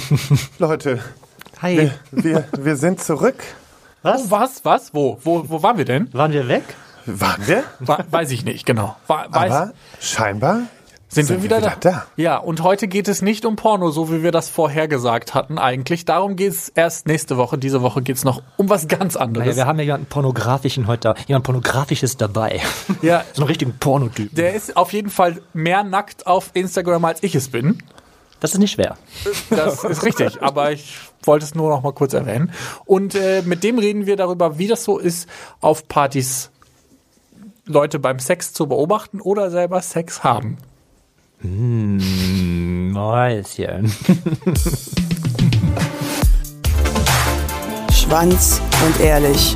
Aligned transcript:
Leute, 0.58 1.00
Hi. 1.62 1.76
wir, 1.78 1.90
wir, 2.12 2.44
wir 2.58 2.76
sind 2.76 3.00
zurück. 3.02 3.42
Was? 4.02 4.22
Oh, 4.26 4.30
was? 4.30 4.64
Was? 4.64 4.94
Wo? 4.94 5.18
Wo, 5.22 5.44
wo 5.48 5.62
waren 5.62 5.78
wir 5.78 5.84
denn? 5.84 6.12
Waren 6.12 6.32
wir 6.32 6.48
weg? 6.48 6.64
Waren 7.06 7.46
wir? 7.46 7.64
Wa- 7.80 8.04
weiß 8.10 8.30
ich 8.32 8.44
nicht, 8.44 8.66
genau. 8.66 8.96
Wa- 9.06 9.26
weiß, 9.30 9.52
Aber 9.52 9.72
scheinbar 10.00 10.62
sind, 11.08 11.28
wir 11.28 11.42
wieder, 11.42 11.60
da? 11.60 11.74
da. 11.80 12.06
Ja, 12.16 12.36
und 12.36 12.62
heute 12.62 12.88
geht 12.88 13.06
es 13.08 13.22
nicht 13.22 13.44
um 13.46 13.54
Porno, 13.56 13.90
so 13.90 14.10
wie 14.12 14.22
wir 14.24 14.32
das 14.32 14.50
vorhergesagt 14.50 15.34
hatten 15.34 15.56
eigentlich. 15.58 16.04
Darum 16.04 16.34
geht 16.36 16.52
es 16.52 16.68
erst 16.68 17.06
nächste 17.06 17.36
Woche. 17.36 17.58
Diese 17.58 17.80
Woche 17.80 18.02
geht 18.02 18.16
es 18.16 18.24
noch 18.24 18.42
um 18.56 18.68
was 18.68 18.88
ganz 18.88 19.14
Naja, 19.14 19.24
anderes. 19.24 19.56
wir 19.56 19.66
haben 19.66 19.78
ja 19.78 19.84
jemanden 19.84 20.06
pornografischen 20.06 20.88
heute 20.88 21.14
da. 21.14 21.14
Jemand 21.26 21.44
pornografisches 21.46 22.16
dabei. 22.16 22.60
Ja, 23.02 23.24
So 23.32 23.42
einen 23.42 23.48
richtigen 23.48 23.78
Pornotyp. 23.78 24.34
der 24.34 24.54
ist 24.54 24.76
auf 24.76 24.92
jeden 24.92 25.10
Fall 25.10 25.40
mehr 25.54 25.84
nackt 25.84 26.26
auf 26.26 26.50
Instagram, 26.54 27.04
als 27.04 27.22
ich 27.22 27.34
es 27.36 27.48
bin. 27.48 27.78
Das 28.40 28.52
ist 28.52 28.58
nicht 28.58 28.72
schwer. 28.72 28.96
Das 29.50 29.82
ist 29.84 30.04
richtig, 30.04 30.42
aber 30.42 30.72
ich 30.72 30.98
wollte 31.22 31.44
es 31.44 31.54
nur 31.54 31.70
noch 31.70 31.82
mal 31.82 31.92
kurz 31.92 32.12
erwähnen. 32.12 32.52
Und 32.84 33.14
äh, 33.14 33.42
mit 33.42 33.64
dem 33.64 33.78
reden 33.78 34.06
wir 34.06 34.16
darüber, 34.16 34.58
wie 34.58 34.66
das 34.66 34.84
so 34.84 34.98
ist, 34.98 35.28
auf 35.60 35.88
Partys 35.88 36.50
Leute 37.64 37.98
beim 37.98 38.18
Sex 38.18 38.52
zu 38.52 38.66
beobachten 38.68 39.20
oder 39.20 39.50
selber 39.50 39.80
Sex 39.82 40.22
haben. 40.22 40.58
Mäuschen. 42.92 43.92
Schwanz 47.92 48.60
und 48.86 49.00
ehrlich. 49.00 49.52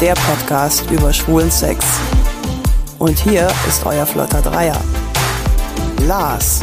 Der 0.00 0.14
Podcast 0.14 0.88
über 0.90 1.12
schwulen 1.12 1.50
Sex. 1.50 1.84
Und 2.98 3.18
hier 3.18 3.48
ist 3.68 3.84
euer 3.84 4.06
flotter 4.06 4.40
Dreier. 4.40 4.80
Lars, 6.06 6.62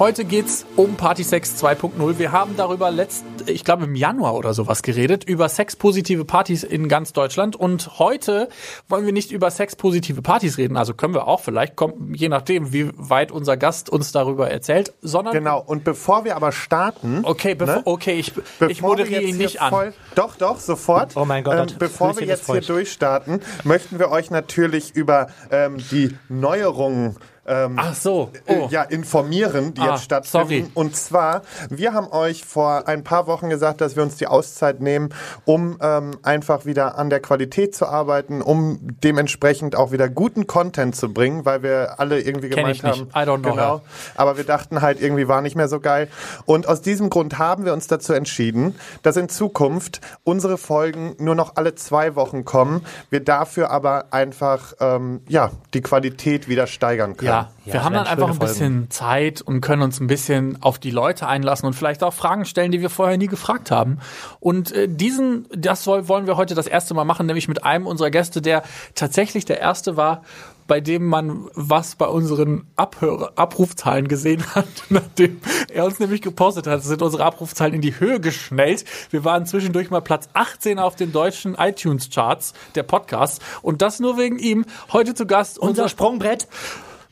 Heute 0.00 0.24
geht's 0.24 0.64
um 0.76 0.96
Partysex 0.96 1.62
2.0. 1.62 2.18
Wir 2.18 2.32
haben 2.32 2.56
darüber 2.56 2.90
letzt, 2.90 3.22
ich 3.44 3.66
glaube 3.66 3.84
im 3.84 3.94
Januar 3.94 4.34
oder 4.34 4.54
sowas 4.54 4.82
geredet, 4.82 5.24
über 5.24 5.46
sexpositive 5.50 6.24
Partys 6.24 6.64
in 6.64 6.88
ganz 6.88 7.12
Deutschland. 7.12 7.54
Und 7.54 7.98
heute 7.98 8.48
wollen 8.88 9.04
wir 9.04 9.12
nicht 9.12 9.30
über 9.30 9.50
sexpositive 9.50 10.22
Partys 10.22 10.56
reden, 10.56 10.78
also 10.78 10.94
können 10.94 11.12
wir 11.12 11.28
auch 11.28 11.40
vielleicht, 11.40 11.76
kommt, 11.76 12.18
je 12.18 12.30
nachdem, 12.30 12.72
wie 12.72 12.90
weit 12.96 13.30
unser 13.30 13.58
Gast 13.58 13.90
uns 13.90 14.10
darüber 14.10 14.50
erzählt, 14.50 14.94
sondern 15.02 15.34
Genau, 15.34 15.60
und 15.60 15.84
bevor 15.84 16.24
wir 16.24 16.34
aber 16.34 16.50
starten. 16.52 17.20
Okay, 17.22 17.54
ne, 17.54 17.82
okay, 17.84 18.14
ich, 18.14 18.32
bevor 18.32 18.70
ich 18.70 18.80
moderiere 18.80 19.20
ihn 19.20 19.36
hier 19.36 19.36
nicht 19.36 19.60
an. 19.60 19.68
Voll, 19.68 19.92
doch, 20.14 20.34
doch, 20.36 20.60
sofort. 20.60 21.14
Oh 21.14 21.26
mein 21.26 21.44
Gott, 21.44 21.72
Ähm, 21.72 21.76
bevor 21.78 22.18
wir 22.18 22.26
jetzt 22.26 22.50
hier 22.50 22.62
durchstarten, 22.62 23.42
möchten 23.64 23.98
wir 23.98 24.10
euch 24.10 24.30
natürlich 24.30 24.96
über 24.96 25.26
ähm, 25.50 25.76
die 25.90 26.16
Neuerungen 26.30 27.18
ähm, 27.50 27.74
Ach 27.76 27.94
so, 27.94 28.30
äh, 28.46 28.54
oh. 28.56 28.68
ja, 28.70 28.82
informieren, 28.82 29.74
die 29.74 29.80
Ah, 29.80 29.92
jetzt 29.94 30.04
stattfinden. 30.04 30.48
sorry. 30.48 30.66
Und 30.74 30.94
zwar, 30.96 31.42
wir 31.68 31.92
haben 31.92 32.06
euch 32.12 32.44
vor 32.44 32.86
ein 32.88 33.02
paar 33.04 33.26
Wochen 33.26 33.48
gesagt, 33.50 33.80
dass 33.80 33.96
wir 33.96 34.02
uns 34.02 34.16
die 34.16 34.26
Auszeit 34.28 34.80
nehmen, 34.80 35.10
um 35.44 35.76
ähm, 35.82 36.12
einfach 36.22 36.64
wieder 36.64 36.96
an 36.96 37.10
der 37.10 37.20
Qualität 37.20 37.74
zu 37.74 37.86
arbeiten, 37.86 38.40
um 38.40 38.78
dementsprechend 39.02 39.74
auch 39.76 39.90
wieder 39.92 40.08
guten 40.08 40.46
Content 40.46 40.94
zu 40.94 41.12
bringen, 41.12 41.44
weil 41.44 41.62
wir 41.62 41.98
alle 41.98 42.20
irgendwie 42.20 42.48
Kenn 42.50 42.58
gemeint 42.58 42.76
ich 42.76 42.82
nicht. 42.82 43.00
haben. 43.00 43.10
I 43.10 43.28
don't 43.28 43.40
know 43.40 43.50
Genau. 43.50 43.80
Aber 44.14 44.36
wir 44.36 44.44
dachten 44.44 44.80
halt, 44.80 45.00
irgendwie 45.00 45.26
war 45.26 45.40
nicht 45.40 45.56
mehr 45.56 45.66
so 45.68 45.80
geil. 45.80 46.08
Und 46.46 46.68
aus 46.68 46.82
diesem 46.82 47.10
Grund 47.10 47.38
haben 47.38 47.64
wir 47.64 47.72
uns 47.72 47.88
dazu 47.88 48.12
entschieden, 48.12 48.76
dass 49.02 49.16
in 49.16 49.28
Zukunft 49.28 50.00
unsere 50.22 50.56
Folgen 50.56 51.16
nur 51.18 51.34
noch 51.34 51.56
alle 51.56 51.74
zwei 51.74 52.14
Wochen 52.14 52.44
kommen. 52.44 52.84
Wir 53.10 53.20
dafür 53.24 53.70
aber 53.70 54.04
einfach 54.12 54.74
ähm, 54.78 55.22
ja 55.28 55.50
die 55.74 55.80
Qualität 55.80 56.48
wieder 56.48 56.66
steigern 56.68 57.16
können. 57.16 57.28
Ja, 57.30 57.39
Ja, 57.64 57.72
wir 57.72 57.74
es 57.74 57.84
haben 57.84 57.94
dann 57.94 58.06
einfach 58.06 58.30
ein 58.30 58.38
bisschen 58.38 58.90
Zeit 58.90 59.40
und 59.40 59.60
können 59.60 59.82
uns 59.82 60.00
ein 60.00 60.06
bisschen 60.06 60.62
auf 60.62 60.78
die 60.78 60.90
Leute 60.90 61.26
einlassen 61.26 61.66
und 61.66 61.74
vielleicht 61.74 62.02
auch 62.02 62.14
Fragen 62.14 62.44
stellen, 62.44 62.72
die 62.72 62.80
wir 62.80 62.90
vorher 62.90 63.16
nie 63.18 63.26
gefragt 63.26 63.70
haben. 63.70 63.98
Und 64.40 64.72
äh, 64.72 64.88
diesen, 64.88 65.46
das 65.54 65.84
soll, 65.84 66.08
wollen 66.08 66.26
wir 66.26 66.36
heute 66.36 66.54
das 66.54 66.66
erste 66.66 66.94
Mal 66.94 67.04
machen, 67.04 67.26
nämlich 67.26 67.48
mit 67.48 67.64
einem 67.64 67.86
unserer 67.86 68.10
Gäste, 68.10 68.42
der 68.42 68.62
tatsächlich 68.94 69.44
der 69.44 69.60
erste 69.60 69.96
war, 69.96 70.22
bei 70.70 70.80
dem 70.80 71.04
man 71.04 71.48
was 71.54 71.96
bei 71.96 72.06
unseren 72.06 72.64
Abhör 72.76 73.32
Abrufzahlen 73.34 74.06
gesehen 74.06 74.44
hat, 74.54 74.68
nachdem 74.88 75.40
er 75.68 75.84
uns 75.84 75.98
nämlich 75.98 76.22
gepostet 76.22 76.68
hat, 76.68 76.84
sind 76.84 77.02
unsere 77.02 77.24
Abrufzahlen 77.24 77.74
in 77.74 77.80
die 77.80 77.98
Höhe 77.98 78.20
geschnellt. 78.20 78.84
Wir 79.10 79.24
waren 79.24 79.46
zwischendurch 79.46 79.90
mal 79.90 80.00
Platz 80.00 80.28
18 80.32 80.78
auf 80.78 80.94
den 80.94 81.10
deutschen 81.10 81.56
iTunes 81.56 82.08
Charts 82.08 82.54
der 82.76 82.84
Podcasts 82.84 83.40
und 83.62 83.82
das 83.82 83.98
nur 83.98 84.16
wegen 84.16 84.38
ihm. 84.38 84.64
Heute 84.92 85.14
zu 85.14 85.26
Gast 85.26 85.58
Unser 85.58 85.88
Sprungbrett. 85.88 86.46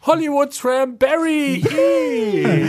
Hollywood 0.09 0.59
Tramp 0.59 0.99
Barry. 0.99 1.63
Hey. 1.69 2.67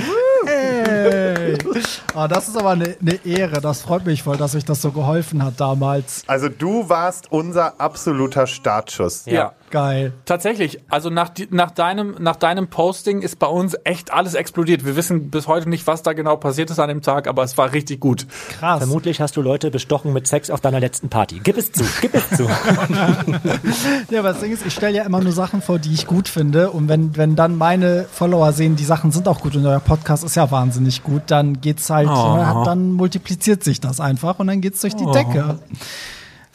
Ah, 2.14 2.28
das 2.28 2.50
ist 2.50 2.58
aber 2.58 2.72
eine, 2.72 2.98
eine 3.00 3.26
Ehre. 3.26 3.62
Das 3.62 3.82
freut 3.82 4.06
mich 4.06 4.24
voll, 4.24 4.36
dass 4.36 4.56
euch 4.56 4.66
das 4.66 4.82
so 4.82 4.92
geholfen 4.92 5.42
hat 5.44 5.54
damals. 5.58 6.24
Also 6.28 6.50
du 6.50 6.90
warst 6.90 7.32
unser 7.32 7.80
absoluter 7.80 8.46
Startschuss. 8.46 9.26
ja. 9.26 9.54
Geil. 9.70 10.14
Tatsächlich, 10.26 10.80
also 10.90 11.10
nach, 11.10 11.32
nach, 11.52 11.72
deinem, 11.72 12.16
nach 12.20 12.36
deinem 12.36 12.68
Posting 12.68 13.22
ist 13.22 13.40
bei 13.40 13.48
uns 13.48 13.76
echt 13.84 14.12
alles 14.12 14.34
explodiert. 14.34 14.86
Wir 14.86 14.96
wissen 14.96 15.30
bis 15.30 15.48
heute 15.48 15.70
nicht, 15.70 15.86
was 15.88 16.02
da 16.04 16.14
genau 16.14 16.38
passiert 16.38 16.70
ist 16.72 16.80
an 16.80 16.90
dem 16.90 17.02
Tag, 17.02 17.28
aber 17.28 17.44
es 17.44 17.58
war 17.58 17.72
richtig 17.74 18.00
gut. 18.00 18.26
Krass. 18.60 18.80
Vermutlich 18.80 19.22
hast 19.22 19.38
du 19.38 19.42
Leute 19.42 19.72
bestochen 19.72 20.12
mit 20.14 20.28
Sex 20.28 20.50
auf 20.50 20.62
deiner 20.62 20.80
letzten 20.80 21.10
Party. 21.10 21.40
Gib 21.44 21.58
es 21.58 21.72
zu, 21.72 21.84
gib 22.02 22.14
es 22.16 22.30
zu. 22.38 22.48
Ja, 24.10 24.20
aber 24.20 24.30
das 24.30 24.40
Ding 24.40 24.52
ist, 24.52 24.66
ich 24.66 24.74
stelle 24.74 24.98
ja 24.98 25.04
immer 25.04 25.22
nur 25.22 25.32
Sachen 25.32 25.62
vor, 25.62 25.80
die 25.80 25.94
ich 25.94 26.08
gut 26.08 26.28
finde. 26.28 26.72
Und 26.72 26.88
wenn, 26.88 27.16
wenn 27.18 27.36
dann 27.36 27.56
meine 27.56 28.06
Follower 28.12 28.52
sehen, 28.54 28.76
die 28.76 28.84
Sachen 28.86 29.12
sind 29.12 29.28
auch 29.28 29.42
gut 29.42 29.56
und 29.56 29.66
euer 29.66 29.80
Podcast 29.80 30.24
ist 30.24 30.36
ja 30.36 30.50
wahnsinnig 30.52 31.04
gut, 31.04 31.24
dann 31.28 31.62
geht's 31.62 31.90
halt, 31.90 32.10
Oh. 32.10 32.36
ne, 32.36 32.62
dann 32.66 32.92
multipliziert 32.94 33.64
sich 33.64 33.80
das 33.80 34.00
einfach 34.00 34.40
und 34.40 34.48
dann 34.48 34.62
geht's 34.62 34.82
durch 34.82 34.96
die 34.96 35.06
Decke. 35.06 35.60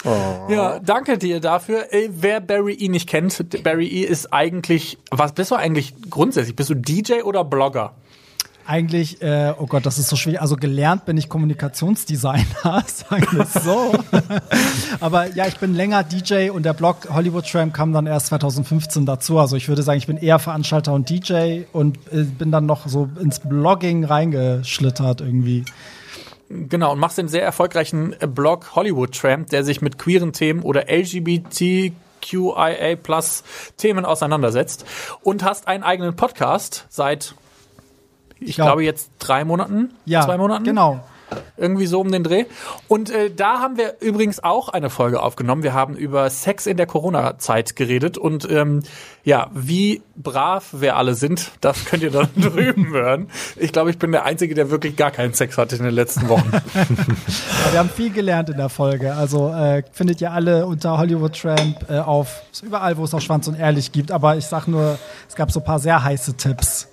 Ja, 0.05 0.79
danke 0.81 1.19
dir 1.19 1.41
dafür. 1.41 1.93
Äh, 1.93 2.11
wer 2.11 2.41
Barry 2.41 2.75
E 2.75 2.89
nicht 2.89 3.09
kennt, 3.09 3.63
Barry 3.63 3.87
E 3.87 4.03
ist 4.03 4.33
eigentlich, 4.33 4.99
was 5.11 5.33
bist 5.33 5.51
du 5.51 5.55
eigentlich 5.55 5.95
grundsätzlich? 6.11 6.57
Bist 6.57 6.71
du 6.71 6.75
DJ 6.75 7.23
oder 7.23 7.45
Blogger? 7.45 7.95
Eigentlich, 8.67 9.21
äh, 9.21 9.53
oh 9.59 9.67
Gott, 9.67 9.85
das 9.85 9.99
ist 9.99 10.09
so 10.09 10.17
schwierig. 10.17 10.41
Also 10.41 10.57
gelernt 10.57 11.05
bin 11.05 11.19
ich 11.19 11.29
Kommunikationsdesigner, 11.29 12.45
sagen 12.87 13.27
wir 13.33 13.43
es 13.43 13.53
so. 13.53 13.93
Aber 15.01 15.35
ja, 15.35 15.47
ich 15.47 15.59
bin 15.59 15.75
länger 15.75 16.03
DJ 16.03 16.49
und 16.49 16.65
der 16.65 16.73
Blog 16.73 17.09
Hollywood 17.11 17.47
Tramp 17.47 17.75
kam 17.75 17.93
dann 17.93 18.07
erst 18.07 18.29
2015 18.29 19.05
dazu. 19.05 19.39
Also 19.39 19.57
ich 19.57 19.69
würde 19.69 19.83
sagen, 19.83 19.99
ich 19.99 20.07
bin 20.07 20.17
eher 20.17 20.39
Veranstalter 20.39 20.95
und 20.95 21.11
DJ 21.11 21.65
und 21.73 21.99
äh, 22.11 22.23
bin 22.25 22.51
dann 22.51 22.65
noch 22.65 22.89
so 22.89 23.11
ins 23.21 23.41
Blogging 23.41 24.05
reingeschlittert 24.05 25.21
irgendwie. 25.21 25.65
Genau, 26.49 26.93
und 26.93 26.99
machst 26.99 27.19
den 27.19 27.29
sehr 27.29 27.43
erfolgreichen 27.43 28.15
Blog 28.35 28.75
Hollywood 28.77 29.19
Tramp, 29.19 29.49
der 29.51 29.65
sich 29.65 29.81
mit 29.81 29.99
queeren 29.99 30.33
Themen 30.33 30.63
oder 30.63 30.87
LGBTQIA 30.91 32.97
Plus 33.03 33.43
Themen 33.77 34.05
auseinandersetzt. 34.05 34.85
Und 35.23 35.43
hast 35.43 35.67
einen 35.69 35.83
eigenen 35.83 36.17
Podcast 36.17 36.87
seit, 36.91 37.35
ich 38.41 38.57
glaub- 38.57 38.69
glaube, 38.69 38.85
jetzt 38.85 39.11
drei 39.19 39.45
Monaten, 39.45 39.95
Ja, 40.05 40.23
zwei 40.23 40.37
Monaten. 40.37 40.65
Genau. 40.65 41.03
Irgendwie 41.57 41.87
so 41.87 42.01
um 42.01 42.11
den 42.11 42.25
Dreh. 42.25 42.47
Und 42.89 43.11
äh, 43.11 43.31
da 43.31 43.61
haben 43.61 43.77
wir 43.77 44.01
übrigens 44.01 44.43
auch 44.43 44.69
eine 44.69 44.91
Folge 44.91 45.23
aufgenommen. 45.23 45.63
Wir 45.63 45.73
haben 45.73 45.95
über 45.95 46.29
Sex 46.29 46.67
in 46.67 46.77
der 46.77 46.87
Corona-Zeit 46.87 47.77
geredet 47.77 48.19
und 48.19 48.51
ähm, 48.51 48.83
ja, 49.23 49.51
wie 49.55 50.03
brav 50.17 50.75
wir 50.81 50.97
alle 50.97 51.15
sind, 51.15 51.53
das 51.61 51.85
könnt 51.85 52.03
ihr 52.03 52.11
dann 52.11 52.29
drüben 52.37 52.89
hören. 52.93 53.31
Ich 53.57 53.73
glaube, 53.73 53.91
ich 53.91 53.99
bin 53.99 54.11
der 54.11 54.25
Einzige, 54.25 54.55
der 54.55 54.71
wirklich 54.71 54.97
gar 54.97 55.13
keinen 55.13 55.33
Sex 55.33 55.57
hatte 55.57 55.77
in 55.77 55.85
den 55.85 55.95
letzten 55.95 56.29
Wochen. 56.29 56.51
Aber 56.53 57.73
wir 57.73 57.79
haben 57.79 57.89
viel 57.89 58.11
gelernt 58.11 58.51
in 58.51 58.57
der 58.57 58.69
Folge. 58.69 59.15
Also 59.15 59.49
äh, 59.51 59.83
findet 59.93 60.21
ihr 60.21 60.33
alle 60.33 60.67
unter 60.67 60.99
Hollywood 60.99 61.41
Tramp 61.41 61.89
äh, 61.89 61.99
auf 61.99 62.43
überall, 62.63 62.97
wo 62.97 63.05
es 63.05 63.15
auch 63.15 63.21
Schwanz 63.21 63.49
und 63.49 63.55
Ehrlich 63.55 63.93
gibt. 63.93 64.11
Aber 64.11 64.37
ich 64.37 64.47
sag 64.47 64.67
nur, 64.67 64.99
es 65.29 65.37
gab 65.37 65.53
so 65.53 65.61
ein 65.61 65.65
paar 65.65 65.79
sehr 65.79 66.03
heiße 66.03 66.37
Tipps. 66.37 66.89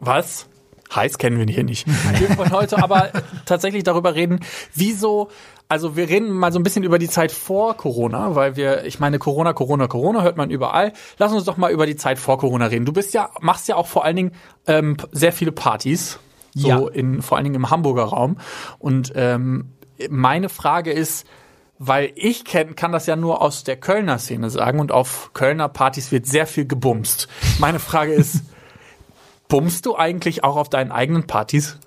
Was? 0.00 0.47
Heiß 0.94 1.18
kennen 1.18 1.38
wir 1.38 1.46
hier 1.52 1.64
nicht. 1.64 1.86
Wir 2.18 2.36
wollen 2.38 2.50
heute 2.52 2.82
aber 2.82 3.10
tatsächlich 3.46 3.84
darüber 3.84 4.14
reden, 4.14 4.40
wieso, 4.74 5.28
also 5.68 5.96
wir 5.96 6.08
reden 6.08 6.30
mal 6.30 6.50
so 6.52 6.58
ein 6.58 6.62
bisschen 6.62 6.82
über 6.82 6.98
die 6.98 7.08
Zeit 7.08 7.30
vor 7.30 7.76
Corona, 7.76 8.34
weil 8.34 8.56
wir, 8.56 8.84
ich 8.84 8.98
meine, 9.00 9.18
Corona, 9.18 9.52
Corona, 9.52 9.86
Corona 9.86 10.22
hört 10.22 10.36
man 10.38 10.50
überall. 10.50 10.92
Lass 11.18 11.32
uns 11.32 11.44
doch 11.44 11.56
mal 11.58 11.70
über 11.72 11.84
die 11.86 11.96
Zeit 11.96 12.18
vor 12.18 12.38
Corona 12.38 12.66
reden. 12.66 12.86
Du 12.86 12.92
bist 12.92 13.12
ja, 13.14 13.30
machst 13.40 13.68
ja 13.68 13.76
auch 13.76 13.86
vor 13.86 14.04
allen 14.04 14.16
Dingen 14.16 14.32
ähm, 14.66 14.96
sehr 15.12 15.32
viele 15.32 15.52
Partys, 15.52 16.18
so 16.54 16.68
Ja. 16.68 16.88
in, 16.88 17.20
vor 17.22 17.36
allen 17.36 17.44
Dingen 17.44 17.56
im 17.56 17.70
Hamburger 17.70 18.04
Raum. 18.04 18.38
Und 18.78 19.12
ähm, 19.14 19.72
meine 20.08 20.48
Frage 20.48 20.90
ist, 20.92 21.26
Weil 21.80 22.10
ich 22.16 22.44
kenn, 22.44 22.74
kann 22.74 22.90
das 22.90 23.06
ja 23.06 23.14
nur 23.14 23.40
aus 23.40 23.62
der 23.62 23.76
Kölner 23.76 24.18
Szene 24.18 24.50
sagen 24.50 24.80
und 24.80 24.90
auf 24.90 25.30
Kölner 25.32 25.68
Partys 25.68 26.10
wird 26.10 26.26
sehr 26.26 26.48
viel 26.48 26.66
gebumst. 26.66 27.28
Meine 27.60 27.78
Frage 27.78 28.14
ist, 28.14 28.42
bummst 29.48 29.86
du 29.86 29.96
eigentlich 29.96 30.44
auch 30.44 30.56
auf 30.56 30.68
deinen 30.68 30.92
eigenen 30.92 31.26
Partys? 31.26 31.78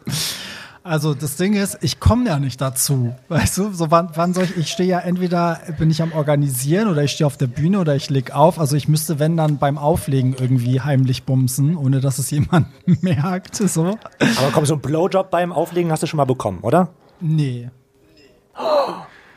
Also 0.84 1.14
das 1.14 1.36
Ding 1.38 1.54
ist, 1.54 1.78
ich 1.82 2.00
komme 2.00 2.28
ja 2.28 2.40
nicht 2.40 2.60
dazu. 2.60 3.14
Weißt 3.28 3.56
du, 3.60 3.72
so 3.72 3.92
wann, 3.92 4.10
wann 4.16 4.34
soll 4.34 4.46
ich, 4.46 4.58
ich 4.58 4.72
stehe 4.72 4.90
ja 4.90 5.00
entweder 5.00 5.60
bin 5.78 5.92
ich 5.92 6.02
am 6.02 6.12
Organisieren 6.12 6.88
oder 6.88 7.04
ich 7.04 7.12
stehe 7.12 7.28
auf 7.28 7.38
der 7.38 7.46
Bühne 7.46 7.80
oder 7.80 7.96
ich 7.96 8.10
leg 8.10 8.32
auf. 8.32 8.60
Also 8.60 8.76
ich 8.76 8.88
müsste, 8.88 9.20
wenn 9.20 9.38
dann 9.38 9.60
beim 9.60 9.78
Auflegen 9.78 10.34
irgendwie 10.34 10.82
heimlich 10.82 11.24
bumsen, 11.24 11.78
ohne 11.78 12.02
dass 12.02 12.18
es 12.18 12.32
jemand 12.32 12.66
merkt. 13.04 13.56
So. 13.56 14.00
Aber 14.20 14.52
komm, 14.52 14.66
so 14.66 14.74
ein 14.74 14.82
Blowjob 14.82 15.30
beim 15.30 15.52
Auflegen 15.52 15.92
hast 15.92 16.02
du 16.02 16.08
schon 16.08 16.18
mal 16.18 16.26
bekommen, 16.26 16.60
oder? 16.62 16.90
Nee. 17.20 17.70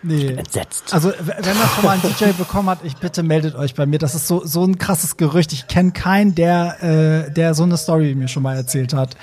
Nee. 0.06 0.34
Entsetzt. 0.34 0.92
Also, 0.92 1.12
wenn 1.18 1.42
das 1.42 1.74
schon 1.74 1.84
mal 1.84 1.92
ein 1.92 2.02
DJ 2.18 2.32
bekommen 2.36 2.68
hat, 2.68 2.80
ich 2.84 2.96
bitte 2.96 3.22
meldet 3.22 3.54
euch 3.54 3.74
bei 3.74 3.86
mir. 3.86 3.98
Das 3.98 4.14
ist 4.14 4.28
so, 4.28 4.44
so 4.44 4.64
ein 4.64 4.76
krasses 4.78 5.16
Gerücht. 5.16 5.52
Ich 5.52 5.66
kenne 5.66 5.92
keinen, 5.92 6.34
der, 6.34 7.26
äh, 7.28 7.30
der 7.32 7.54
so 7.54 7.62
eine 7.62 7.76
Story 7.78 8.14
mir 8.14 8.28
schon 8.28 8.42
mal 8.42 8.54
erzählt 8.56 8.92
hat. 8.92 9.16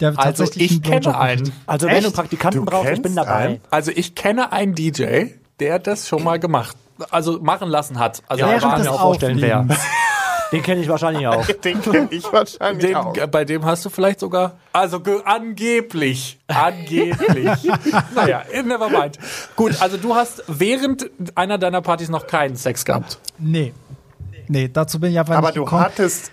Der 0.00 0.10
Also 0.10 0.20
tatsächlich 0.22 0.72
ich 0.72 0.82
Blowjob 0.82 1.04
kenne 1.04 1.18
einen. 1.18 1.52
Also 1.66 1.86
wenn 1.86 1.92
du 1.92 1.96
einen 1.96 2.06
Echt? 2.06 2.14
Praktikanten 2.16 2.60
Du 2.60 2.70
brauchst, 2.70 2.92
ich 2.92 3.02
bin 3.02 3.16
dabei. 3.16 3.32
einen? 3.32 3.60
Also 3.70 3.90
ich 3.94 4.14
kenne 4.14 4.52
einen 4.52 4.74
DJ, 4.74 5.28
der 5.58 5.78
das 5.78 6.06
schon 6.06 6.22
mal 6.22 6.38
gemacht, 6.38 6.76
also 7.10 7.40
machen 7.40 7.68
lassen 7.68 7.98
hat. 7.98 8.22
Also 8.28 8.44
Ja, 8.44 8.56
ich 8.56 8.60
kann 8.60 8.72
mir 8.72 8.78
des 8.78 8.88
auch 8.88 9.00
vorstellen, 9.00 9.40
wer. 9.40 9.66
Den 10.52 10.62
kenne 10.62 10.80
ich 10.80 10.88
wahrscheinlich 10.88 11.26
auch. 11.26 11.44
Den 11.64 11.80
kenne 11.82 12.08
ich 12.10 12.24
wahrscheinlich 12.32 12.86
Den, 12.86 12.96
auch. 12.96 13.12
bei 13.28 13.44
dem 13.44 13.64
hast 13.64 13.84
du 13.84 13.90
vielleicht 13.90 14.20
sogar, 14.20 14.58
also 14.72 15.00
ge 15.00 15.20
angeblich, 15.24 16.38
angeblich. 16.46 17.58
naja, 18.14 18.42
never 18.64 18.88
mind. 18.88 19.18
Gut, 19.56 19.80
also 19.80 19.96
du 19.96 20.14
hast 20.14 20.42
während 20.46 21.10
einer 21.34 21.58
deiner 21.58 21.82
Partys 21.82 22.08
noch 22.08 22.26
keinen 22.26 22.56
Sex 22.56 22.84
gehabt. 22.84 23.18
Nee. 23.38 23.72
Nee, 24.48 24.68
dazu 24.72 25.00
bin 25.00 25.10
ich 25.10 25.18
einfach 25.18 25.36
Aber 25.36 25.48
nicht 25.48 25.56
du 25.56 25.64
gekommen. 25.64 25.82
hattest, 25.82 26.30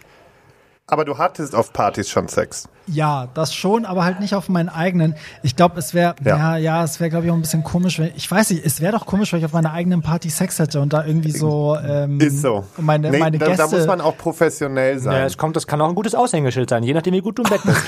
aber 0.88 1.06
du 1.06 1.18
hattest 1.18 1.56
auf 1.56 1.72
Partys 1.74 2.10
schon 2.10 2.28
Sex. 2.28 2.68
Ja, 2.88 3.30
das 3.34 3.54
schon, 3.54 3.86
aber 3.86 4.04
halt 4.04 4.20
nicht 4.20 4.36
auf 4.36 4.50
meinen 4.50 4.68
eigenen. 4.68 5.16
Ich 5.42 5.56
glaube, 5.56 5.80
es 5.80 5.94
wäre, 5.94 6.16
ja. 6.26 6.38
Ja. 6.38 6.58
ja, 6.58 6.84
es 6.84 7.00
wäre, 7.00 7.10
glaube 7.10 7.26
ich, 7.26 7.32
auch 7.32 7.36
ein 7.36 7.42
bisschen 7.42 7.64
komisch, 7.64 7.98
wenn, 8.00 8.12
ich 8.16 8.30
weiß 8.30 8.50
nicht, 8.50 8.66
es 8.66 8.82
wäre 8.82 8.92
doch 8.92 9.06
komisch, 9.06 9.32
wenn 9.32 9.40
ich 9.40 9.46
auf 9.46 9.54
meiner 9.54 9.72
eigenen 9.72 10.02
Party 10.02 10.30
Sex 10.30 10.60
hätte 10.60 10.82
und 10.82 10.92
da 10.92 11.06
irgendwie 11.06 11.32
so, 11.32 11.78
ähm, 11.78 12.20
Ist 12.20 12.42
so. 12.42 12.66
meine, 12.78 13.10
Nee, 13.12 13.20
meine 13.20 13.38
da, 13.38 13.46
Gäste. 13.48 13.64
da 13.70 13.78
muss 13.78 13.88
man 13.88 14.02
auch 14.02 14.18
professionell 14.18 14.96
Ja, 14.96 15.00
sein. 15.00 15.24
es 15.26 15.38
kommt, 15.38 15.56
das 15.56 15.66
kann 15.66 15.80
auch 15.80 15.88
ein 15.88 15.96
gutes 15.96 16.14
Aushängeschild 16.14 16.70
sein, 16.70 16.84
je 16.84 16.94
nachdem, 16.94 17.14
wie 17.14 17.22
gut 17.22 17.38
du 17.40 17.44
im 17.44 17.50
Bett 17.50 17.62
bist. 17.64 17.82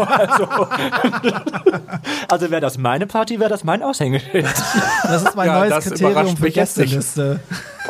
also 0.18 0.48
also 2.28 2.50
wäre 2.50 2.60
das 2.60 2.78
meine 2.78 3.06
Party, 3.06 3.38
wäre 3.38 3.50
das 3.50 3.62
mein 3.62 3.82
Aushängeschild. 3.82 4.46
Das 5.04 5.22
ist 5.22 5.36
mein 5.36 5.46
Ja, 5.46 5.58
neues 5.60 5.84
Kriterium 5.84 6.36
für 6.36 6.48
jetzt 6.48 6.76
nicht. 6.78 6.98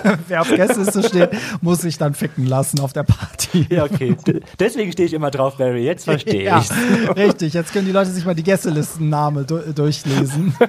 Wer 0.29 0.41
auf 0.41 0.49
Gästeliste 0.49 1.03
steht, 1.03 1.31
muss 1.61 1.81
sich 1.81 1.99
dann 1.99 2.15
ficken 2.15 2.47
lassen 2.47 2.81
auf 2.81 2.93
der 2.93 3.03
Party. 3.05 3.67
Ja, 3.71 3.85
okay. 3.85 4.17
D 4.27 4.41
deswegen 4.59 4.93
stehe 4.93 5.07
ich 5.07 5.13
immer 5.15 5.31
drauf, 5.31 5.57
Barry. 5.57 5.85
Jetzt 5.85 6.05
verstehe 6.05 6.43
Ja, 6.45 6.61
ich. 6.61 7.17
richtig. 7.17 7.55
Jetzt 7.55 7.73
können 7.73 7.87
die 7.87 7.93
Leute 7.93 8.11
sich 8.11 8.25
mal 8.25 8.35
die 8.35 8.43
Gästelistennamen 8.43 9.47
du 9.47 9.59
durchlesen. 9.73 10.55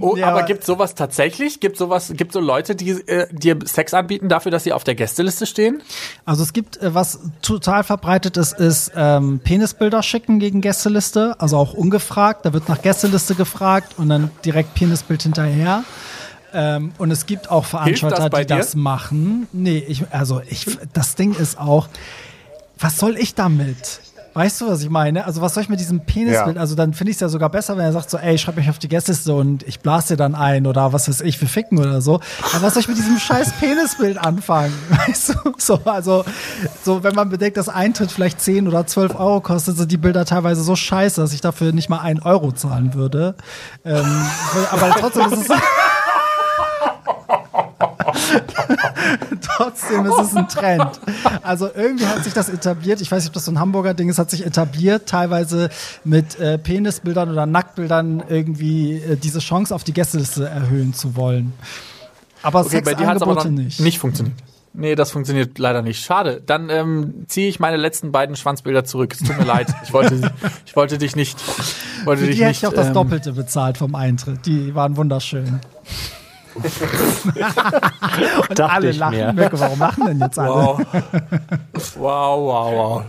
Oh, 0.00 0.14
Ja, 0.16 0.28
aber 0.28 0.38
aber- 0.38 0.46
gibt 0.46 0.64
sowas 0.64 0.94
tatsächlich? 0.94 1.58
Gibt 1.58 1.76
sowas, 1.76 2.12
gibt 2.16 2.32
so 2.32 2.38
Leute, 2.38 2.76
die 2.76 2.90
äh, 2.90 3.26
dir 3.32 3.58
Sex 3.64 3.92
anbieten 3.92 4.28
dafür, 4.28 4.52
dass 4.52 4.62
sie 4.62 4.72
auf 4.72 4.84
der 4.84 4.94
Gästeliste 4.94 5.46
stehen? 5.46 5.82
Also 6.24 6.44
es 6.44 6.52
gibt, 6.52 6.76
äh, 6.80 6.94
was 6.94 7.18
total 7.42 7.82
verbreitet 7.82 8.36
ist, 8.36 8.52
ist 8.52 8.92
ähm, 8.94 9.40
Penisbilder 9.42 10.04
schicken 10.04 10.38
gegen 10.38 10.60
Gästeliste, 10.60 11.34
also 11.40 11.56
auch 11.56 11.74
ungefragt. 11.74 12.44
Da 12.46 12.52
wird 12.52 12.68
nach 12.68 12.80
Gästeliste 12.82 13.34
gefragt 13.34 13.94
und 13.96 14.08
dann 14.10 14.30
direkt 14.44 14.74
Penisbild 14.74 15.24
hinterher. 15.24 15.82
Ähm, 16.52 16.92
und 16.98 17.10
es 17.10 17.26
gibt 17.26 17.50
auch 17.50 17.64
Veranstalter, 17.64 18.30
die 18.30 18.46
dir? 18.46 18.56
das 18.56 18.74
machen. 18.74 19.48
Nee, 19.52 19.78
ich, 19.86 20.04
also 20.10 20.40
ich, 20.48 20.66
das 20.92 21.14
Ding 21.14 21.34
ist 21.34 21.58
auch, 21.58 21.88
was 22.78 22.98
soll 22.98 23.16
ich 23.16 23.34
damit? 23.34 24.00
Weißt 24.36 24.60
du, 24.60 24.68
was 24.68 24.82
ich 24.82 24.90
meine? 24.90 25.24
Also 25.24 25.40
was 25.40 25.54
soll 25.54 25.62
ich 25.62 25.70
mit 25.70 25.80
diesem 25.80 26.00
Penisbild? 26.00 26.56
Ja. 26.56 26.60
Also 26.60 26.74
dann 26.74 26.92
finde 26.92 27.10
ich 27.10 27.16
es 27.16 27.20
ja 27.20 27.30
sogar 27.30 27.48
besser, 27.48 27.78
wenn 27.78 27.86
er 27.86 27.92
sagt 27.92 28.10
so, 28.10 28.18
ey, 28.18 28.36
schreib 28.36 28.56
mich 28.56 28.68
auf 28.68 28.78
die 28.78 28.88
Gästeliste 28.88 29.32
und 29.32 29.62
ich 29.62 29.80
blase 29.80 30.08
dir 30.08 30.16
dann 30.18 30.34
ein 30.34 30.66
oder 30.66 30.92
was 30.92 31.08
weiß 31.08 31.22
ich, 31.22 31.40
wir 31.40 31.48
ficken 31.48 31.78
oder 31.78 32.02
so. 32.02 32.20
Aber 32.52 32.66
was 32.66 32.74
soll 32.74 32.82
ich 32.82 32.88
mit 32.88 32.98
diesem 32.98 33.18
scheiß 33.18 33.52
Penisbild 33.52 34.18
anfangen? 34.18 34.74
Weißt 34.90 35.30
du? 35.30 35.54
So, 35.56 35.80
also, 35.86 36.26
so, 36.84 37.02
wenn 37.02 37.14
man 37.14 37.30
bedenkt, 37.30 37.56
dass 37.56 37.70
Eintritt 37.70 38.12
vielleicht 38.12 38.38
10 38.42 38.68
oder 38.68 38.86
12 38.86 39.14
Euro 39.14 39.40
kostet, 39.40 39.78
sind 39.78 39.90
die 39.90 39.96
Bilder 39.96 40.26
teilweise 40.26 40.62
so 40.62 40.76
scheiße, 40.76 41.18
dass 41.18 41.32
ich 41.32 41.40
dafür 41.40 41.72
nicht 41.72 41.88
mal 41.88 42.00
einen 42.00 42.20
Euro 42.20 42.52
zahlen 42.52 42.92
würde. 42.92 43.36
Ähm, 43.86 44.04
aber 44.70 44.90
trotzdem 45.00 45.32
ist 45.32 45.48
es 45.48 45.56
Trotzdem 49.56 50.06
ist 50.06 50.18
es 50.20 50.36
ein 50.36 50.48
Trend. 50.48 51.00
Also 51.42 51.68
irgendwie 51.74 52.06
hat 52.06 52.24
sich 52.24 52.32
das 52.32 52.48
etabliert. 52.48 53.00
Ich 53.00 53.10
weiß 53.10 53.22
nicht, 53.22 53.28
ob 53.30 53.34
das 53.34 53.44
so 53.44 53.52
ein 53.52 53.58
Hamburger 53.60 53.94
Ding 53.94 54.08
ist, 54.08 54.18
hat 54.18 54.30
sich 54.30 54.44
etabliert, 54.44 55.08
teilweise 55.08 55.68
mit 56.04 56.38
äh, 56.38 56.58
Penisbildern 56.58 57.30
oder 57.30 57.46
Nacktbildern 57.46 58.22
irgendwie 58.28 58.94
äh, 58.94 59.16
diese 59.16 59.38
Chance 59.40 59.74
auf 59.74 59.84
die 59.84 59.92
Gästeliste 59.92 60.46
erhöhen 60.48 60.94
zu 60.94 61.16
wollen. 61.16 61.52
Aber 62.42 62.60
Okay, 62.60 62.80
bei 62.82 62.94
dir 62.94 63.06
hat 63.06 63.16
es 63.16 63.22
aber 63.22 63.34
noch 63.34 63.40
Sexangebote 63.42 63.64
nicht. 63.64 63.80
nicht. 63.80 63.98
funktioniert. 63.98 64.36
Nee, 64.78 64.94
das 64.94 65.10
funktioniert 65.10 65.58
leider 65.58 65.80
nicht. 65.80 66.04
Schade. 66.04 66.42
Dann 66.44 66.68
ähm, 66.68 67.24
ziehe 67.28 67.48
ich 67.48 67.58
meine 67.60 67.78
letzten 67.78 68.12
beiden 68.12 68.36
Schwanzbilder 68.36 68.84
zurück. 68.84 69.14
Es 69.14 69.20
tut 69.26 69.38
mir 69.38 69.44
leid. 69.44 69.68
Ich 69.84 69.92
wollte, 69.94 70.30
ich 70.66 70.76
wollte 70.76 70.98
dich 70.98 71.16
nicht. 71.16 71.38
Wollte 72.04 72.20
Für 72.20 72.26
dich 72.26 72.36
die 72.36 72.42
hätte 72.42 72.50
nicht, 72.50 72.62
ich 72.62 72.66
auch 72.68 72.74
das 72.74 72.88
ähm, 72.88 72.92
Doppelte 72.94 73.32
bezahlt 73.32 73.78
vom 73.78 73.94
Eintritt. 73.94 74.44
Die 74.44 74.74
waren 74.74 74.98
wunderschön. 74.98 75.60
Und 78.48 78.58
Dachte 78.58 78.70
alle 78.70 78.92
lachen. 78.92 79.34
mir. 79.34 79.48
Warum 79.52 79.78
lachen 79.78 80.06
denn 80.06 80.20
jetzt 80.20 80.38
alle? 80.38 80.50
Wow. 80.54 80.80
wow, 81.96 82.38
wow, 82.40 82.72
wow. 82.72 83.02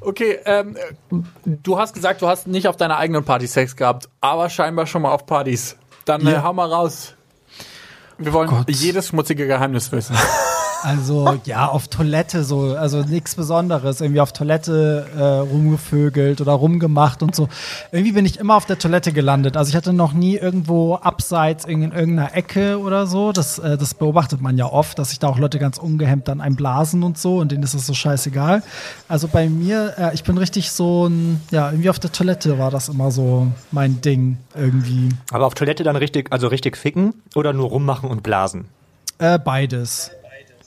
Okay, 0.00 0.38
ähm, 0.44 0.76
du 1.44 1.78
hast 1.78 1.94
gesagt, 1.94 2.22
du 2.22 2.28
hast 2.28 2.46
nicht 2.46 2.68
auf 2.68 2.76
deiner 2.76 2.96
eigenen 2.98 3.24
Party 3.24 3.46
Sex 3.46 3.76
gehabt, 3.76 4.08
aber 4.20 4.48
scheinbar 4.50 4.86
schon 4.86 5.02
mal 5.02 5.12
auf 5.12 5.26
Partys. 5.26 5.76
Dann 6.04 6.26
äh, 6.26 6.32
Ja. 6.32 6.42
hau 6.42 6.52
mal 6.52 6.70
raus. 6.72 7.14
Wir 8.18 8.32
wollen 8.32 8.48
Gott. 8.48 8.64
jedes 8.70 9.08
schmutzige 9.08 9.46
Geheimnis 9.46 9.92
wissen. 9.92 10.16
Also 10.82 11.38
ja, 11.44 11.66
auf 11.66 11.88
Toilette 11.88 12.44
so, 12.44 12.76
also 12.76 13.02
nichts 13.02 13.34
Besonderes. 13.34 14.00
Irgendwie 14.00 14.20
auf 14.20 14.32
Toilette 14.32 15.06
äh, 15.16 15.22
rumgevögelt 15.22 16.40
oder 16.40 16.52
rumgemacht 16.52 17.22
und 17.22 17.34
so. 17.34 17.48
Irgendwie 17.92 18.12
bin 18.12 18.24
ich 18.24 18.38
immer 18.38 18.56
auf 18.56 18.66
der 18.66 18.78
Toilette 18.78 19.12
gelandet. 19.12 19.56
Also 19.56 19.70
ich 19.70 19.76
hatte 19.76 19.92
noch 19.92 20.12
nie 20.12 20.36
irgendwo 20.36 20.94
abseits 20.94 21.64
in, 21.64 21.82
in 21.82 21.92
irgendeiner 21.92 22.34
Ecke 22.34 22.78
oder 22.78 23.06
so. 23.06 23.32
Das, 23.32 23.58
äh, 23.58 23.76
das 23.76 23.94
beobachtet 23.94 24.40
man 24.40 24.56
ja 24.56 24.66
oft, 24.66 24.98
dass 24.98 25.10
sich 25.10 25.18
da 25.18 25.28
auch 25.28 25.38
Leute 25.38 25.58
ganz 25.58 25.78
ungehemmt 25.78 26.28
dann 26.28 26.40
einblasen 26.40 27.02
und 27.02 27.18
so 27.18 27.38
und 27.38 27.52
denen 27.52 27.62
ist 27.62 27.74
das 27.74 27.86
so 27.86 27.94
scheißegal. 27.94 28.62
Also 29.08 29.28
bei 29.28 29.48
mir, 29.48 29.94
äh, 29.98 30.14
ich 30.14 30.24
bin 30.24 30.38
richtig 30.38 30.70
so 30.70 31.06
ein, 31.06 31.40
ja, 31.50 31.70
irgendwie 31.70 31.90
auf 31.90 31.98
der 31.98 32.12
Toilette 32.12 32.58
war 32.58 32.70
das 32.70 32.88
immer 32.88 33.10
so 33.10 33.48
mein 33.72 34.00
Ding 34.00 34.38
irgendwie. 34.54 35.08
Aber 35.32 35.46
auf 35.46 35.54
Toilette 35.54 35.84
dann 35.84 35.96
richtig, 35.96 36.32
also 36.32 36.48
richtig 36.48 36.76
ficken 36.76 37.14
oder 37.34 37.52
nur 37.52 37.68
rummachen 37.68 38.08
und 38.10 38.22
blasen? 38.22 38.66
Äh, 39.18 39.38
beides. 39.38 40.10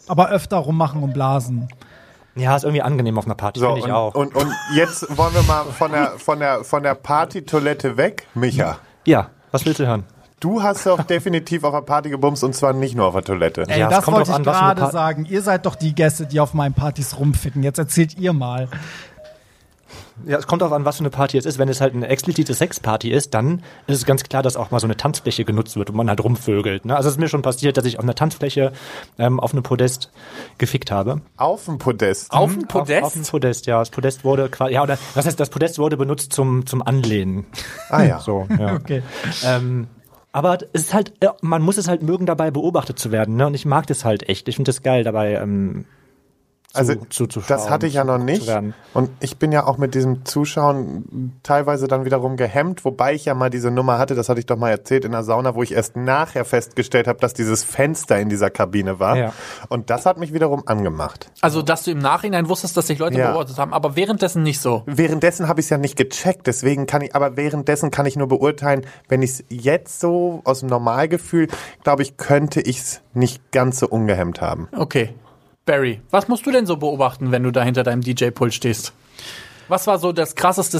Aber 0.09 0.29
öfter 0.29 0.57
rummachen 0.57 1.01
und 1.01 1.13
blasen. 1.13 1.69
Ja, 2.35 2.55
ist 2.55 2.63
irgendwie 2.63 2.81
angenehm 2.81 3.17
auf 3.17 3.25
einer 3.25 3.35
Party, 3.35 3.59
So, 3.59 3.67
finde 3.67 3.79
ich 3.79 3.85
und, 3.85 3.91
auch. 3.91 4.15
Und, 4.15 4.35
und 4.35 4.51
jetzt 4.75 5.17
wollen 5.17 5.33
wir 5.33 5.43
mal 5.43 5.63
von 5.65 5.91
der, 5.91 6.11
von 6.17 6.39
der, 6.39 6.63
von 6.63 6.83
der 6.83 6.95
Party-Toilette 6.95 7.97
weg. 7.97 8.27
Micha, 8.33 8.77
ja, 9.05 9.29
was 9.51 9.65
willst 9.65 9.79
du 9.79 9.87
hören? 9.87 10.03
du 10.39 10.63
hast 10.63 10.85
doch 10.85 11.03
definitiv 11.03 11.63
auf 11.63 11.73
der 11.73 11.81
Party 11.81 12.09
gebumst 12.09 12.43
und 12.43 12.55
zwar 12.55 12.73
nicht 12.73 12.95
nur 12.95 13.07
auf 13.07 13.13
der 13.13 13.23
Toilette. 13.23 13.63
Ey, 13.67 13.79
Ja, 13.79 13.89
das 13.89 14.05
kommt 14.05 14.17
wollte 14.17 14.31
ich 14.31 14.43
gerade 14.43 14.91
sagen. 14.91 15.25
Ihr 15.25 15.41
seid 15.41 15.65
doch 15.65 15.75
die 15.75 15.93
Gäste, 15.93 16.25
die 16.25 16.39
auf 16.39 16.53
meinen 16.53 16.73
Partys 16.73 17.17
rumficken. 17.19 17.63
Jetzt 17.63 17.79
erzählt 17.79 18.17
ihr 18.17 18.33
mal. 18.33 18.67
Ja, 20.25 20.38
es 20.38 20.47
kommt 20.47 20.61
darauf 20.61 20.73
an, 20.73 20.85
was 20.85 20.97
für 20.97 21.01
eine 21.01 21.09
Party 21.09 21.38
es 21.38 21.45
ist. 21.45 21.57
Wenn 21.59 21.69
es 21.69 21.81
halt 21.81 21.93
eine 21.93 22.07
explizite 22.07 22.53
Sexparty 22.53 23.11
ist, 23.11 23.33
dann 23.33 23.63
ist 23.88 23.97
es 23.97 24.05
ganz 24.05 24.23
klar, 24.23 24.43
dass 24.43 24.57
auch 24.57 24.71
mal 24.71 24.79
so 24.79 24.88
eine 24.88 24.97
Tanzfläche 24.97 25.45
genutzt 25.45 25.75
wird 25.75 25.89
und 25.89 25.95
man 25.95 26.09
halt 26.09 26.23
rumvögelt. 26.23 26.85
Ne? 26.85 26.95
Also 26.95 27.09
es 27.09 27.15
ist 27.15 27.19
mir 27.19 27.29
schon 27.29 27.41
passiert, 27.41 27.77
dass 27.77 27.85
ich 27.85 27.97
auf 27.97 28.03
einer 28.03 28.15
Tanzfläche 28.15 28.71
ähm, 29.17 29.39
auf 29.39 29.53
einem 29.53 29.63
Podest 29.63 30.11
gefickt 30.57 30.91
habe. 30.91 31.21
Auf 31.38 31.65
dem 31.65 31.77
Podest. 31.77 32.31
Auf 32.31 32.53
dem 32.53 32.67
Podest? 32.67 33.03
Auf, 33.03 33.07
auf 33.07 33.13
dem 33.13 33.23
Podest, 33.23 33.65
ja. 33.65 33.79
Das 33.79 33.89
Podest 33.89 34.23
wurde 34.23 34.49
quasi, 34.49 34.73
ja, 34.73 34.83
oder 34.83 34.97
was 35.13 35.25
heißt, 35.25 35.39
das 35.39 35.49
Podest 35.49 35.79
wurde 35.79 35.97
benutzt 35.97 36.33
zum, 36.33 36.65
zum 36.65 36.81
Anlehnen. 36.81 37.45
Ah 37.89 38.03
ja. 38.03 38.19
So, 38.19 38.47
ja. 38.57 38.75
Okay. 38.79 39.03
Ähm, 39.43 39.88
aber 40.31 40.59
es 40.73 40.83
ist 40.83 40.93
halt, 40.93 41.13
man 41.41 41.61
muss 41.61 41.77
es 41.77 41.88
halt 41.88 42.03
mögen, 42.03 42.25
dabei 42.25 42.51
beobachtet 42.51 42.99
zu 42.99 43.11
werden. 43.11 43.35
Ne? 43.35 43.47
Und 43.47 43.55
ich 43.55 43.65
mag 43.65 43.88
das 43.88 44.05
halt 44.05 44.29
echt. 44.29 44.47
Ich 44.47 44.55
finde 44.55 44.69
das 44.69 44.83
geil, 44.83 45.03
dabei 45.03 45.33
ähm, 45.33 45.85
Also 46.73 46.93
zu, 47.09 47.25
zu 47.25 47.41
das 47.47 47.69
hatte 47.69 47.88
ich 47.88 47.95
ja 47.95 48.03
noch 48.03 48.19
nicht. 48.19 48.47
Und 48.93 49.09
ich 49.21 49.38
bin 49.38 49.51
ja 49.51 49.65
auch 49.65 49.77
mit 49.79 49.95
diesem 49.95 50.23
Zuschauen 50.23 51.39
teilweise 51.41 51.88
dann 51.88 52.05
wiederum 52.05 52.38
gehemmt, 52.38 52.85
wobei 52.85 53.15
ich 53.15 53.25
ja 53.25 53.33
mal 53.33 53.49
diese 53.49 53.71
Nummer 53.71 53.97
hatte, 53.97 54.13
das 54.13 54.29
hatte 54.29 54.39
ich 54.39 54.45
doch 54.45 54.57
mal 54.57 54.69
erzählt 54.69 55.03
in 55.03 55.11
der 55.11 55.23
Sauna, 55.23 55.55
wo 55.55 55.63
ich 55.63 55.71
erst 55.73 55.95
nachher 55.95 56.45
festgestellt 56.45 57.07
habe, 57.07 57.19
dass 57.19 57.33
dieses 57.33 57.63
Fenster 57.63 58.19
in 58.19 58.29
dieser 58.29 58.51
Kabine 58.51 58.99
war. 58.99 59.17
Ja. 59.17 59.33
Und 59.69 59.89
das 59.89 60.05
hat 60.05 60.19
mich 60.19 60.31
wiederum 60.31 60.61
angemacht. 60.67 61.31
Also, 61.41 61.63
dass 61.63 61.83
du 61.83 61.91
im 61.91 61.99
Nachhinein 61.99 62.49
wusstest, 62.49 62.77
dass 62.77 62.85
sich 62.85 62.99
Leute 62.99 63.17
Ja. 63.17 63.31
beobachtet 63.31 63.57
haben, 63.57 63.73
aber 63.73 63.95
währenddessen 63.95 64.43
nicht 64.43 64.61
so. 64.61 64.83
Währenddessen 64.85 65.47
habe 65.47 65.61
ich 65.61 65.65
es 65.65 65.69
ja 65.71 65.79
nicht 65.79 65.95
gecheckt, 65.95 66.45
deswegen 66.45 66.85
kann 66.85 67.01
ich, 67.01 67.15
aber 67.15 67.35
währenddessen 67.35 67.89
kann 67.89 68.05
ich 68.05 68.15
nur 68.15 68.27
beurteilen, 68.27 68.85
wenn 69.07 69.23
ich 69.23 69.31
es 69.31 69.43
jetzt 69.49 69.99
so 69.99 70.41
aus 70.43 70.59
dem 70.59 70.69
Normalgefühl, 70.69 71.47
glaube 71.83 72.03
ich, 72.03 72.17
könnte 72.17 72.61
ich 72.61 72.79
es 72.79 73.01
nicht 73.13 73.51
ganz 73.51 73.79
so 73.79 73.88
ungehemmt 73.88 74.39
haben. 74.39 74.67
Okay. 74.77 75.15
Barry, 75.69 76.01
was 76.09 76.27
musst 76.27 76.47
du 76.47 76.51
denn 76.51 76.65
so 76.65 76.77
beobachten, 76.77 77.31
wenn 77.31 77.43
du 77.43 77.51
da 77.51 77.61
hinter 77.61 77.83
deinem 77.83 78.01
DJ-Pult 78.01 78.55
stehst? 78.55 78.91
Was 79.67 79.85
war 79.85 79.99
so 79.99 80.11
das 80.11 80.33
krasseste 80.33 80.79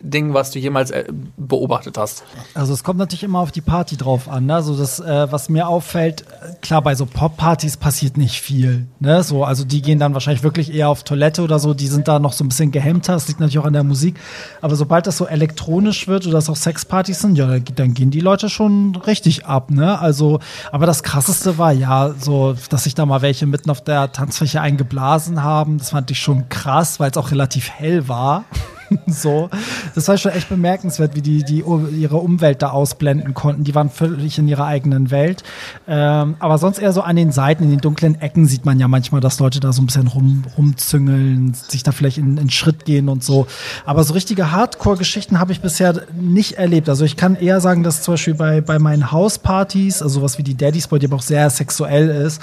Sex-Ding, 0.00 0.34
was 0.34 0.50
du 0.50 0.58
jemals 0.58 0.90
äh, 0.90 1.04
beobachtet 1.36 1.98
hast? 1.98 2.24
Also 2.54 2.72
es 2.72 2.84
kommt 2.84 2.98
natürlich 2.98 3.22
immer 3.22 3.40
auf 3.40 3.52
die 3.52 3.60
Party 3.60 3.96
drauf 3.96 4.28
an. 4.28 4.46
Ne? 4.46 4.54
Also 4.54 4.76
das, 4.76 5.00
äh, 5.00 5.30
was 5.30 5.48
mir 5.48 5.68
auffällt, 5.68 6.24
klar, 6.62 6.82
bei 6.82 6.94
so 6.94 7.06
Pop-Partys 7.06 7.76
passiert 7.76 8.16
nicht 8.16 8.40
viel. 8.40 8.86
Ne? 8.98 9.22
So, 9.22 9.44
also 9.44 9.64
die 9.64 9.82
gehen 9.82 9.98
dann 9.98 10.14
wahrscheinlich 10.14 10.42
wirklich 10.42 10.74
eher 10.74 10.88
auf 10.88 11.04
Toilette 11.04 11.42
oder 11.42 11.58
so, 11.58 11.74
die 11.74 11.86
sind 11.86 12.08
da 12.08 12.18
noch 12.18 12.32
so 12.32 12.44
ein 12.44 12.48
bisschen 12.48 12.70
gehemmter. 12.70 13.14
Das 13.14 13.28
liegt 13.28 13.40
natürlich 13.40 13.58
auch 13.58 13.66
an 13.66 13.72
der 13.72 13.84
Musik. 13.84 14.18
Aber 14.60 14.76
sobald 14.76 15.06
das 15.06 15.16
so 15.16 15.26
elektronisch 15.26 16.08
wird 16.08 16.26
oder 16.26 16.34
das 16.34 16.48
auch 16.48 16.56
Sexpartys 16.56 17.20
sind, 17.20 17.36
ja, 17.36 17.58
dann 17.58 17.94
gehen 17.94 18.10
die 18.10 18.20
Leute 18.20 18.48
schon 18.48 18.96
richtig 18.96 19.46
ab. 19.46 19.70
Ne? 19.70 19.98
Also, 19.98 20.40
aber 20.72 20.86
das 20.86 21.02
krasseste 21.02 21.58
war 21.58 21.72
ja 21.72 22.14
so, 22.18 22.54
dass 22.68 22.84
sich 22.84 22.94
da 22.94 23.06
mal 23.06 23.22
welche 23.22 23.46
mitten 23.46 23.70
auf 23.70 23.82
der 23.82 24.12
Tanzfläche 24.12 24.60
eingeblasen 24.60 25.42
haben. 25.42 25.78
Das 25.78 25.90
fand 25.90 26.10
ich 26.10 26.18
schon 26.18 26.48
krass, 26.48 27.00
weil 27.00 27.10
es 27.10 27.16
auch 27.16 27.30
relativ 27.30 27.70
hell 27.70 28.08
war. 28.08 28.44
so. 29.06 29.50
Das 29.94 30.08
war 30.08 30.16
schon 30.16 30.32
echt 30.32 30.48
bemerkenswert, 30.48 31.14
wie 31.14 31.22
die, 31.22 31.44
die 31.44 31.64
ihre 31.96 32.16
Umwelt 32.16 32.62
da 32.62 32.70
ausblenden 32.70 33.34
konnten. 33.34 33.64
Die 33.64 33.74
waren 33.74 33.90
völlig 33.90 34.38
in 34.38 34.48
ihrer 34.48 34.66
eigenen 34.66 35.10
Welt. 35.10 35.42
Ähm, 35.86 36.36
aber 36.38 36.58
sonst 36.58 36.78
eher 36.78 36.92
so 36.92 37.02
an 37.02 37.16
den 37.16 37.32
Seiten, 37.32 37.64
in 37.64 37.70
den 37.70 37.80
dunklen 37.80 38.20
Ecken 38.20 38.46
sieht 38.46 38.64
man 38.64 38.78
ja 38.80 38.88
manchmal, 38.88 39.20
dass 39.20 39.38
Leute 39.38 39.60
da 39.60 39.72
so 39.72 39.82
ein 39.82 39.86
bisschen 39.86 40.08
rum, 40.08 40.44
rumzüngeln, 40.56 41.54
sich 41.54 41.82
da 41.82 41.92
vielleicht 41.92 42.18
in, 42.18 42.36
in 42.36 42.50
Schritt 42.50 42.84
gehen 42.84 43.08
und 43.08 43.22
so. 43.22 43.46
Aber 43.84 44.04
so 44.04 44.14
richtige 44.14 44.52
Hardcore-Geschichten 44.52 45.38
habe 45.38 45.52
ich 45.52 45.60
bisher 45.60 46.02
nicht 46.18 46.54
erlebt. 46.54 46.88
Also 46.88 47.04
ich 47.04 47.16
kann 47.16 47.36
eher 47.36 47.60
sagen, 47.60 47.82
dass 47.82 48.02
zum 48.02 48.14
Beispiel 48.14 48.34
bei, 48.34 48.60
bei 48.60 48.78
meinen 48.78 49.12
Hauspartys, 49.12 50.02
also 50.02 50.20
sowas 50.20 50.38
wie 50.38 50.42
die 50.42 50.56
Daddy's 50.56 50.88
Boy, 50.88 50.98
die 50.98 51.06
aber 51.06 51.16
auch 51.16 51.22
sehr 51.22 51.48
sexuell 51.50 52.08
ist, 52.08 52.40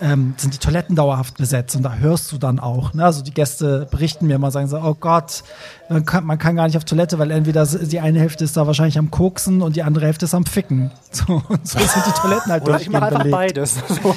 ähm, 0.00 0.34
sind 0.36 0.54
die 0.54 0.58
Toiletten 0.58 0.96
dauerhaft 0.96 1.36
besetzt 1.36 1.76
und 1.76 1.82
da 1.82 1.94
hörst 1.94 2.32
du 2.32 2.38
dann 2.38 2.58
auch. 2.58 2.94
Ne? 2.94 3.04
Also 3.04 3.22
die 3.22 3.32
Gäste 3.32 3.86
berichten 3.90 4.26
mir 4.26 4.38
mal, 4.38 4.50
sagen 4.50 4.68
so, 4.68 4.78
oh 4.78 4.94
Gott, 4.98 5.42
man 5.88 6.04
kann, 6.04 6.24
man 6.24 6.38
kann 6.38 6.56
gar 6.56 6.66
nicht 6.66 6.76
auf 6.76 6.84
Toilette, 6.84 7.18
weil 7.18 7.30
entweder 7.30 7.66
die 7.66 8.00
eine 8.00 8.20
Hälfte 8.20 8.44
ist 8.44 8.56
da 8.56 8.66
wahrscheinlich 8.66 8.98
am 8.98 9.10
Koksen 9.10 9.62
und 9.62 9.76
die 9.76 9.82
andere 9.82 10.06
Hälfte 10.06 10.24
ist 10.24 10.34
am 10.34 10.46
Ficken. 10.46 10.90
So, 11.12 11.42
und 11.48 11.66
so 11.66 11.76
sind 11.80 12.06
die 12.06 12.12
Toiletten 12.12 12.52
halt 12.52 12.62
Oder 12.68 12.80
ich 12.80 12.88
mache 12.88 13.06
einfach 13.06 13.18
belegt. 13.18 13.36
beides. 13.36 13.74
So. 13.88 14.14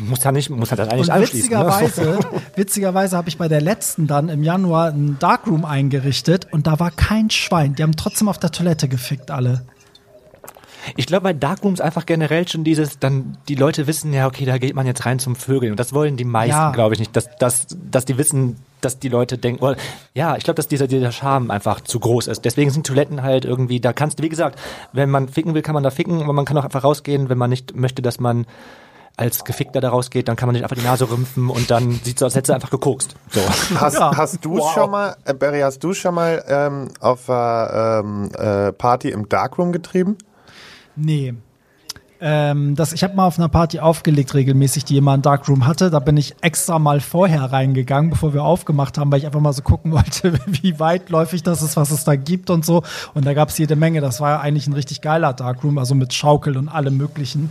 Muss 0.00 0.22
ja 0.24 0.32
nicht, 0.32 0.50
muss 0.50 0.70
ja 0.70 0.76
das 0.76 0.88
eigentlich 0.88 1.08
Und 1.08 1.10
anschließen. 1.10 1.50
Ne? 1.50 1.66
witzigerweise, 1.66 2.18
witzigerweise 2.56 3.16
habe 3.16 3.28
ich 3.28 3.38
bei 3.38 3.46
der 3.46 3.60
letzten 3.60 4.08
dann 4.08 4.28
im 4.28 4.42
Januar 4.42 4.88
einen 4.88 5.18
Darkroom 5.20 5.64
eingerichtet 5.64 6.48
und 6.50 6.66
da 6.66 6.80
war 6.80 6.90
kein 6.90 7.30
Schwein. 7.30 7.76
Die 7.76 7.84
haben 7.84 7.94
trotzdem 7.94 8.28
auf 8.28 8.38
der 8.38 8.50
Toilette 8.50 8.88
gefickt 8.88 9.30
alle. 9.30 9.62
Ich 10.96 11.06
glaube, 11.06 11.24
bei 11.24 11.32
Darkrooms 11.32 11.80
einfach 11.80 12.06
generell 12.06 12.46
schon 12.48 12.64
dieses, 12.64 12.98
dann 12.98 13.36
die 13.48 13.54
Leute 13.54 13.86
wissen 13.86 14.12
ja, 14.12 14.26
okay, 14.26 14.44
da 14.44 14.58
geht 14.58 14.74
man 14.74 14.86
jetzt 14.86 15.04
rein 15.06 15.18
zum 15.18 15.36
Vögeln. 15.36 15.72
Und 15.72 15.80
das 15.80 15.92
wollen 15.92 16.16
die 16.16 16.24
meisten, 16.24 16.50
Ja. 16.50 16.70
glaube 16.72 16.94
ich, 16.94 17.00
nicht, 17.00 17.14
dass, 17.16 17.28
dass, 17.38 17.66
dass 17.90 18.04
die 18.04 18.18
wissen, 18.18 18.56
dass 18.80 18.98
die 18.98 19.08
Leute 19.08 19.38
denken, 19.38 19.62
oder, 19.64 19.76
ja, 20.14 20.36
ich 20.36 20.44
glaube, 20.44 20.56
dass 20.56 20.68
dieser, 20.68 20.86
dieser 20.86 21.10
Charme 21.12 21.50
einfach 21.50 21.80
zu 21.80 21.98
groß 22.00 22.28
ist. 22.28 22.44
Deswegen 22.44 22.70
sind 22.70 22.86
Toiletten 22.86 23.22
halt 23.22 23.44
irgendwie, 23.44 23.80
da 23.80 23.92
kannst 23.92 24.18
du, 24.18 24.22
wie 24.22 24.28
gesagt, 24.28 24.58
wenn 24.92 25.10
man 25.10 25.28
ficken 25.28 25.54
will, 25.54 25.62
kann 25.62 25.74
man 25.74 25.82
da 25.82 25.90
ficken, 25.90 26.22
aber 26.22 26.32
man 26.32 26.44
kann 26.44 26.56
auch 26.58 26.64
einfach 26.64 26.84
rausgehen, 26.84 27.28
wenn 27.28 27.38
man 27.38 27.50
nicht 27.50 27.74
möchte, 27.74 28.02
dass 28.02 28.20
man 28.20 28.46
als 29.16 29.42
Gefickter 29.44 29.80
da 29.80 29.88
rausgeht, 29.88 30.28
dann 30.28 30.36
kann 30.36 30.46
man 30.46 30.54
nicht 30.54 30.62
einfach 30.62 30.76
die 30.76 30.84
Nase 30.84 31.10
rümpfen 31.10 31.50
und 31.50 31.72
dann 31.72 31.90
sieht 32.04 32.20
so 32.20 32.26
aus, 32.26 32.30
als 32.30 32.36
hätte 32.36 32.52
er 32.52 32.54
einfach 32.54 32.70
gekokst. 32.70 33.16
So. 33.32 33.40
Hast, 33.80 33.98
Ja. 33.98 34.16
hast 34.16 34.44
du 34.44 34.58
Wow. 34.58 34.72
schon 34.72 34.90
mal, 34.92 35.16
äh, 35.24 35.34
Barry, 35.34 35.58
hast 35.58 35.82
du 35.82 35.92
schon 35.92 36.14
mal 36.14 36.44
ähm, 36.46 36.88
auf 37.00 37.28
einer 37.28 38.02
ähm, 38.04 38.30
äh, 38.38 38.72
Party 38.72 39.10
im 39.10 39.28
Darkroom 39.28 39.72
getrieben? 39.72 40.16
Nee. 40.98 41.34
Ähm, 42.20 42.74
das, 42.74 42.92
ich 42.92 43.04
habe 43.04 43.14
mal 43.14 43.26
auf 43.26 43.38
einer 43.38 43.48
Party 43.48 43.78
aufgelegt, 43.78 44.34
regelmäßig, 44.34 44.84
die 44.84 44.96
immer 44.96 45.12
einen 45.12 45.22
Darkroom 45.22 45.66
hatte. 45.66 45.88
Da 45.88 46.00
bin 46.00 46.16
ich 46.16 46.34
extra 46.40 46.80
mal 46.80 47.00
vorher 47.00 47.44
reingegangen, 47.44 48.10
bevor 48.10 48.34
wir 48.34 48.42
aufgemacht 48.42 48.98
haben, 48.98 49.12
weil 49.12 49.20
ich 49.20 49.26
einfach 49.26 49.40
mal 49.40 49.52
so 49.52 49.62
gucken 49.62 49.92
wollte, 49.92 50.38
wie 50.46 50.80
weitläufig 50.80 51.42
das 51.44 51.62
ist, 51.62 51.76
was 51.76 51.92
es 51.92 52.04
da 52.04 52.16
gibt 52.16 52.50
und 52.50 52.64
so. 52.64 52.82
Und 53.14 53.24
da 53.24 53.34
gab 53.34 53.50
es 53.50 53.58
jede 53.58 53.76
Menge. 53.76 54.00
Das 54.00 54.20
war 54.20 54.40
eigentlich 54.40 54.66
ein 54.66 54.72
richtig 54.72 55.00
geiler 55.00 55.32
Darkroom, 55.32 55.78
also 55.78 55.94
mit 55.94 56.12
Schaukel 56.12 56.56
und 56.56 56.68
allem 56.68 56.96
Möglichen. 56.96 57.50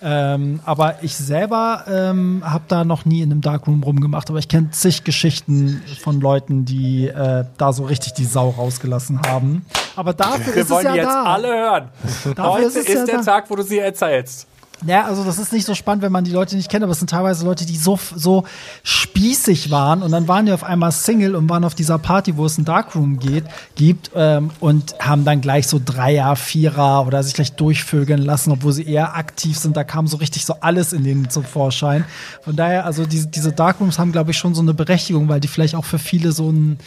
Ähm, 0.00 0.60
aber 0.64 0.96
ich 1.02 1.16
selber 1.16 1.84
ähm, 1.88 2.42
habe 2.44 2.64
da 2.68 2.84
noch 2.84 3.04
nie 3.04 3.20
in 3.22 3.32
einem 3.32 3.40
Darkroom 3.40 3.82
rumgemacht, 3.82 4.30
aber 4.30 4.38
ich 4.38 4.48
kenne 4.48 4.70
zig 4.70 5.02
Geschichten 5.02 5.82
von 6.00 6.20
Leuten, 6.20 6.64
die 6.64 7.08
äh, 7.08 7.44
da 7.56 7.72
so 7.72 7.84
richtig 7.84 8.12
die 8.14 8.24
Sau 8.24 8.50
rausgelassen 8.50 9.20
haben. 9.26 9.64
Aber 9.96 10.12
dafür 10.14 10.54
Wir 10.54 10.62
ist 10.62 10.70
wollen 10.70 10.78
es 10.78 10.84
ja 10.84 10.92
die 10.92 10.98
jetzt 10.98 11.08
da. 11.08 11.24
alle 11.24 11.48
hören. 11.48 11.88
Dafür 12.36 12.44
Heute 12.52 12.64
ist 12.66 12.76
ist, 12.76 12.88
ja 12.88 13.04
der 13.04 13.16
da. 13.16 13.22
Tag, 13.22 13.50
wo 13.50 13.56
du 13.56 13.62
sie 13.62 13.78
erzählst. 13.78 14.46
Ja, 14.86 15.06
also 15.06 15.24
das 15.24 15.38
ist 15.38 15.52
nicht 15.52 15.66
so 15.66 15.74
spannend, 15.74 16.04
wenn 16.04 16.12
man 16.12 16.22
die 16.22 16.30
Leute 16.30 16.54
nicht 16.54 16.70
kennt, 16.70 16.84
aber 16.84 16.92
es 16.92 17.00
sind 17.00 17.10
teilweise 17.10 17.44
Leute, 17.44 17.66
die 17.66 17.76
so, 17.76 17.98
so 18.14 18.44
spießig 18.84 19.72
waren 19.72 20.02
und 20.02 20.12
dann 20.12 20.28
waren 20.28 20.46
die 20.46 20.52
auf 20.52 20.62
einmal 20.62 20.92
Single 20.92 21.34
und 21.34 21.48
waren 21.48 21.64
auf 21.64 21.74
dieser 21.74 21.98
Party, 21.98 22.36
wo 22.36 22.46
es 22.46 22.58
ein 22.58 22.64
Darkroom 22.64 23.18
geht, 23.18 23.44
gibt 23.74 24.12
ähm, 24.14 24.50
und 24.60 24.94
haben 25.00 25.24
dann 25.24 25.40
gleich 25.40 25.66
so 25.66 25.80
Dreier, 25.84 26.36
Vierer 26.36 27.06
oder 27.06 27.24
sich 27.24 27.34
gleich 27.34 27.52
durchvögeln 27.54 28.22
lassen, 28.22 28.52
obwohl 28.52 28.72
sie 28.72 28.86
eher 28.86 29.16
aktiv 29.16 29.58
sind. 29.58 29.76
Da 29.76 29.82
kam 29.82 30.06
so 30.06 30.18
richtig 30.18 30.44
so 30.44 30.54
alles 30.60 30.92
in 30.92 31.02
denen 31.02 31.28
zum 31.28 31.42
Vorschein. 31.42 32.04
Von 32.42 32.54
daher, 32.54 32.86
also 32.86 33.04
diese, 33.04 33.26
diese 33.26 33.50
Darkrooms 33.50 33.98
haben, 33.98 34.12
glaube 34.12 34.30
ich, 34.30 34.38
schon 34.38 34.54
so 34.54 34.62
eine 34.62 34.74
Berechtigung, 34.74 35.28
weil 35.28 35.40
die 35.40 35.48
vielleicht 35.48 35.74
auch 35.74 35.84
für 35.84 35.98
viele 35.98 36.30
so 36.30 36.50
ein, 36.50 36.78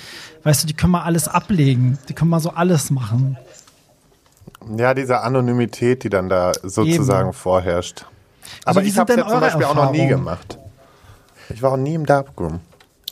weißt 0.43 0.63
du, 0.63 0.67
die 0.67 0.73
können 0.73 0.91
mal 0.91 1.03
alles 1.03 1.27
ablegen, 1.27 1.99
die 2.07 2.13
können 2.13 2.29
mal 2.29 2.39
so 2.39 2.51
alles 2.51 2.89
machen. 2.89 3.37
Ja, 4.77 4.93
diese 4.93 5.21
Anonymität, 5.21 6.03
die 6.03 6.09
dann 6.09 6.29
da 6.29 6.51
sozusagen 6.63 7.29
Eben. 7.29 7.33
vorherrscht. 7.33 8.05
Aber 8.65 8.83
wie 8.83 8.87
ich 8.89 8.97
habe 8.97 9.11
es 9.13 9.17
ja 9.19 9.27
zum 9.27 9.39
Beispiel 9.39 9.65
auch 9.65 9.75
noch 9.75 9.91
nie 9.91 10.07
gemacht. 10.07 10.57
Ich 11.49 11.61
war 11.61 11.71
auch 11.73 11.77
nie 11.77 11.95
im 11.95 12.05
Darkroom. 12.05 12.59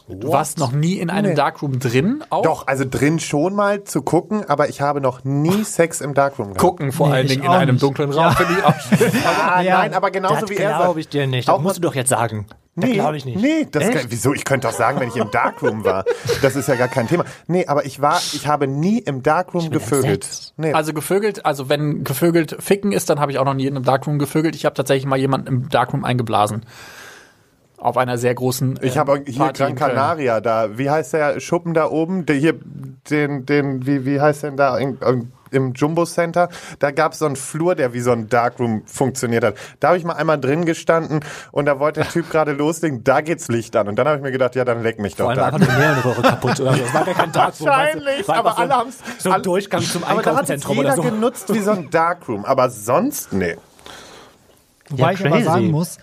Du 0.08 0.32
warst 0.32 0.58
noch 0.58 0.72
nie 0.72 0.96
in 0.96 1.12
einem 1.12 1.30
Nee. 1.32 1.36
Darkroom 1.36 1.78
drin? 1.80 2.24
Auch? 2.32 2.42
Doch, 2.42 2.66
also 2.68 2.84
drin 2.90 3.20
schon 3.20 3.54
mal 3.54 3.84
zu 3.84 4.02
gucken, 4.02 4.44
aber 4.50 4.68
ich 4.68 4.82
habe 4.82 5.02
noch 5.02 5.24
nie 5.24 5.64
Sex 5.64 6.02
im 6.02 6.16
Darkroom 6.16 6.48
gehabt. 6.48 6.60
Gucken 6.62 6.92
vor 6.92 7.10
Nee, 7.10 7.14
allen 7.16 7.28
Dingen 7.28 7.44
in 7.44 7.50
einem 7.52 7.76
nicht. 7.76 7.84
dunklen 7.84 8.12
Raum 8.12 8.34
finde 8.34 8.54
ich 8.58 8.64
auch 8.64 8.80
schön. 8.80 9.12
Ah, 9.48 9.62
Ja. 9.62 9.78
Nein, 9.80 9.94
aber 9.94 10.10
genauso 10.10 10.42
das 10.42 10.50
wie 10.50 10.56
er 10.58 10.70
sagt. 10.72 10.82
glaube 10.84 11.00
ich 11.00 11.10
dir 11.10 11.28
nicht. 11.28 11.48
Das 11.48 11.54
Auch 11.56 11.62
musst 11.62 11.78
du 11.78 11.82
doch 11.82 11.94
jetzt 11.94 12.10
sagen. 12.10 12.48
Nee, 12.76 12.94
glaube 12.94 13.18
ich 13.18 13.26
nicht. 13.26 13.42
Nee, 13.42 13.68
das 13.70 13.90
kann, 13.90 14.06
wieso? 14.10 14.34
Ich 14.34 14.46
könnte 14.46 14.68
doch 14.68 14.74
sagen, 14.74 15.00
wenn 15.00 15.10
ich 15.10 15.16
im 15.16 15.32
Darkroom 15.32 15.84
war. 15.84 16.06
Das 16.42 16.56
ist 16.56 16.68
ja 16.68 16.76
gar 16.76 16.88
kein 16.88 17.08
Thema. 17.08 17.26
Nee, 17.48 17.66
aber 17.66 17.86
ich 17.86 18.02
war, 18.02 18.22
ich 18.34 18.48
habe 18.48 18.68
nie 18.68 19.00
im 19.00 19.22
Darkroom 19.24 19.70
gevögelt. 19.70 20.54
Nee. 20.58 20.74
Also 20.74 20.94
gevögelt, 20.94 21.46
also 21.46 21.68
wenn 21.68 22.04
gevögelt 22.04 22.56
ficken 22.60 22.92
ist, 22.92 23.10
dann 23.10 23.20
habe 23.20 23.32
ich 23.32 23.40
auch 23.40 23.46
noch 23.46 23.54
nie 23.54 23.66
in 23.66 23.76
einem 23.76 23.86
Darkroom 23.86 24.20
gevögelt. 24.20 24.56
Ich 24.56 24.66
habe 24.66 24.76
tatsächlich 24.76 25.06
mal 25.06 25.18
jemanden 25.18 25.48
im 25.48 25.70
Darkroom 25.70 26.06
eingeblasen. 26.06 26.66
Auf 27.82 27.96
einer 27.98 28.18
sehr 28.18 28.36
großen. 28.36 28.78
ich 28.82 28.96
äh, 28.98 29.00
habe 29.00 29.22
hier 29.26 29.38
Party 29.40 29.64
Gran. 29.64 29.76
Canaria 29.76 30.42
da. 30.42 30.78
Wie 30.78 30.90
heißt 30.90 31.14
der 31.14 31.40
Schuppen 31.40 31.74
da 31.74 31.90
oben? 31.90 32.26
Der 32.26 32.36
hier, 32.36 32.56
den, 33.10 33.46
den, 33.46 33.86
wie, 33.86 34.06
wie 34.06 34.20
heißt 34.20 34.44
denn 34.44 34.58
da 34.58 34.78
in, 34.78 34.98
in, 34.98 35.32
im 35.52 35.74
Jumbo 35.74 36.06
Center? 36.06 36.50
Da 36.80 36.92
gab 36.92 37.14
es 37.14 37.20
so 37.20 37.26
einen 37.26 37.38
Flur, 37.38 37.76
der 37.76 37.94
wie 37.94 38.02
so 38.02 38.12
ein 38.12 38.28
Darkroom 38.28 38.84
funktioniert 38.86 39.46
hat. 39.46 39.56
Da 39.80 39.88
habe 39.90 39.98
ich 39.98 40.04
mal 40.04 40.14
einmal 40.14 40.38
drin 40.38 40.66
gestanden 40.66 41.22
und 41.54 41.68
da 41.68 41.80
wollte 41.80 42.02
der 42.02 42.10
Typ 42.10 42.30
gerade 42.32 42.52
loslegen. 42.52 43.06
Da 43.06 43.22
geht's 43.22 43.48
Licht 43.48 43.74
an. 43.78 43.88
Und 43.88 43.96
dann 43.96 44.08
habe 44.10 44.18
ich 44.18 44.24
mir 44.24 44.32
gedacht, 44.34 44.56
ja, 44.56 44.66
dann 44.66 44.84
leck 44.84 45.00
mich 45.00 45.16
Vor 45.16 45.34
doch 45.34 45.42
allem 45.42 45.52
da. 45.52 45.58
einfach 45.58 45.60
nur 45.60 45.78
Mehrere 45.78 46.22
kaputt 46.22 46.60
oder 46.60 46.74
so. 46.74 46.84
Das 46.84 46.94
war 46.94 47.06
gar 47.06 47.14
kein 47.16 47.32
Darkroom. 47.32 47.68
Wahrscheinlich, 47.70 48.18
weißt 48.20 48.28
du? 48.28 48.34
Aber 48.34 48.50
einfach 48.50 48.58
alle 48.60 48.70
so, 48.72 48.76
haben's- 48.76 48.98
So 49.20 49.32
ein 49.32 49.42
Durchgang 49.44 49.82
zum 49.84 50.04
Aber 50.04 50.22
da 50.22 50.36
hat 50.36 50.44
es 50.44 50.50
Einkaufszentrum 50.52 50.76
jeder 50.76 50.88
oder 50.88 50.96
so. 50.98 51.02
genutzt 51.04 51.54
wie 51.54 51.60
so 51.60 51.72
ein 51.72 51.90
Darkroom. 51.92 52.44
Aber 52.44 52.70
sonst, 52.70 53.32
nee. 53.32 53.56
Wobei 54.90 55.04
Ja, 55.04 55.12
ich 55.12 55.20
aber 55.22 55.30
crazy. 55.30 55.46
sagen 55.46 55.72
muss, 55.72 55.98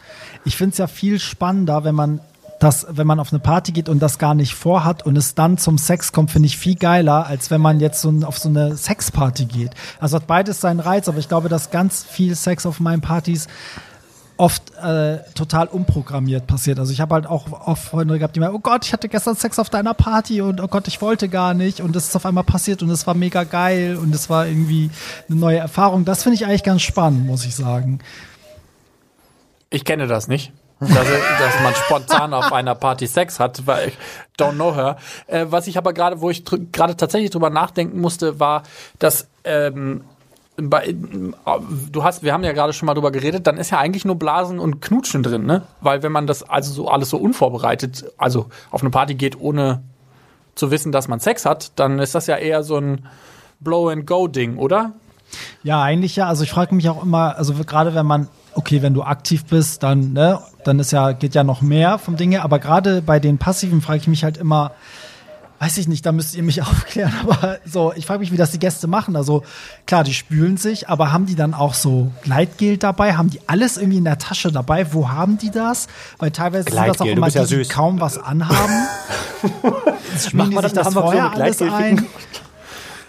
ich 0.46 0.56
finde 0.56 0.72
es 0.72 0.78
ja 0.78 0.86
viel 0.86 1.18
spannender, 1.18 1.84
wenn 1.84 1.94
man 1.94 2.20
das, 2.60 2.86
wenn 2.88 3.06
man 3.06 3.20
auf 3.20 3.32
eine 3.32 3.40
Party 3.40 3.72
geht 3.72 3.88
und 3.88 4.00
das 4.00 4.18
gar 4.18 4.34
nicht 4.34 4.54
vorhat 4.54 5.04
und 5.04 5.16
es 5.16 5.34
dann 5.34 5.58
zum 5.58 5.76
Sex 5.76 6.12
kommt, 6.12 6.30
finde 6.30 6.46
ich 6.46 6.56
viel 6.56 6.76
geiler, 6.76 7.26
als 7.26 7.50
wenn 7.50 7.60
man 7.60 7.80
jetzt 7.80 8.00
so 8.00 8.12
auf 8.24 8.38
so 8.38 8.48
eine 8.48 8.76
Sexparty 8.76 9.44
geht. 9.44 9.72
Also 10.00 10.16
hat 10.16 10.26
beides 10.26 10.60
seinen 10.60 10.80
Reiz, 10.80 11.08
aber 11.08 11.18
ich 11.18 11.28
glaube, 11.28 11.50
dass 11.50 11.70
ganz 11.70 12.02
viel 12.02 12.34
Sex 12.34 12.64
auf 12.64 12.80
meinen 12.80 13.02
Partys 13.02 13.48
oft 14.38 14.74
äh, 14.76 15.18
total 15.34 15.66
umprogrammiert 15.66 16.46
passiert. 16.46 16.78
Also 16.78 16.92
ich 16.92 17.00
habe 17.00 17.14
halt 17.14 17.26
auch 17.26 17.52
oft 17.66 17.82
Freunde 17.82 18.18
gehabt, 18.18 18.36
die 18.36 18.40
meinen, 18.40 18.54
oh 18.54 18.58
Gott, 18.58 18.84
ich 18.84 18.92
hatte 18.92 19.08
gestern 19.08 19.34
Sex 19.34 19.58
auf 19.58 19.70
deiner 19.70 19.94
Party 19.94 20.40
und 20.40 20.60
oh 20.60 20.68
Gott, 20.68 20.88
ich 20.88 21.00
wollte 21.00 21.28
gar 21.28 21.54
nicht 21.54 21.80
und 21.80 21.96
es 21.96 22.08
ist 22.08 22.16
auf 22.16 22.26
einmal 22.26 22.44
passiert 22.44 22.82
und 22.82 22.90
es 22.90 23.06
war 23.06 23.14
mega 23.14 23.44
geil 23.44 23.98
und 24.00 24.14
es 24.14 24.28
war 24.28 24.46
irgendwie 24.46 24.90
eine 25.28 25.38
neue 25.38 25.58
Erfahrung. 25.58 26.04
Das 26.04 26.22
finde 26.22 26.36
ich 26.36 26.46
eigentlich 26.46 26.64
ganz 26.64 26.82
spannend, 26.82 27.26
muss 27.26 27.44
ich 27.44 27.54
sagen. 27.54 28.00
Ich 29.76 29.84
kenne 29.84 30.06
das 30.06 30.26
nicht. 30.26 30.54
dass, 30.80 30.88
dass 30.88 31.60
man 31.62 31.74
spontan 31.74 32.32
auf 32.32 32.50
einer 32.50 32.74
Party 32.74 33.06
Sex 33.06 33.38
hat, 33.38 33.66
weil 33.66 33.88
ich 33.88 33.98
don't 34.38 34.54
know 34.54 34.74
her. 34.74 34.96
Äh, 35.26 35.46
was 35.50 35.66
ich 35.66 35.76
aber 35.76 35.92
gerade, 35.92 36.22
wo 36.22 36.30
ich 36.30 36.44
gerade 36.72 36.96
tatsächlich 36.96 37.30
drüber 37.30 37.50
nachdenken 37.50 38.00
musste, 38.00 38.40
war, 38.40 38.62
dass 38.98 39.28
ähm, 39.44 40.04
bei, 40.56 40.94
du 40.94 42.04
hast, 42.04 42.22
wir 42.22 42.32
haben 42.32 42.42
ja 42.42 42.52
gerade 42.52 42.72
schon 42.72 42.86
mal 42.86 42.94
drüber 42.94 43.10
geredet, 43.10 43.46
dann 43.46 43.58
ist 43.58 43.70
ja 43.70 43.78
eigentlich 43.78 44.06
nur 44.06 44.16
Blasen 44.18 44.58
und 44.58 44.80
Knutschen 44.80 45.22
drin, 45.22 45.44
ne? 45.44 45.62
Weil 45.82 46.02
wenn 46.02 46.12
man 46.12 46.26
das 46.26 46.42
also 46.42 46.72
so 46.72 46.88
alles 46.88 47.10
so 47.10 47.18
unvorbereitet, 47.18 48.06
also 48.16 48.46
auf 48.70 48.80
eine 48.80 48.88
Party 48.88 49.14
geht, 49.14 49.38
ohne 49.38 49.82
zu 50.54 50.70
wissen, 50.70 50.90
dass 50.90 51.06
man 51.06 51.20
Sex 51.20 51.44
hat, 51.44 51.72
dann 51.76 51.98
ist 51.98 52.14
das 52.14 52.26
ja 52.28 52.36
eher 52.36 52.62
so 52.62 52.78
ein 52.78 53.06
Blow-and-Go-Ding, 53.60 54.56
oder? 54.56 54.92
Ja, 55.62 55.82
eigentlich 55.82 56.16
ja. 56.16 56.26
Also 56.26 56.44
ich 56.44 56.50
frage 56.50 56.74
mich 56.74 56.88
auch 56.88 57.02
immer, 57.02 57.36
also 57.36 57.52
gerade 57.52 57.94
wenn 57.94 58.06
man, 58.06 58.28
okay, 58.56 58.82
wenn 58.82 58.94
du 58.94 59.02
aktiv 59.02 59.44
bist, 59.44 59.82
dann, 59.82 60.12
ne, 60.12 60.40
dann 60.64 60.78
ist 60.80 60.90
ja, 60.90 61.12
geht 61.12 61.34
ja 61.34 61.44
noch 61.44 61.62
mehr 61.62 61.98
vom 61.98 62.16
Dinge. 62.16 62.42
Aber 62.42 62.58
gerade 62.58 63.02
bei 63.02 63.20
den 63.20 63.38
Passiven 63.38 63.80
frage 63.80 63.98
ich 64.00 64.08
mich 64.08 64.24
halt 64.24 64.36
immer, 64.38 64.72
weiß 65.58 65.78
ich 65.78 65.88
nicht, 65.88 66.04
da 66.04 66.12
müsst 66.12 66.34
ihr 66.34 66.42
mich 66.42 66.60
aufklären, 66.68 67.12
aber 67.22 67.58
so, 67.64 67.92
ich 67.94 68.04
frage 68.06 68.20
mich, 68.20 68.32
wie 68.32 68.36
das 68.36 68.50
die 68.50 68.58
Gäste 68.58 68.86
machen. 68.88 69.16
Also 69.16 69.42
klar, 69.86 70.04
die 70.04 70.12
spülen 70.14 70.56
sich, 70.56 70.88
aber 70.88 71.12
haben 71.12 71.26
die 71.26 71.34
dann 71.36 71.54
auch 71.54 71.74
so 71.74 72.10
Gleitgel 72.22 72.76
dabei? 72.78 73.14
Haben 73.16 73.30
die 73.30 73.40
alles 73.46 73.76
irgendwie 73.76 73.98
in 73.98 74.04
der 74.04 74.18
Tasche 74.18 74.50
dabei? 74.52 74.92
Wo 74.92 75.08
haben 75.10 75.38
die 75.38 75.50
das? 75.50 75.86
Weil 76.18 76.30
teilweise 76.30 76.64
sind 76.64 76.74
das 76.76 77.00
auch 77.00 77.04
Gleitgel, 77.04 77.16
immer 77.18 77.28
die, 77.28 77.34
ja 77.38 77.42
die 77.44 77.54
süß. 77.54 77.68
kaum 77.68 78.00
was 78.00 78.18
anhaben. 78.18 78.86
Die 80.30 80.36
man 80.36 80.50
sich 80.50 80.60
das 80.60 80.72
das 80.72 80.94
so 80.94 81.00
vorher 81.00 81.24
mit 81.30 81.34
alles 81.40 81.58
Gleitgel 81.58 81.76
ein. 81.76 82.06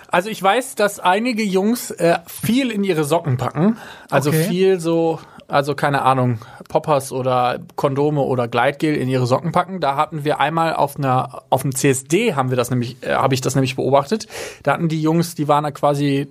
Also 0.09 0.29
ich 0.29 0.41
weiß, 0.43 0.75
dass 0.75 0.99
einige 0.99 1.43
Jungs 1.43 1.91
äh, 1.91 2.19
viel 2.27 2.69
in 2.71 2.83
ihre 2.83 3.03
Socken 3.03 3.37
packen. 3.37 3.77
Also 4.09 4.29
Okay. 4.29 4.43
viel 4.47 4.79
so, 4.79 5.19
also 5.47 5.75
keine 5.75 6.01
Ahnung, 6.01 6.39
Poppers 6.67 7.11
oder 7.11 7.59
Kondome 7.75 8.21
oder 8.21 8.47
Gleitgel 8.47 8.95
in 8.95 9.07
ihre 9.07 9.25
Socken 9.27 9.51
packen. 9.51 9.79
Da 9.79 9.95
hatten 9.95 10.23
wir 10.23 10.39
einmal 10.39 10.73
auf 10.73 10.97
einer 10.97 11.43
auf 11.49 11.63
einem 11.63 11.73
CSD 11.73 12.35
haben 12.35 12.49
wir 12.49 12.57
das 12.57 12.69
nämlich, 12.69 12.97
äh, 13.01 13.13
habe 13.13 13.33
ich 13.33 13.41
das 13.41 13.55
nämlich 13.55 13.75
beobachtet. 13.75 14.27
Da 14.63 14.73
hatten 14.73 14.89
die 14.89 15.01
Jungs, 15.01 15.35
die 15.35 15.47
waren 15.47 15.63
da 15.63 15.71
quasi 15.71 16.27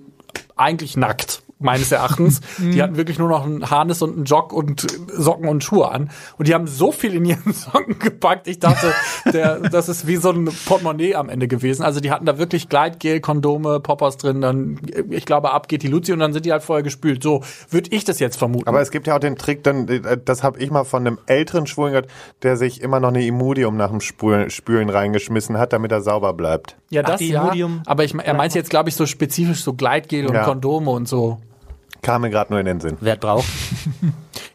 eigentlich 0.55 0.97
nackt. 0.97 1.41
Meines 1.59 1.91
Erachtens. 1.91 2.41
die 2.59 2.81
hatten 2.83 2.97
wirklich 2.97 3.17
nur 3.17 3.29
noch 3.29 3.43
einen 3.45 3.69
Harness 3.69 4.01
und 4.03 4.15
einen 4.15 4.25
Jock 4.25 4.53
und 4.53 4.85
Socken 5.11 5.49
und 5.49 5.63
Schuhe 5.63 5.89
an. 5.89 6.11
Und 6.37 6.47
die 6.47 6.53
haben 6.53 6.67
so 6.67 6.91
viel 6.91 7.13
in 7.15 7.25
ihren 7.25 7.51
Socken 7.53 7.97
gepackt. 7.97 8.47
Ich 8.47 8.59
dachte, 8.59 8.93
der, 9.33 9.59
das 9.61 9.89
ist 9.89 10.05
wie 10.05 10.17
so 10.17 10.29
ein 10.31 10.45
Portemonnaie 10.65 11.15
am 11.15 11.29
Ende 11.29 11.47
gewesen. 11.47 11.83
Also 11.83 11.99
die 11.99 12.11
hatten 12.11 12.25
da 12.25 12.37
wirklich 12.37 12.69
Gleitgel, 12.69 13.19
Kondome, 13.21 13.79
Poppers 13.79 14.17
drin. 14.17 14.41
Dann, 14.41 14.79
ich 15.09 15.25
glaube, 15.25 15.51
ab 15.51 15.67
geht 15.67 15.81
die 15.81 15.87
Luzi 15.87 16.13
und 16.13 16.19
dann 16.19 16.31
sind 16.33 16.45
die 16.45 16.51
halt 16.51 16.61
vorher 16.63 16.83
gespült. 16.83 17.23
So 17.23 17.41
würde 17.71 17.89
ich 17.91 18.05
das 18.05 18.19
jetzt 18.19 18.37
vermuten. 18.37 18.67
Aber 18.67 18.81
es 18.81 18.91
gibt 18.91 19.07
ja 19.07 19.15
auch 19.15 19.19
den 19.19 19.35
Trick, 19.35 19.63
dann, 19.63 19.87
das 20.25 20.43
habe 20.43 20.59
ich 20.59 20.69
mal 20.69 20.83
von 20.83 21.07
einem 21.07 21.17
älteren 21.25 21.65
Schwulen 21.65 21.91
gehört, 21.93 22.09
der 22.43 22.57
sich 22.57 22.81
immer 22.81 22.99
noch 22.99 23.09
eine 23.09 23.25
Imodium 23.25 23.77
nach 23.77 23.89
dem 23.89 24.01
Spülen, 24.01 24.49
Spülen 24.51 24.89
reingeschmissen 24.89 25.57
hat, 25.57 25.73
damit 25.73 25.91
er 25.91 26.01
sauber 26.01 26.33
bleibt. 26.33 26.75
ja, 26.89 27.01
Ach, 27.03 27.09
das 27.09 27.19
die 27.19 27.29
ja. 27.29 27.41
Imodium- 27.45 27.81
Aber 27.87 28.03
ich, 28.03 28.13
er 28.13 28.33
meint 28.35 28.53
jetzt, 28.53 28.69
glaube 28.69 28.89
ich, 28.89 28.95
so 28.95 29.05
spezifisch 29.07 29.63
so 29.63 29.73
Gleitgel 29.73 30.27
und 30.27 30.35
Ja. 30.35 30.43
Kondome 30.43 30.91
und 30.91 31.07
so. 31.07 31.39
Kam 32.01 32.21
mir 32.21 32.29
gerade 32.29 32.51
nur 32.51 32.59
in 32.59 32.65
den 32.65 32.79
Sinn. 32.79 32.97
Wer 33.01 33.15
braucht? 33.15 33.45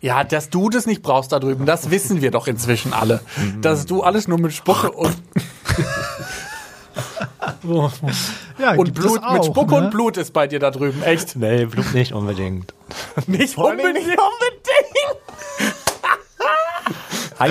Ja, 0.02 0.24
dass 0.24 0.50
du 0.50 0.68
das 0.68 0.84
nicht 0.84 1.00
brauchst 1.00 1.30
da 1.30 1.38
drüben, 1.38 1.64
das 1.64 1.92
wissen 1.92 2.20
wir 2.22 2.32
doch 2.32 2.48
inzwischen 2.48 2.92
alle. 2.92 3.20
Dass 3.60 3.86
du 3.86 4.02
alles 4.02 4.26
nur 4.26 4.36
mit 4.38 4.52
Spucke 4.52 4.90
und, 4.92 5.16
Ja, 8.58 8.72
und 8.74 8.94
Blut, 8.94 9.22
auch, 9.22 9.32
mit 9.34 9.44
Spucke 9.44 9.74
ne? 9.76 9.84
und 9.84 9.90
Blut 9.92 10.16
ist 10.16 10.32
bei 10.32 10.48
dir 10.48 10.58
da 10.58 10.72
drüben. 10.72 11.04
Echt? 11.04 11.36
Nee, 11.36 11.66
Blut 11.66 11.94
nicht 11.94 12.12
unbedingt. 12.12 12.74
Nicht 13.28 13.56
unbedingt. 13.56 13.94
nicht 13.94 14.18
Hi. 17.38 17.50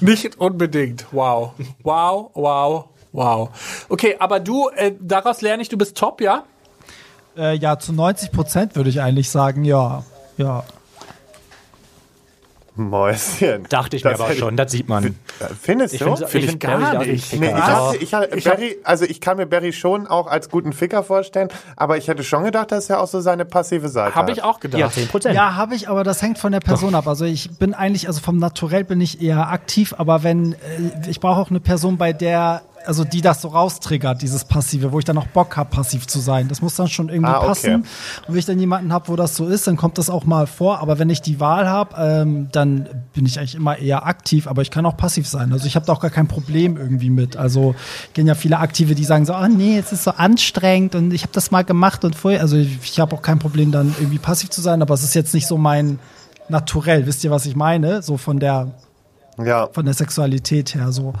Nicht 0.00 0.36
unbedingt. 0.40 1.06
Wow. 1.12 1.52
Wow, 1.84 2.30
wow, 2.34 2.88
wow. 3.12 3.50
Okay, 3.88 4.16
aber 4.18 4.40
du, 4.40 4.68
äh, 4.70 4.92
daraus 5.00 5.42
lerne 5.42 5.62
ich, 5.62 5.68
du 5.68 5.78
bist 5.78 5.96
top, 5.96 6.20
ja? 6.20 6.44
Äh, 7.36 7.56
ja, 7.56 7.78
zu 7.78 7.92
90 7.92 8.30
Prozent 8.32 8.76
würde 8.76 8.90
ich 8.90 9.00
eigentlich 9.00 9.28
sagen, 9.30 9.64
ja. 9.64 10.04
Ja. 10.36 10.64
Mäuschen. 12.76 13.66
Dachte 13.68 13.96
ich 13.96 14.02
mir 14.02 14.10
Das 14.10 14.20
aber 14.20 14.30
hätte- 14.30 14.40
schon, 14.40 14.56
das 14.56 14.72
sieht 14.72 14.88
man. 14.88 15.04
Äh, 15.06 15.12
Findest 15.60 15.94
Ich 15.94 16.00
du? 16.00 16.06
finde 16.06 16.26
Find 16.26 16.44
ich 16.44 16.50
find 16.50 16.60
gar 16.60 16.80
Barry 16.80 17.12
nicht. 17.12 17.32
Nee, 17.32 17.46
Ficker. 17.46 17.56
ich, 17.56 17.62
Aber 17.62 17.86
hatte, 17.88 17.96
ich, 17.98 18.14
hatte 18.14 18.36
Ich 18.36 18.44
Barry, 18.44 18.76
also 18.82 19.04
ich 19.04 19.20
kann 19.20 19.36
mir 19.36 19.46
Barry 19.46 19.72
schon 19.72 20.08
auch 20.08 20.26
als 20.26 20.50
guten 20.50 20.72
Ficker 20.72 21.04
vorstellen, 21.04 21.48
aber 21.76 21.98
ich 21.98 22.08
hätte 22.08 22.24
schon 22.24 22.42
gedacht, 22.42 22.72
dass 22.72 22.90
er 22.90 23.00
auch 23.00 23.06
so 23.06 23.20
seine 23.20 23.44
passive 23.44 23.88
Seite 23.88 24.16
Habe 24.16 24.32
hat. 24.32 24.38
ich 24.38 24.42
auch 24.42 24.58
gedacht. 24.58 24.80
ja, 24.80 24.90
10 24.90 25.06
Prozent. 25.06 25.36
Ja, 25.36 25.54
habe 25.54 25.76
ich, 25.76 25.88
aber 25.88 26.02
das 26.02 26.20
hängt 26.20 26.38
von 26.38 26.50
der 26.50 26.58
Person 26.58 26.96
ab. 26.96 27.06
Also 27.06 27.24
ich 27.24 27.48
bin 27.58 27.74
eigentlich, 27.74 28.08
also 28.08 28.20
vom 28.20 28.38
Naturell 28.38 28.82
bin 28.82 29.00
ich 29.00 29.22
eher 29.22 29.50
aktiv, 29.50 29.94
aber 29.96 30.24
wenn, 30.24 30.54
äh, 30.54 30.56
ich 31.08 31.20
brauche 31.20 31.40
auch 31.42 31.50
eine 31.50 31.60
Person, 31.60 31.96
bei 31.96 32.12
der, 32.12 32.62
also 32.86 33.04
die 33.04 33.20
das 33.20 33.42
so 33.42 33.48
raustriggert, 33.48 34.22
dieses 34.22 34.44
Passive, 34.44 34.92
wo 34.92 34.98
ich 34.98 35.04
dann 35.04 35.16
auch 35.18 35.26
Bock 35.28 35.56
habe, 35.56 35.70
passiv 35.70 36.06
zu 36.06 36.20
sein. 36.20 36.48
Das 36.48 36.60
muss 36.62 36.74
dann 36.76 36.88
schon 36.88 37.08
irgendwie 37.08 37.30
Ah, 37.32 37.38
okay. 37.38 37.46
passen. 37.48 37.74
Und 37.74 37.84
wenn 38.28 38.36
ich 38.36 38.44
dann 38.46 38.58
jemanden 38.58 38.92
habe, 38.92 39.08
wo 39.08 39.16
das 39.16 39.36
so 39.36 39.46
ist, 39.46 39.66
dann 39.66 39.76
kommt 39.76 39.98
das 39.98 40.10
auch 40.10 40.24
mal 40.24 40.46
vor. 40.46 40.80
Aber 40.80 40.98
wenn 40.98 41.08
ich 41.10 41.22
die 41.22 41.40
Wahl 41.40 41.68
habe, 41.68 41.94
ähm, 41.98 42.48
dann 42.52 42.88
bin 43.12 43.26
ich 43.26 43.38
eigentlich 43.38 43.54
immer 43.54 43.78
eher 43.78 44.06
aktiv, 44.06 44.46
aber 44.46 44.62
ich 44.62 44.70
kann 44.70 44.84
auch 44.86 44.96
passiv 44.96 45.26
sein. 45.26 45.52
Also 45.52 45.66
ich 45.66 45.76
habe 45.76 45.86
da 45.86 45.92
auch 45.92 46.00
gar 46.00 46.10
kein 46.10 46.28
Problem 46.28 46.76
irgendwie 46.76 47.10
mit. 47.10 47.36
Also 47.36 47.74
gehen 48.12 48.26
ja 48.26 48.34
viele 48.34 48.58
Aktive, 48.58 48.94
die 48.94 49.04
sagen 49.04 49.24
so, 49.26 49.34
oh 49.34 49.46
nee, 49.48 49.78
es 49.78 49.92
ist 49.92 50.04
so 50.04 50.10
anstrengend 50.10 50.94
und 50.94 51.12
ich 51.12 51.22
habe 51.22 51.32
das 51.32 51.50
mal 51.50 51.64
gemacht 51.64 52.04
und 52.04 52.14
vorher, 52.14 52.40
also 52.40 52.56
ich, 52.56 52.78
ich 52.82 53.00
habe 53.00 53.14
auch 53.16 53.22
kein 53.22 53.38
Problem 53.38 53.72
dann 53.72 53.94
irgendwie 53.98 54.18
passiv 54.18 54.50
zu 54.50 54.60
sein, 54.60 54.82
aber 54.82 54.94
es 54.94 55.02
ist 55.04 55.14
jetzt 55.14 55.34
nicht 55.34 55.46
so 55.46 55.56
mein 55.58 55.98
Naturell. 56.48 57.06
Wisst 57.06 57.24
ihr, 57.24 57.30
was 57.30 57.46
ich 57.46 57.56
meine? 57.56 58.02
So 58.02 58.18
von 58.18 58.38
der 58.38 58.72
Ja, 59.42 59.68
von 59.72 59.84
der 59.86 59.94
Sexualität 59.94 60.74
her 60.74 60.92
so. 60.92 61.14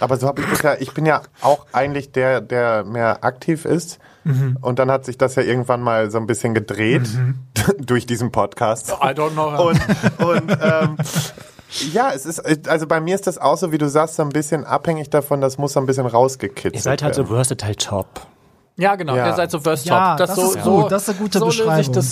Aber 0.00 0.16
so 0.16 0.26
habe 0.26 0.42
ich 0.42 0.48
das 0.48 0.62
ja, 0.62 0.74
ich 0.78 0.92
bin 0.92 1.06
ja 1.06 1.22
auch 1.40 1.66
eigentlich 1.72 2.12
der, 2.12 2.40
der 2.40 2.84
mehr 2.84 3.24
aktiv 3.24 3.64
ist. 3.64 3.98
Mhm. 4.24 4.58
Und 4.60 4.78
dann 4.78 4.90
hat 4.90 5.04
sich 5.04 5.16
das 5.16 5.34
ja 5.36 5.42
irgendwann 5.42 5.80
mal 5.80 6.10
so 6.10 6.18
ein 6.18 6.26
bisschen 6.26 6.54
gedreht 6.54 7.08
durch 7.78 8.06
diesen 8.06 8.32
Podcast. 8.32 8.90
I 8.90 9.08
don't 9.08 9.32
know. 9.32 9.68
Und, 9.68 9.80
und 10.18 10.58
ähm, 10.62 10.96
ja, 11.92 12.12
es 12.12 12.26
ist, 12.26 12.68
also 12.68 12.86
bei 12.86 13.00
mir 13.00 13.14
ist 13.14 13.26
das 13.26 13.38
auch 13.38 13.56
so, 13.56 13.72
wie 13.72 13.78
du 13.78 13.88
sagst, 13.88 14.16
so 14.16 14.22
ein 14.22 14.30
bisschen 14.30 14.64
abhängig 14.64 15.10
davon, 15.10 15.40
das 15.40 15.56
muss 15.58 15.72
so 15.74 15.80
ein 15.80 15.86
bisschen 15.86 16.06
rausgekitzelt 16.06 16.74
Ihr 16.74 16.80
seid 16.80 17.02
halt 17.02 17.14
so 17.14 17.22
werden. 17.22 17.36
versatile 17.36 17.76
Top. 17.76 18.26
Ja, 18.76 18.96
genau. 18.96 19.14
Ja. 19.14 19.28
Ihr 19.28 19.34
seid 19.34 19.50
so 19.50 19.60
First 19.60 19.86
Top. 19.86 19.96
Ja, 19.96 20.16
das 20.16 20.34
so, 20.34 20.42
ist 20.42 20.64
so, 20.64 20.82
gut. 20.82 20.92
Das 20.92 21.02
ist 21.02 21.10
eine 21.10 21.18
gute 21.18 21.38
so 21.38 21.46
löse 21.46 21.80
ich 21.80 21.90
Beschreibung. 21.90 22.04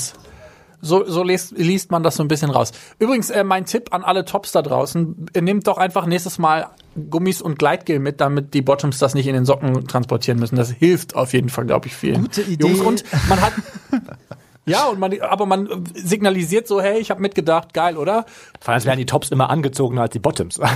So 0.80 1.04
so 1.06 1.22
liest, 1.22 1.52
liest 1.56 1.90
man 1.90 2.02
das 2.02 2.16
so 2.16 2.22
ein 2.22 2.28
bisschen 2.28 2.50
raus. 2.50 2.72
Übrigens, 2.98 3.30
äh, 3.30 3.44
mein 3.44 3.64
Tipp 3.64 3.92
an 3.92 4.04
alle 4.04 4.24
Tops 4.24 4.52
da 4.52 4.62
draußen, 4.62 5.26
äh, 5.34 5.40
nehmt 5.40 5.66
doch 5.66 5.78
einfach 5.78 6.06
nächstes 6.06 6.38
Mal 6.38 6.68
Gummis 7.10 7.42
und 7.42 7.58
Gleitgel 7.58 7.98
mit, 7.98 8.20
damit 8.20 8.54
die 8.54 8.62
Bottoms 8.62 8.98
das 8.98 9.14
nicht 9.14 9.26
in 9.26 9.34
den 9.34 9.44
Socken 9.44 9.86
transportieren 9.86 10.38
müssen. 10.38 10.56
Das 10.56 10.70
hilft 10.70 11.14
auf 11.14 11.32
jeden 11.32 11.48
Fall, 11.48 11.66
glaube 11.66 11.86
ich, 11.86 11.94
vielen. 11.94 12.22
Gute 12.22 12.42
Idee. 12.42 12.66
Jungs. 12.66 12.80
Und 12.80 13.04
man 13.28 13.40
hat... 13.40 13.52
Ja, 14.68 14.86
und 14.86 14.98
man, 15.00 15.18
aber 15.20 15.46
man 15.46 15.84
signalisiert 15.94 16.68
so, 16.68 16.80
hey, 16.80 16.98
ich 16.98 17.10
habe 17.10 17.20
mitgedacht, 17.20 17.72
geil, 17.74 17.96
oder? 17.96 18.24
Vor 18.60 18.74
allem 18.74 18.84
werden 18.84 18.98
die 18.98 19.06
Tops 19.06 19.30
immer 19.30 19.50
angezogener 19.50 20.02
als 20.02 20.12
die 20.12 20.18
Bottoms. 20.20 20.60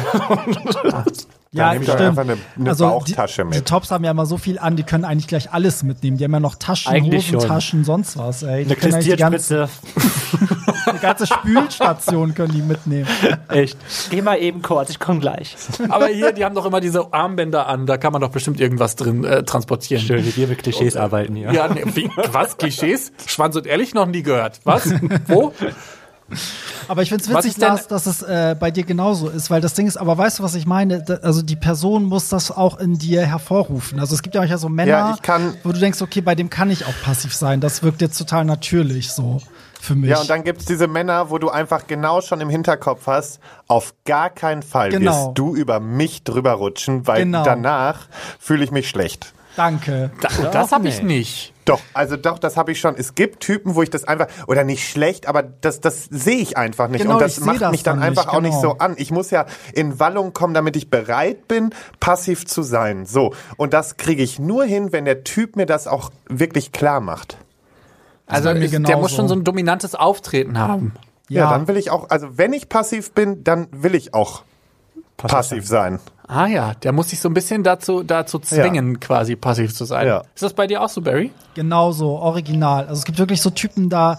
Ja, 1.55 1.73
nehme 1.75 1.85
ich 1.85 1.91
stimmt. 1.91 2.01
einfach 2.09 2.23
eine- 2.23 2.39
eine 2.57 2.71
also 2.71 2.87
Bauchtasche 2.87 3.43
die, 3.43 3.49
mit. 3.49 3.55
Die 3.59 3.61
Tops 3.61 3.91
haben 3.91 4.03
ja 4.05 4.13
immer 4.13 4.25
so 4.25 4.39
viel 4.39 4.59
an, 4.59 4.75
die 4.77 4.85
können 4.85 5.05
eigentlich 5.05 5.27
gleich 5.27 5.53
alles 5.53 5.83
mitnehmen. 5.83 6.17
Die 6.17 6.25
haben 6.25 6.33
ja 6.33 6.41
noch 6.41 6.55
Taschen, 6.55 6.91
Eigentlich 6.91 7.27
schon. 7.27 7.37
Hosentaschen, 7.37 7.85
sonst 7.85 8.17
was. 8.17 8.43
Ey. 8.43 8.65
Die 8.65 8.75
Eine 8.81 9.01
die 9.05 10.72
ganze, 11.03 11.25
Klistierspitze. 11.25 11.45
die 11.49 11.53
ganze 11.55 11.67
Spülstation 11.71 12.35
können 12.35 12.53
die 12.55 12.63
mitnehmen. 12.63 13.07
Echt. 13.49 13.77
Geh 14.11 14.23
mal 14.23 14.37
eben 14.39 14.63
kurz, 14.63 14.89
ich 14.91 14.99
komm 14.99 15.21
gleich. 15.21 15.55
Aber 15.91 16.07
hier, 16.07 16.33
die 16.33 16.45
haben 16.45 16.55
doch 16.55 16.65
immer 16.65 16.81
diese 16.81 17.13
Armbänder 17.13 17.67
an, 17.67 17.85
da 17.87 17.99
kann 17.99 18.13
man 18.15 18.23
doch 18.23 18.31
bestimmt 18.31 18.61
irgendwas 18.61 18.97
drin 18.97 19.25
äh, 19.25 19.43
transportieren. 19.43 20.03
Schön, 20.03 20.25
wie 20.25 20.35
wir 20.37 20.47
mit 20.49 20.63
Klischees 20.63 20.97
arbeiten 20.97 21.35
hier. 21.35 21.53
Ja, 21.53 21.69
nee, 21.69 21.83
wie, 21.95 22.11
was? 22.33 22.57
Klischees? 22.57 23.13
Schwanz 23.27 23.55
und 23.57 23.67
ehrlich 23.67 23.93
noch 23.93 24.07
nie 24.07 24.23
gehört. 24.23 24.61
Was? 24.65 24.89
Wo? 25.27 25.53
Aber 26.89 27.03
ich 27.03 27.11
finde 27.11 27.25
es 27.25 27.31
witzig, 27.31 27.59
Lars, 27.59 27.89
dass 27.89 28.07
es 28.07 28.23
äh, 28.23 28.57
bei 28.59 28.71
dir 28.71 28.85
genauso 28.85 29.29
ist, 29.29 29.51
weil 29.51 29.61
das 29.61 29.75
Ding 29.75 29.87
ist, 29.87 29.99
aber 29.99 30.17
weißt 30.17 30.39
du, 30.39 30.43
was 30.43 30.55
ich 30.55 30.67
meine? 30.67 31.03
Da, 31.03 31.17
also 31.17 31.43
die 31.43 31.57
Person 31.57 32.05
muss 32.05 32.29
das 32.31 32.51
auch 32.51 32.79
in 32.79 32.97
dir 32.99 33.27
hervorrufen. 33.27 34.01
Also 34.01 34.15
es 34.15 34.23
gibt 34.23 34.35
ja 34.35 34.41
manchmal 34.41 34.59
so 34.59 34.69
Männer, 34.71 34.89
Ja, 34.91 35.15
ich 35.15 35.23
kann- 35.23 35.55
wo 35.63 35.73
du 35.73 35.79
denkst, 35.79 36.01
okay, 36.01 36.23
bei 36.23 36.35
dem 36.35 36.49
kann 36.49 36.71
ich 36.71 36.87
auch 36.87 36.95
passiv 37.05 37.35
sein. 37.35 37.61
Das 37.61 37.83
wirkt 37.83 38.01
jetzt 38.01 38.17
total 38.17 38.45
natürlich 38.47 39.13
so 39.13 39.41
für 39.83 39.95
mich. 39.95 40.11
Ja, 40.11 40.21
und 40.21 40.31
dann 40.31 40.45
gibt's 40.45 40.65
diese 40.65 40.87
Männer, 40.87 41.31
wo 41.31 41.39
du 41.39 41.51
einfach 41.51 41.87
genau 41.87 42.21
schon 42.21 42.41
im 42.41 42.49
Hinterkopf 42.49 43.07
hast, 43.07 43.41
auf 43.67 43.95
gar 44.05 44.31
keinen 44.31 44.63
Fall 44.63 44.91
Genau. 44.91 45.11
wirst 45.27 45.39
du 45.39 45.55
über 45.57 45.81
mich 45.81 46.23
drüber 46.23 46.53
rutschen, 46.53 47.07
weil 47.07 47.25
Genau. 47.25 47.43
danach 47.43 48.07
fühle 48.39 48.63
ich 48.65 48.71
mich 48.71 48.89
schlecht. 48.89 49.33
Danke. 49.57 50.11
Da, 50.21 50.29
das 50.51 50.73
habe 50.73 50.89
ich 50.89 51.03
nicht. 51.03 51.53
Doch, 51.67 51.81
also 51.93 52.17
doch, 52.17 52.39
das 52.39 52.57
habe 52.57 52.73
ich 52.73 52.81
schon. 52.81 52.95
Es 52.97 53.15
gibt 53.15 53.41
Typen, 53.41 53.75
wo 53.75 53.83
ich 53.83 53.91
das 53.91 54.05
einfach, 54.05 54.27
oder 54.47 54.65
nicht 54.65 54.89
schlecht, 54.89 55.27
aber 55.27 55.43
das, 55.43 55.81
das 55.81 56.05
sehe 56.05 56.39
ich 56.39 56.57
einfach 56.57 56.89
nicht. 56.89 57.03
Genau, 57.03 57.15
und 57.15 57.21
das 57.23 57.39
macht 57.41 57.61
das 57.61 57.71
mich 57.71 57.83
dann 57.83 57.99
dann 57.99 58.09
einfach 58.09 58.27
nicht, 58.27 58.35
auch 58.35 58.41
nicht 58.41 58.61
genau. 58.61 58.73
so 58.75 58.79
an. 58.79 58.95
Ich 58.97 59.11
muss 59.11 59.31
ja 59.31 59.47
in 59.75 60.01
Wallung 60.01 60.33
kommen, 60.33 60.55
damit 60.55 60.77
ich 60.77 60.91
bereit 60.91 61.49
bin, 61.49 61.71
passiv 62.01 62.47
zu 62.47 62.63
sein. 62.63 63.05
So. 63.05 63.35
Und 63.57 63.75
das 63.75 63.97
kriege 63.99 64.23
ich 64.23 64.39
nur 64.39 64.65
hin, 64.65 64.93
wenn 64.93 65.05
der 65.05 65.23
Typ 65.23 65.57
mir 65.57 65.67
das 65.67 65.87
auch 65.87 66.11
wirklich 66.29 66.73
klar 66.73 67.01
macht. 67.01 67.37
Also 68.27 68.51
ist, 68.51 68.73
der 68.73 68.97
muss 68.97 69.13
schon 69.15 69.29
so 69.29 69.35
ein 69.35 69.45
dominantes 69.45 69.95
Auftreten 69.95 70.59
haben. 70.59 70.95
Ja. 71.29 71.51
dann 71.51 71.67
will 71.67 71.77
ich 71.77 71.91
auch, 71.91 72.11
also 72.11 72.37
wenn 72.37 72.53
ich 72.53 72.69
passiv 72.69 73.13
bin, 73.13 73.43
dann 73.43 73.69
will 73.71 73.95
ich 73.95 74.13
auch 74.13 74.43
passiv, 75.17 75.67
sein. 75.67 75.99
Ah 76.27 76.47
ja, 76.47 76.75
der 76.75 76.93
muss 76.93 77.11
sich 77.11 77.21
so 77.21 77.29
ein 77.29 77.35
bisschen 77.35 77.63
dazu, 77.63 78.03
dazu 78.03 78.39
zwingen, 78.39 79.01
quasi 79.01 79.37
passiv 79.37 79.75
zu 79.75 79.85
sein. 79.85 80.07
Ja. 80.07 80.23
Ist 80.35 80.43
das 80.43 80.53
bei 80.53 80.67
dir 80.67 80.83
auch 80.83 80.89
so, 80.89 81.01
Barry? 81.01 81.31
Genauso, 81.55 82.11
original. 82.19 82.87
Also 82.87 83.01
es 83.01 83.05
gibt 83.05 83.19
wirklich 83.19 83.41
so 83.41 83.51
Typen 83.51 83.89
da, 83.89 84.19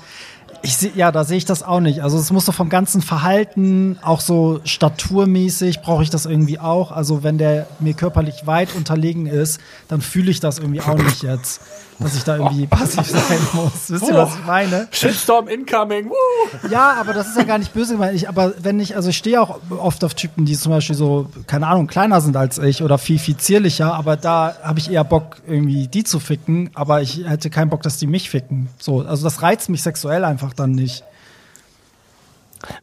ich 0.64 0.78
seh, 0.78 0.92
ja, 0.96 1.12
da 1.12 1.26
sehe 1.26 1.38
ich 1.38 1.44
das 1.44 1.62
auch 1.62 1.82
nicht. 1.82 2.02
Also 2.02 2.18
es 2.18 2.32
muss 2.32 2.46
so 2.46 2.54
vom 2.54 2.70
ganzen 2.70 3.02
Verhalten, 3.02 4.00
auch 4.02 4.22
so 4.22 4.62
staturmäßig 4.64 5.82
brauche 5.82 6.04
ich 6.04 6.10
das 6.10 6.26
irgendwie 6.26 6.58
auch. 6.58 6.92
Also 6.92 7.22
wenn 7.22 7.38
der 7.38 7.68
mir 7.80 7.94
körperlich 7.94 8.48
weit 8.48 8.74
unterlegen 8.74 9.26
ist, 9.26 9.60
dann 9.90 10.00
fühle 10.00 10.32
ich 10.32 10.40
das 10.40 10.60
irgendwie 10.60 10.80
auch 10.80 10.98
nicht 10.98 11.22
jetzt, 11.22 11.60
dass 12.00 12.16
ich 12.16 12.24
da 12.24 12.38
irgendwie 12.38 12.66
passiv 12.68 13.06
sein 13.06 13.40
muss. 13.52 13.90
Wisst 13.90 14.08
ihr, 14.08 14.16
was 14.16 14.36
ich 14.36 14.46
meine? 14.46 14.88
Shitstorm 14.92 15.50
incoming. 15.50 16.10
Woo! 16.10 16.70
Ja, 16.70 16.96
aber 16.98 17.12
das 17.12 17.28
ist 17.28 17.38
ja 17.38 17.44
gar 17.44 17.58
nicht 17.58 17.74
böse 17.74 17.94
gemeint. 17.94 18.16
Ich, 18.16 18.30
aber 18.30 18.54
wenn 18.62 18.80
ich, 18.80 18.96
also 18.96 19.10
ich 19.10 19.18
stehe 19.18 19.42
auch 19.42 19.60
oft 19.70 20.06
auf 20.06 20.14
Typen, 20.14 20.46
die 20.46 20.58
zum 20.58 20.72
Beispiel 20.72 20.96
so, 20.96 21.28
keine 21.46 21.68
Ahnung, 21.68 21.88
kleiner 21.88 22.22
sind 22.22 22.38
als 22.38 22.58
ich 22.58 22.84
oder 22.84 22.98
viel, 22.98 23.20
viel 23.20 23.36
zierlicher, 23.36 23.94
aber 23.94 24.16
da 24.16 24.56
habe 24.64 24.80
ich 24.80 24.90
eher 24.90 25.04
Bock, 25.04 25.42
irgendwie 25.46 25.90
die 25.90 26.06
zu 26.06 26.22
ficken, 26.22 26.70
aber 26.74 27.02
ich 27.02 27.26
hätte 27.28 27.50
keinen 27.50 27.70
Bock, 27.70 27.82
dass 27.82 27.98
die 27.98 28.08
mich 28.08 28.30
ficken. 28.30 28.70
So, 28.80 29.02
also 29.02 29.26
das 29.26 29.42
reizt 29.42 29.68
mich 29.68 29.84
sexuell 29.84 30.24
einfach 30.24 30.53
dann 30.54 30.72
nicht. 30.72 31.04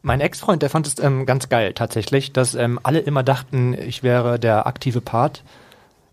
Mein 0.01 0.21
Ex-Freund, 0.21 0.61
der 0.61 0.69
fand 0.69 0.87
es 0.87 0.99
ähm, 0.99 1.25
ganz 1.25 1.49
geil 1.49 1.73
tatsächlich, 1.73 2.31
dass 2.33 2.53
ähm, 2.53 2.79
alle 2.83 2.99
immer 2.99 3.23
dachten, 3.23 3.73
ich 3.73 4.03
wäre 4.03 4.39
der 4.39 4.67
aktive 4.67 5.01
Part 5.01 5.43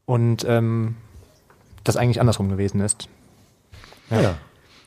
und 0.07 0.45
ähm, 0.49 0.97
das 1.85 1.97
eigentlich 1.97 2.21
andersrum 2.21 2.49
gewesen 2.49 2.81
ist. 2.81 3.09
Ja. 4.11 4.37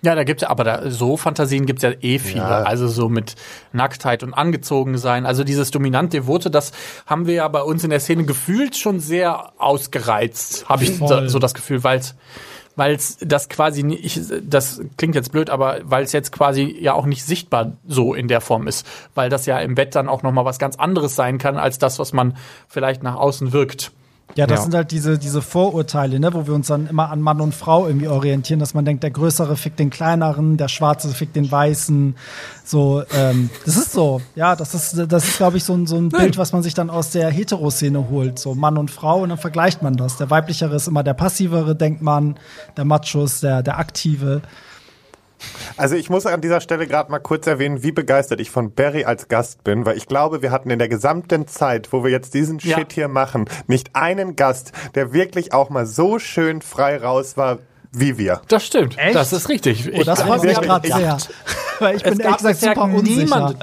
Ja, 0.03 0.15
da 0.15 0.23
gibt's 0.23 0.41
ja, 0.41 0.49
aber 0.49 0.63
da, 0.63 0.89
so 0.89 1.15
Fantasien 1.15 1.67
gibt's 1.67 1.83
ja 1.83 1.91
eh 2.01 2.17
viele. 2.17 2.41
Ja. 2.41 2.63
Also 2.63 2.87
so 2.87 3.07
mit 3.07 3.35
Nacktheit 3.71 4.23
und 4.23 4.33
angezogen 4.33 4.97
sein. 4.97 5.27
Also 5.27 5.43
dieses 5.43 5.69
dominant-devote, 5.69 6.49
das 6.49 6.71
haben 7.05 7.27
wir 7.27 7.35
ja 7.35 7.47
bei 7.47 7.61
uns 7.61 7.83
in 7.83 7.91
der 7.91 7.99
Szene 7.99 8.23
gefühlt 8.23 8.75
schon 8.75 8.99
sehr 8.99 9.53
ausgereizt, 9.59 10.67
habe 10.67 10.85
ich 10.85 10.97
Voll. 10.97 11.29
so 11.29 11.37
das 11.37 11.53
Gefühl, 11.53 11.83
weil's 11.83 12.15
weil 12.81 12.95
es 12.95 13.19
das 13.19 13.47
quasi 13.47 13.83
nicht, 13.83 14.19
das 14.41 14.81
klingt 14.97 15.13
jetzt 15.13 15.31
blöd, 15.31 15.51
aber 15.51 15.81
weil 15.83 16.03
es 16.03 16.13
jetzt 16.13 16.31
quasi 16.31 16.75
ja 16.81 16.93
auch 16.93 17.05
nicht 17.05 17.23
sichtbar 17.23 17.73
so 17.87 18.15
in 18.15 18.27
der 18.27 18.41
Form 18.41 18.65
ist, 18.67 18.87
weil 19.13 19.29
das 19.29 19.45
ja 19.45 19.59
im 19.59 19.75
Bett 19.75 19.93
dann 19.93 20.09
auch 20.09 20.23
noch 20.23 20.31
mal 20.31 20.45
was 20.45 20.57
ganz 20.57 20.77
anderes 20.77 21.15
sein 21.15 21.37
kann 21.37 21.59
als 21.59 21.77
das, 21.77 21.99
was 21.99 22.11
man 22.11 22.35
vielleicht 22.67 23.03
nach 23.03 23.17
außen 23.17 23.53
wirkt. 23.53 23.91
Ja, 24.35 24.47
das 24.47 24.59
Ja. 24.59 24.63
sind 24.63 24.73
halt 24.75 24.91
diese, 24.91 25.17
diese 25.17 25.41
Vorurteile, 25.41 26.19
ne, 26.19 26.33
wo 26.33 26.47
wir 26.47 26.53
uns 26.53 26.67
dann 26.67 26.87
immer 26.87 27.09
an 27.09 27.21
Mann 27.21 27.41
und 27.41 27.53
Frau 27.53 27.87
irgendwie 27.87 28.07
orientieren, 28.07 28.59
dass 28.59 28.73
man 28.73 28.85
denkt, 28.85 29.03
der 29.03 29.11
Größere 29.11 29.57
fickt 29.57 29.79
den 29.79 29.89
Kleineren, 29.89 30.57
der 30.57 30.67
Schwarze 30.67 31.09
fickt 31.09 31.35
den 31.35 31.51
Weißen. 31.51 32.15
So, 32.63 33.03
ähm, 33.13 33.49
das 33.65 33.75
ist 33.77 33.91
so. 33.91 34.21
Ja, 34.35 34.55
das 34.55 34.73
ist, 34.73 34.97
das 35.11 35.25
ist, 35.27 35.37
glaube 35.37 35.57
ich, 35.57 35.63
so 35.63 35.73
ein, 35.73 35.85
so 35.87 35.97
ein 35.97 36.09
Bild, 36.09 36.37
was 36.37 36.53
man 36.53 36.63
sich 36.63 36.73
dann 36.73 36.89
aus 36.89 37.11
der 37.11 37.29
Heteroszene 37.29 38.09
holt. 38.09 38.39
So 38.39 38.55
Mann 38.55 38.77
und 38.77 38.89
Frau 38.91 39.21
und 39.21 39.29
dann 39.29 39.37
vergleicht 39.37 39.81
man 39.81 39.95
das. 39.97 40.17
Der 40.17 40.29
Weiblichere 40.29 40.75
ist 40.75 40.87
immer 40.87 41.03
der 41.03 41.13
Passivere, 41.13 41.75
denkt 41.75 42.01
man, 42.01 42.35
der 42.77 42.85
Macho 42.85 43.23
ist 43.25 43.43
der, 43.43 43.61
der 43.63 43.77
Aktive. 43.79 44.41
Also 45.77 45.95
ich 45.95 46.09
muss 46.09 46.25
an 46.25 46.41
dieser 46.41 46.61
Stelle 46.61 46.87
gerade 46.87 47.11
mal 47.11 47.19
kurz 47.19 47.47
erwähnen, 47.47 47.83
wie 47.83 47.91
begeistert 47.91 48.39
ich 48.39 48.51
von 48.51 48.73
Barry 48.73 49.05
als 49.05 49.27
Gast 49.27 49.63
bin, 49.63 49.85
weil 49.85 49.97
ich 49.97 50.07
glaube, 50.07 50.41
wir 50.41 50.51
hatten 50.51 50.69
in 50.69 50.79
der 50.79 50.89
gesamten 50.89 51.47
Zeit, 51.47 51.91
wo 51.91 52.03
wir 52.03 52.11
jetzt 52.11 52.33
diesen 52.33 52.59
Ja. 52.59 52.77
Shit 52.77 52.93
hier 52.93 53.07
machen, 53.07 53.45
nicht 53.67 53.95
einen 53.95 54.35
Gast, 54.35 54.71
der 54.95 55.13
wirklich 55.13 55.53
auch 55.53 55.69
mal 55.69 55.85
so 55.85 56.19
schön 56.19 56.61
frei 56.61 56.97
raus 56.97 57.37
war 57.37 57.59
wie 57.93 58.17
wir. 58.17 58.41
Das 58.47 58.65
stimmt. 58.65 58.97
Echt? 58.97 59.15
Das 59.15 59.33
ist 59.33 59.49
richtig. 59.49 59.91
Oh, 59.93 60.03
das 60.03 60.19
Ich- 60.19 60.25
freut 60.25 60.43
mich 60.43 60.51
wirklich- 60.55 60.67
gerade 60.69 60.87
ich- 60.87 60.93
sehr. 60.95 61.17
Weil 61.79 61.95
ich 61.97 62.03
bin 62.03 62.19
ehrlich 62.19 62.37
gesagt 62.37 62.59
super 62.59 62.83
unsicher. 62.83 63.21
niemanden. 63.23 63.59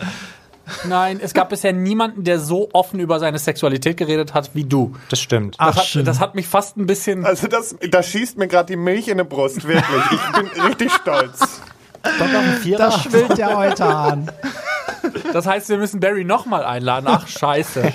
Nein, 0.89 1.21
es 1.23 1.35
gab 1.35 1.49
bisher 1.51 1.73
niemanden, 1.73 2.25
der 2.25 2.39
so 2.39 2.69
offen 2.73 3.01
über 3.01 3.19
seine 3.19 3.39
Sexualität 3.39 3.97
geredet 3.97 4.35
hat 4.35 4.51
wie 4.55 4.65
du. 4.65 4.95
Das 5.11 5.21
stimmt. 5.21 5.57
Ach, 5.59 5.69
Das 5.69 5.77
hat, 5.79 5.85
schön. 5.87 6.05
das 6.05 6.21
hat 6.21 6.35
mich 6.35 6.47
fast 6.47 6.77
ein 6.77 6.87
bisschen. 6.87 7.25
Also 7.25 7.47
das, 7.49 7.77
da 7.91 8.03
schießt 8.03 8.39
mir 8.39 8.49
gerade 8.49 8.67
die 8.67 8.77
Milch 8.77 9.09
in 9.09 9.19
die 9.19 9.25
Brust, 9.25 9.67
wirklich. 9.67 10.03
Ich 10.13 10.33
bin 10.53 10.63
richtig 10.63 10.93
stolz. 10.93 11.61
Das 12.79 13.03
schwillt 13.03 13.37
der 13.39 13.57
heute 13.57 13.85
an. 13.85 14.31
Das 15.33 15.47
heißt, 15.47 15.69
wir 15.69 15.79
müssen 15.79 16.01
Barry 16.01 16.25
nochmal 16.25 16.65
einladen. 16.65 17.07
Ach, 17.09 17.27
scheiße. 17.27 17.93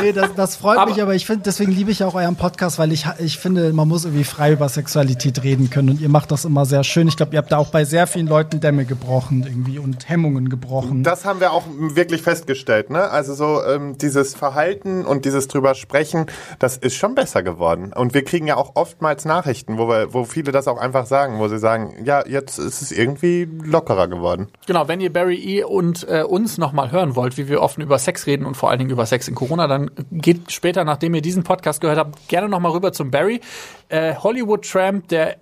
Nee, 0.00 0.12
das, 0.12 0.34
das 0.34 0.56
freut 0.56 0.78
Aber- 0.78 0.90
mich, 0.90 1.02
aber 1.02 1.14
ich 1.14 1.26
finde, 1.26 1.42
deswegen 1.44 1.72
liebe 1.72 1.90
ich 1.90 2.02
auch 2.04 2.14
euren 2.14 2.36
Podcast, 2.36 2.78
weil 2.78 2.92
ich, 2.92 3.06
ich 3.18 3.38
finde, 3.38 3.72
man 3.72 3.88
muss 3.88 4.04
irgendwie 4.04 4.24
frei 4.24 4.52
über 4.52 4.68
Sexualität 4.68 5.42
reden 5.42 5.70
können 5.70 5.90
und 5.90 6.00
ihr 6.00 6.08
macht 6.08 6.30
das 6.30 6.44
immer 6.44 6.64
sehr 6.66 6.84
schön. 6.84 7.08
Ich 7.08 7.16
glaube, 7.16 7.32
ihr 7.34 7.38
habt 7.38 7.52
da 7.52 7.58
auch 7.58 7.68
bei 7.68 7.84
sehr 7.84 8.06
vielen 8.06 8.26
Leuten 8.26 8.60
Dämme 8.60 8.84
gebrochen 8.84 9.44
irgendwie 9.46 9.78
und 9.78 10.08
Hemmungen 10.08 10.48
gebrochen. 10.48 11.02
Das 11.02 11.24
haben 11.24 11.40
wir 11.40 11.52
auch 11.52 11.64
wirklich 11.78 12.22
festgestellt, 12.22 12.90
ne? 12.90 13.10
Also 13.10 13.34
so 13.34 13.62
ähm, 13.64 13.98
dieses 13.98 14.34
Verhalten 14.34 15.04
und 15.04 15.24
dieses 15.24 15.48
drüber 15.48 15.74
sprechen, 15.74 16.26
das 16.58 16.76
ist 16.76 16.94
schon 16.94 17.14
besser 17.14 17.42
geworden. 17.42 17.92
Und 17.92 18.14
wir 18.14 18.24
kriegen 18.24 18.46
ja 18.46 18.56
auch 18.56 18.72
oftmals 18.76 19.24
Nachrichten, 19.24 19.78
wo 19.78 19.88
wir, 19.88 20.14
wo 20.14 20.24
viele 20.24 20.52
das 20.52 20.68
auch 20.68 20.78
einfach 20.78 21.06
sagen, 21.06 21.38
wo 21.38 21.48
sie 21.48 21.58
sagen, 21.58 21.94
ja, 22.04 22.26
jetzt 22.26 22.58
ist 22.58 22.82
es 22.82 22.92
irgendwie 22.92 23.48
lockerer 23.64 24.08
geworden. 24.08 24.48
Genau, 24.66 24.88
wenn 24.88 25.00
ihr 25.00 25.12
Barry 25.12 25.36
E. 25.36 25.64
und 25.64 26.06
äh, 26.08 26.22
uns 26.22 26.58
nochmal 26.58 26.90
hören 26.92 27.16
wollt, 27.16 27.36
wie 27.36 27.48
wir 27.48 27.60
offen 27.62 27.82
über 27.82 27.98
Sex 27.98 28.26
reden 28.26 28.46
und 28.46 28.56
vor 28.56 28.70
allen 28.70 28.78
Dingen 28.78 28.90
über 28.90 29.06
Sex 29.06 29.28
in 29.28 29.34
Corona, 29.34 29.66
dann 29.66 29.81
geht 30.10 30.52
später, 30.52 30.84
nachdem 30.84 31.14
ihr 31.14 31.22
diesen 31.22 31.42
Podcast 31.42 31.80
gehört 31.80 31.98
habt, 31.98 32.28
gerne 32.28 32.48
nochmal 32.48 32.72
rüber 32.72 32.92
zum 32.92 33.10
Barry. 33.10 33.40
Äh, 33.88 34.14
Hollywood 34.16 34.68
Tramp, 34.68 35.08
der 35.08 35.36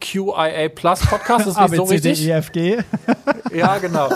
LGBTQIA 0.00 0.68
Plus 0.68 1.00
Podcast, 1.00 1.46
ist 1.46 1.56
A, 1.58 1.62
nicht 1.62 1.70
B, 1.72 1.76
so 1.76 1.84
C, 1.86 2.00
D, 2.00 2.08
richtig. 2.08 2.28
E, 2.28 2.30
F, 2.32 2.52
G. 2.52 2.78
Ja, 3.52 3.78
genau. 3.78 4.10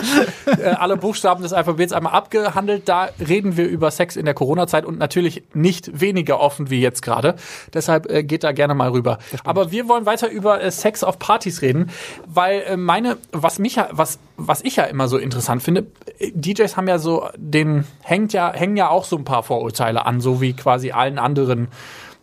äh, 0.45 0.65
alle 0.65 0.97
Buchstaben 0.97 1.41
des 1.41 1.53
Alphabets 1.53 1.93
einmal 1.93 2.13
abgehandelt. 2.13 2.87
Da 2.87 3.09
reden 3.19 3.57
wir 3.57 3.67
über 3.67 3.89
Sex 3.89 4.15
in 4.15 4.25
der 4.25 4.33
Corona-Zeit 4.33 4.85
und 4.85 4.99
natürlich 4.99 5.43
nicht 5.53 5.99
weniger 5.99 6.39
offen 6.39 6.69
wie 6.69 6.79
jetzt 6.79 7.01
gerade. 7.01 7.35
Deshalb 7.73 8.11
äh, 8.11 8.23
geht 8.23 8.43
da 8.43 8.51
gerne 8.51 8.75
mal 8.75 8.89
rüber. 8.89 9.17
Aber 9.43 9.71
wir 9.71 9.87
wollen 9.87 10.05
weiter 10.05 10.29
über 10.29 10.61
äh, 10.61 10.69
Sex 10.69 11.03
auf 11.03 11.17
Partys 11.17 11.61
reden, 11.61 11.89
weil 12.27 12.61
äh, 12.61 12.77
meine, 12.77 13.17
was 13.31 13.57
mich 13.57 13.75
ja, 13.75 13.89
was, 13.91 14.19
was 14.37 14.63
ich 14.63 14.75
ja 14.75 14.83
immer 14.83 15.07
so 15.07 15.17
interessant 15.17 15.63
finde, 15.63 15.87
DJs 16.19 16.77
haben 16.77 16.87
ja 16.87 16.99
so, 16.99 17.27
den 17.35 17.85
hängt 18.01 18.33
ja, 18.33 18.53
hängen 18.53 18.77
ja 18.77 18.89
auch 18.89 19.05
so 19.05 19.17
ein 19.17 19.23
paar 19.23 19.43
Vorurteile 19.43 20.05
an, 20.05 20.21
so 20.21 20.41
wie 20.41 20.53
quasi 20.53 20.91
allen 20.91 21.17
anderen 21.17 21.69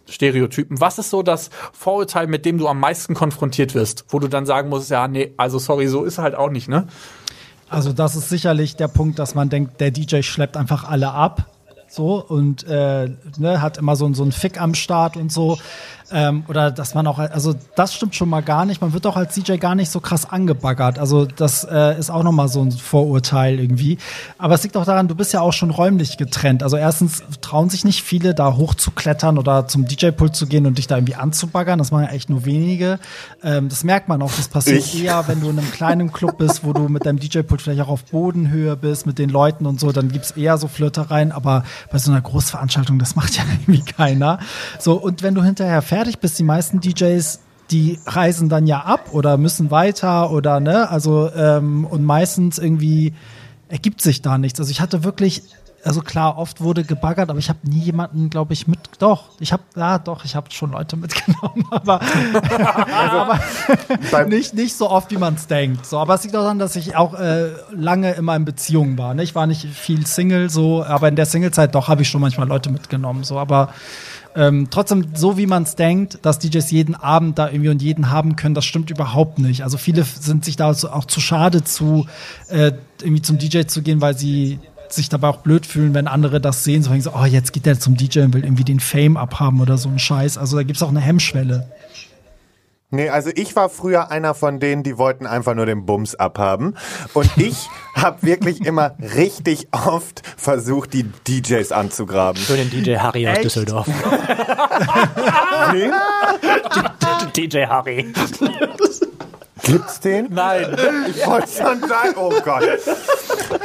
Stereotypen. 0.08 0.80
Was 0.80 0.98
ist 0.98 1.10
so 1.10 1.22
das 1.22 1.50
Vorurteil, 1.72 2.26
mit 2.26 2.44
dem 2.44 2.58
du 2.58 2.68
am 2.68 2.80
meisten 2.80 3.14
konfrontiert 3.14 3.74
wirst, 3.74 4.04
wo 4.08 4.18
du 4.18 4.28
dann 4.28 4.46
sagen 4.46 4.68
musst, 4.68 4.90
ja, 4.90 5.08
nee, 5.08 5.32
also 5.36 5.58
sorry, 5.58 5.86
so 5.88 6.04
ist 6.04 6.18
halt 6.18 6.34
auch 6.34 6.50
nicht, 6.50 6.68
ne? 6.68 6.86
Also 7.68 7.92
das 7.92 8.16
ist 8.16 8.28
sicherlich 8.28 8.76
der 8.76 8.88
Punkt, 8.88 9.18
dass 9.18 9.34
man 9.34 9.50
denkt, 9.50 9.80
der 9.80 9.90
DJ 9.90 10.22
schleppt 10.22 10.56
einfach 10.56 10.84
alle 10.84 11.12
ab. 11.12 11.46
So 11.90 12.22
und 12.22 12.64
äh, 12.64 13.10
ne, 13.38 13.62
hat 13.62 13.78
immer 13.78 13.96
so, 13.96 14.12
so 14.12 14.22
einen 14.22 14.32
Fick 14.32 14.60
am 14.60 14.74
Start 14.74 15.16
und 15.16 15.32
so. 15.32 15.58
Ähm, 16.10 16.44
oder 16.48 16.70
dass 16.70 16.94
man 16.94 17.06
auch, 17.06 17.18
also 17.18 17.54
das 17.76 17.94
stimmt 17.94 18.14
schon 18.14 18.28
mal 18.28 18.40
gar 18.40 18.64
nicht. 18.64 18.80
Man 18.80 18.92
wird 18.92 19.06
auch 19.06 19.16
als 19.16 19.34
DJ 19.34 19.56
gar 19.56 19.74
nicht 19.74 19.90
so 19.90 20.00
krass 20.00 20.28
angebaggert. 20.28 20.98
Also 20.98 21.26
das 21.26 21.64
äh, 21.64 21.98
ist 21.98 22.10
auch 22.10 22.22
nochmal 22.22 22.48
so 22.48 22.62
ein 22.62 22.72
Vorurteil 22.72 23.60
irgendwie. 23.60 23.98
Aber 24.38 24.54
es 24.54 24.62
liegt 24.62 24.76
auch 24.76 24.84
daran, 24.84 25.08
du 25.08 25.14
bist 25.14 25.32
ja 25.32 25.40
auch 25.40 25.52
schon 25.52 25.70
räumlich 25.70 26.16
getrennt. 26.16 26.62
Also 26.62 26.76
erstens 26.76 27.22
trauen 27.40 27.68
sich 27.68 27.84
nicht 27.84 28.02
viele, 28.02 28.34
da 28.34 28.56
hochzuklettern 28.56 29.38
oder 29.38 29.66
zum 29.68 29.86
DJ-Pult 29.86 30.34
zu 30.34 30.46
gehen 30.46 30.66
und 30.66 30.78
dich 30.78 30.86
da 30.86 30.96
irgendwie 30.96 31.14
anzubaggern. 31.16 31.78
Das 31.78 31.90
machen 31.90 32.04
ja 32.04 32.10
echt 32.10 32.30
nur 32.30 32.44
wenige. 32.44 32.98
Ähm, 33.42 33.68
das 33.68 33.84
merkt 33.84 34.08
man 34.08 34.22
auch. 34.22 34.32
Das 34.34 34.48
passiert 34.48 34.78
Ich. 34.78 35.04
eher, 35.04 35.28
wenn 35.28 35.40
du 35.40 35.50
in 35.50 35.58
einem 35.58 35.70
kleinen 35.70 36.12
Club 36.12 36.38
bist, 36.38 36.64
wo 36.64 36.72
du 36.72 36.88
mit 36.88 37.04
deinem 37.06 37.18
DJ-Pult 37.18 37.60
vielleicht 37.60 37.82
auch 37.82 37.88
auf 37.88 38.04
Bodenhöhe 38.04 38.76
bist, 38.76 39.06
mit 39.06 39.18
den 39.18 39.28
Leuten 39.28 39.66
und 39.66 39.78
so, 39.78 39.92
dann 39.92 40.08
gibt's 40.10 40.30
eher 40.32 40.56
so 40.58 40.68
Flirtereien, 40.68 41.32
aber 41.32 41.64
bei 41.90 41.98
so 41.98 42.10
einer 42.10 42.20
Großveranstaltung, 42.20 42.98
das 42.98 43.14
macht 43.16 43.36
ja 43.36 43.42
irgendwie 43.66 43.82
keiner. 43.82 44.38
So, 44.78 44.94
und 44.94 45.22
wenn 45.22 45.34
du 45.34 45.42
hinterher 45.42 45.82
fertig 45.98 46.20
bist, 46.20 46.38
die 46.38 46.44
meisten 46.44 46.80
DJs, 46.80 47.40
die 47.72 47.98
reisen 48.06 48.48
dann 48.48 48.68
ja 48.68 48.82
ab 48.82 49.08
oder 49.10 49.36
müssen 49.36 49.72
weiter 49.72 50.30
oder 50.30 50.60
ne, 50.60 50.88
also 50.88 51.28
ähm, 51.34 51.84
und 51.84 52.04
meistens 52.04 52.58
irgendwie 52.58 53.14
ergibt 53.68 54.00
sich 54.00 54.22
da 54.22 54.38
nichts. 54.38 54.60
Also 54.60 54.70
ich 54.70 54.80
hatte 54.80 55.02
wirklich 55.02 55.42
also 55.84 56.00
klar, 56.00 56.36
oft 56.38 56.60
wurde 56.60 56.82
gebaggert, 56.82 57.30
aber 57.30 57.38
ich 57.38 57.48
habe 57.48 57.60
nie 57.62 57.78
jemanden, 57.78 58.30
glaube 58.30 58.52
ich, 58.52 58.66
mit. 58.66 58.78
Doch, 58.98 59.30
ich 59.38 59.52
habe, 59.52 59.62
ja, 59.76 59.98
doch, 59.98 60.24
ich 60.24 60.34
habe 60.34 60.50
schon 60.50 60.72
Leute 60.72 60.96
mitgenommen, 61.04 61.64
aber, 61.70 62.00
aber 62.92 63.40
Beim- 64.10 64.28
nicht, 64.28 64.54
nicht 64.54 64.76
so 64.76 64.90
oft, 64.90 65.10
wie 65.12 65.16
man 65.16 65.34
es 65.34 65.46
denkt. 65.46 65.86
So, 65.86 65.98
aber 65.98 66.14
es 66.14 66.24
liegt 66.24 66.34
auch 66.34 66.42
daran, 66.42 66.58
dass 66.58 66.74
ich 66.74 66.96
auch 66.96 67.14
äh, 67.14 67.50
lange 67.70 68.12
immer 68.12 68.34
in 68.34 68.44
Beziehung 68.44 68.98
war. 68.98 69.14
Ne? 69.14 69.22
Ich 69.22 69.34
war 69.36 69.46
nicht 69.46 69.64
viel 69.66 70.04
Single, 70.04 70.50
so, 70.50 70.84
aber 70.84 71.08
in 71.08 71.16
der 71.16 71.26
Singlezeit 71.26 71.74
doch 71.74 71.88
habe 71.88 72.02
ich 72.02 72.08
schon 72.08 72.20
manchmal 72.20 72.48
Leute 72.48 72.70
mitgenommen. 72.70 73.22
So, 73.22 73.38
aber 73.38 73.72
ähm, 74.34 74.68
trotzdem, 74.70 75.06
so 75.14 75.36
wie 75.38 75.46
man 75.46 75.64
es 75.64 75.74
denkt, 75.74 76.18
dass 76.22 76.38
DJs 76.38 76.70
jeden 76.70 76.94
Abend 76.94 77.38
da 77.38 77.48
irgendwie 77.48 77.70
und 77.70 77.82
jeden 77.82 78.10
haben 78.10 78.36
können, 78.36 78.54
das 78.54 78.64
stimmt 78.64 78.90
überhaupt 78.90 79.38
nicht. 79.38 79.64
Also 79.64 79.78
viele 79.78 80.04
sind 80.04 80.44
sich 80.44 80.56
da 80.56 80.70
auch 80.70 81.04
zu 81.06 81.20
schade 81.20 81.64
zu, 81.64 82.06
äh, 82.48 82.72
irgendwie 83.00 83.22
zum 83.22 83.38
DJ 83.38 83.62
zu 83.62 83.82
gehen, 83.82 84.00
weil 84.00 84.16
sie 84.16 84.58
sich 84.88 85.08
dabei 85.08 85.28
auch 85.28 85.38
blöd 85.38 85.66
fühlen, 85.66 85.94
wenn 85.94 86.06
andere 86.06 86.40
das 86.40 86.64
sehen, 86.64 86.82
so, 86.82 86.98
so 87.00 87.12
oh, 87.14 87.24
jetzt 87.24 87.52
geht 87.52 87.66
der 87.66 87.78
zum 87.78 87.96
DJ 87.96 88.20
und 88.20 88.34
will 88.34 88.44
irgendwie 88.44 88.64
den 88.64 88.80
Fame 88.80 89.16
abhaben 89.16 89.60
oder 89.60 89.76
so 89.76 89.88
ein 89.88 89.98
Scheiß. 89.98 90.38
Also 90.38 90.56
da 90.56 90.62
gibt's 90.62 90.82
auch 90.82 90.88
eine 90.88 91.00
Hemmschwelle. 91.00 91.68
Nee, 92.90 93.10
also 93.10 93.28
ich 93.34 93.54
war 93.54 93.68
früher 93.68 94.10
einer 94.10 94.32
von 94.32 94.60
denen, 94.60 94.82
die 94.82 94.96
wollten 94.96 95.26
einfach 95.26 95.54
nur 95.54 95.66
den 95.66 95.84
Bums 95.84 96.14
abhaben. 96.14 96.74
Und 97.12 97.30
ich 97.36 97.68
habe 97.94 98.22
wirklich 98.22 98.64
immer 98.64 98.96
richtig 98.98 99.68
oft 99.72 100.22
versucht, 100.38 100.94
die 100.94 101.02
DJs 101.02 101.70
anzugraben. 101.72 102.40
Für 102.40 102.56
den 102.56 102.70
DJ 102.70 102.96
Harry 102.96 103.28
aus 103.28 103.34
Echt? 103.34 103.44
Düsseldorf. 103.44 103.86
Wen? 105.72 105.92
DJ 107.36 107.66
Harry. 107.66 108.10
Gibt's 109.62 110.00
den? 110.00 110.28
Nein. 110.30 110.76
Ich 111.08 111.26
wollte 111.26 111.48
schon 111.48 111.80
sagen, 111.88 112.14
oh 112.16 112.32
Gott. 112.44 112.64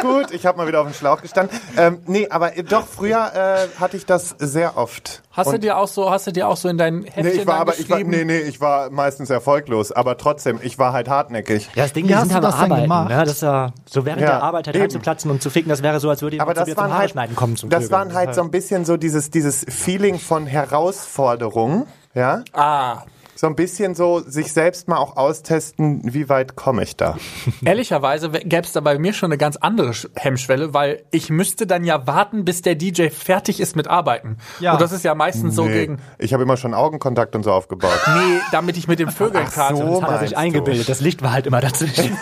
Gut, 0.01 0.31
ich 0.31 0.45
habe 0.45 0.57
mal 0.57 0.67
wieder 0.67 0.81
auf 0.81 0.87
den 0.87 0.93
Schlauch 0.93 1.21
gestanden. 1.21 1.57
Ähm, 1.77 1.99
nee, 2.05 2.27
aber 2.29 2.57
äh, 2.57 2.63
doch, 2.63 2.85
früher 2.87 3.31
äh, 3.33 3.79
hatte 3.79 3.97
ich 3.97 4.05
das 4.05 4.35
sehr 4.39 4.77
oft. 4.77 5.21
Hast 5.31 5.51
du 5.51 5.57
dir 5.59 5.77
auch 5.77 5.87
so, 5.87 6.09
hast 6.11 6.27
du 6.27 6.31
dir 6.31 6.47
auch 6.47 6.57
so 6.57 6.69
in 6.69 6.77
deinen 6.77 7.03
Heftchen 7.03 7.23
Nee, 7.25 7.29
ich 7.31 7.47
war 7.47 7.53
dann 7.55 7.61
aber, 7.61 7.79
ich 7.79 7.89
war, 7.89 7.99
nee, 7.99 8.23
nee, 8.23 8.39
ich 8.39 8.61
war 8.61 8.89
meistens 8.91 9.29
erfolglos, 9.29 9.91
aber 9.91 10.17
trotzdem, 10.17 10.59
ich 10.61 10.77
war 10.77 10.93
halt 10.93 11.09
hartnäckig. 11.09 11.69
Ja, 11.75 11.83
das 11.83 11.93
Ding, 11.93 12.07
die 12.07 12.15
hast 12.15 12.29
sind 12.29 12.31
du 12.31 12.35
halt 12.35 12.45
am 12.45 12.51
das 12.51 12.59
Arbeiten. 12.61 12.81
gemacht? 12.83 13.09
Ne? 13.09 13.17
Das 13.25 13.29
ist 13.33 13.41
ja 13.41 13.71
so 13.89 14.05
während 14.05 14.21
Ja, 14.21 14.27
der 14.27 14.43
Arbeit 14.43 14.67
halt 14.67 14.75
eben. 14.75 14.83
reinzuplatzen 14.83 15.31
und 15.31 15.41
zu 15.41 15.49
ficken, 15.49 15.69
das 15.69 15.81
wäre 15.81 15.99
so, 15.99 16.09
als 16.09 16.21
würde 16.21 16.39
Aber 16.39 16.51
jemand 16.53 16.57
zu 16.57 16.59
das 16.61 16.65
dir 16.69 16.75
zum 16.75 16.81
waren 16.83 16.91
Haare 16.91 16.99
halt, 17.01 17.11
schneiden 17.11 17.35
kommen 17.35 17.55
zum 17.57 17.69
das 17.69 17.83
Vögeln. 17.85 17.99
waren 17.99 18.13
halt 18.13 18.35
so 18.35 18.41
ein 18.41 18.51
bisschen 18.51 18.85
so 18.85 18.97
dieses, 18.97 19.31
dieses 19.31 19.65
Feeling 19.67 20.19
von 20.19 20.45
Herausforderung, 20.47 21.87
ja? 22.13 22.43
Ah, 22.53 22.99
So 23.43 23.47
ein 23.49 23.57
bisschen 23.57 23.93
so 23.93 24.21
sich 24.21 24.53
selbst 24.53 24.87
mal 24.87 24.95
auch 24.95 25.17
austesten, 25.17 26.13
wie 26.13 26.29
weit 26.29 26.55
komme 26.55 26.81
ich 26.81 26.95
da? 26.95 27.17
ehrlicherweise 27.65 28.29
gäbe 28.29 28.61
es 28.61 28.71
da 28.71 28.79
bei 28.79 28.97
mir 28.97 29.11
schon 29.11 29.33
eine 29.33 29.37
ganz 29.37 29.57
andere 29.57 29.89
Sch- 29.89 30.07
Hemmschwelle, 30.15 30.73
weil 30.73 31.03
ich 31.11 31.29
müsste 31.29 31.67
dann 31.67 31.83
ja 31.83 32.07
warten, 32.07 32.45
bis 32.45 32.61
der 32.61 32.75
DJ 32.75 33.09
fertig 33.09 33.59
ist 33.59 33.75
mit 33.75 33.89
Arbeiten. 33.89 34.37
Ja. 34.61 34.71
Und 34.71 34.81
das 34.81 34.93
ist 34.93 35.03
ja 35.03 35.13
meistens 35.13 35.55
so 35.55 35.65
Nee, 35.65 35.73
gegen, 35.73 35.99
ich 36.19 36.31
habe 36.31 36.41
immer 36.43 36.55
schon 36.55 36.73
Augenkontakt 36.73 37.35
und 37.35 37.43
so 37.43 37.51
aufgebaut. 37.51 37.99
nee, 38.15 38.39
damit 38.53 38.77
ich 38.77 38.87
mit 38.87 38.99
dem 38.99 39.09
Vögeln 39.09 39.49
karte. 39.49 39.75
so. 39.75 39.99
Das 39.99 40.03
hat 40.03 40.11
er 40.11 40.19
sich 40.19 40.29
du? 40.29 40.37
eingebildet. 40.37 40.87
Das 40.87 41.01
Licht 41.01 41.21
war 41.21 41.33
halt 41.33 41.45
immer 41.45 41.59
dazwischen. 41.59 42.17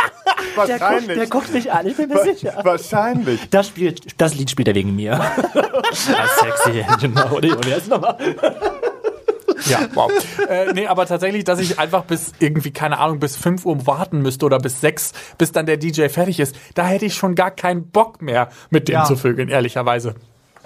Wahrscheinlich. 0.54 1.30
guckt 1.30 1.52
mich 1.52 1.72
an, 1.72 1.84
ich 1.88 1.96
bin 1.96 2.08
mir 2.08 2.22
sicher. 2.22 2.60
Wahrscheinlich. 2.62 3.50
Das, 3.50 3.66
spielt, 3.66 4.20
das 4.20 4.36
Lied 4.36 4.50
spielt 4.50 4.68
er 4.68 4.76
wegen 4.76 4.94
mir. 4.94 5.20
Sexy 5.92 6.84
genau. 7.00 7.34
Und 7.38 7.66
jetzt 7.66 7.88
nochmal. 7.88 8.16
Ja, 9.68 9.88
wow. 9.94 10.10
äh, 10.48 10.72
nee, 10.72 10.86
aber 10.86 11.06
tatsächlich, 11.06 11.44
dass 11.44 11.58
ich 11.58 11.78
einfach 11.78 12.04
bis 12.04 12.32
irgendwie, 12.38 12.70
keine 12.70 12.98
Ahnung, 12.98 13.18
bis 13.20 13.36
5 13.36 13.64
Uhr 13.66 13.86
warten 13.86 14.22
müsste 14.22 14.46
oder 14.46 14.58
bis 14.58 14.80
6, 14.80 15.12
bis 15.38 15.52
dann 15.52 15.66
der 15.66 15.76
DJ 15.76 16.08
fertig 16.08 16.40
ist, 16.40 16.54
da 16.74 16.86
hätte 16.86 17.06
ich 17.06 17.14
schon 17.14 17.34
gar 17.34 17.50
keinen 17.50 17.88
Bock 17.90 18.22
mehr, 18.22 18.48
mit 18.70 18.88
dem 18.88 18.94
Ja. 18.94 19.04
zu 19.04 19.16
vögeln, 19.16 19.48
ehrlicherweise. 19.48 20.14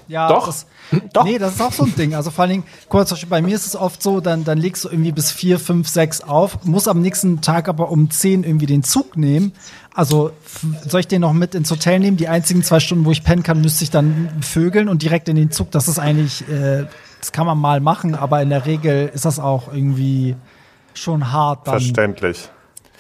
Ja, 0.07 0.29
Doch. 0.29 0.45
Das, 0.45 0.67
Doch. 1.15 1.25
Nee, 1.25 1.39
das 1.39 1.55
ist 1.55 1.63
auch 1.63 1.73
so 1.73 1.85
ein 1.85 1.95
Ding. 1.97 2.15
Also 2.15 2.31
vor 2.31 2.43
allen 2.43 2.51
Dingen, 2.51 2.65
kurz, 2.91 3.09
zum 3.09 3.17
Beispiel 3.17 3.31
bei 3.31 3.41
mir 3.41 3.55
ist 3.55 3.67
es 3.67 3.75
oft 3.75 4.03
so, 4.03 4.21
dann, 4.21 4.45
dann 4.45 4.59
legst 4.59 4.85
du 4.85 4.91
irgendwie 4.91 5.13
bis 5.13 5.33
vier, 5.33 5.59
fünf, 5.59 5.89
sechs 5.89 6.21
auf, 6.21 6.63
muss 6.65 6.89
am 6.89 7.01
nächsten 7.01 7.41
Tag 7.41 7.69
aber 7.69 7.91
um 7.91 8.11
zehn 8.11 8.45
irgendwie 8.45 8.67
den 8.67 8.83
Zug 8.83 9.17
nehmen. 9.17 9.53
Also 9.95 10.33
soll 10.87 11.01
ich 11.01 11.09
den 11.09 11.23
noch 11.23 11.33
mit 11.33 11.55
ins 11.55 11.71
Hotel 11.71 12.01
nehmen? 12.01 12.19
Die 12.19 12.29
einzigen 12.29 12.63
zwei 12.63 12.81
Stunden, 12.81 13.07
wo 13.07 13.13
ich 13.13 13.25
pennen 13.25 13.43
kann, 13.43 13.63
müsste 13.63 13.83
ich 13.85 13.91
dann 13.91 14.29
vögeln 14.43 14.91
und 14.91 15.01
direkt 15.03 15.31
in 15.31 15.37
den 15.37 15.51
Zug. 15.51 15.71
Das 15.71 15.89
ist 15.89 15.99
eigentlich, 15.99 16.47
äh, 16.51 16.85
das 17.25 17.33
kann 17.33 17.47
man 17.47 17.57
mal 17.57 17.81
machen, 17.81 18.15
aber 18.15 18.43
in 18.43 18.51
der 18.51 18.67
Regel 18.67 19.11
ist 19.15 19.25
das 19.25 19.39
auch 19.41 19.73
irgendwie 19.73 20.37
schon 20.93 21.33
hart. 21.33 21.67
Dann. 21.67 21.81
Verständlich. 21.81 22.51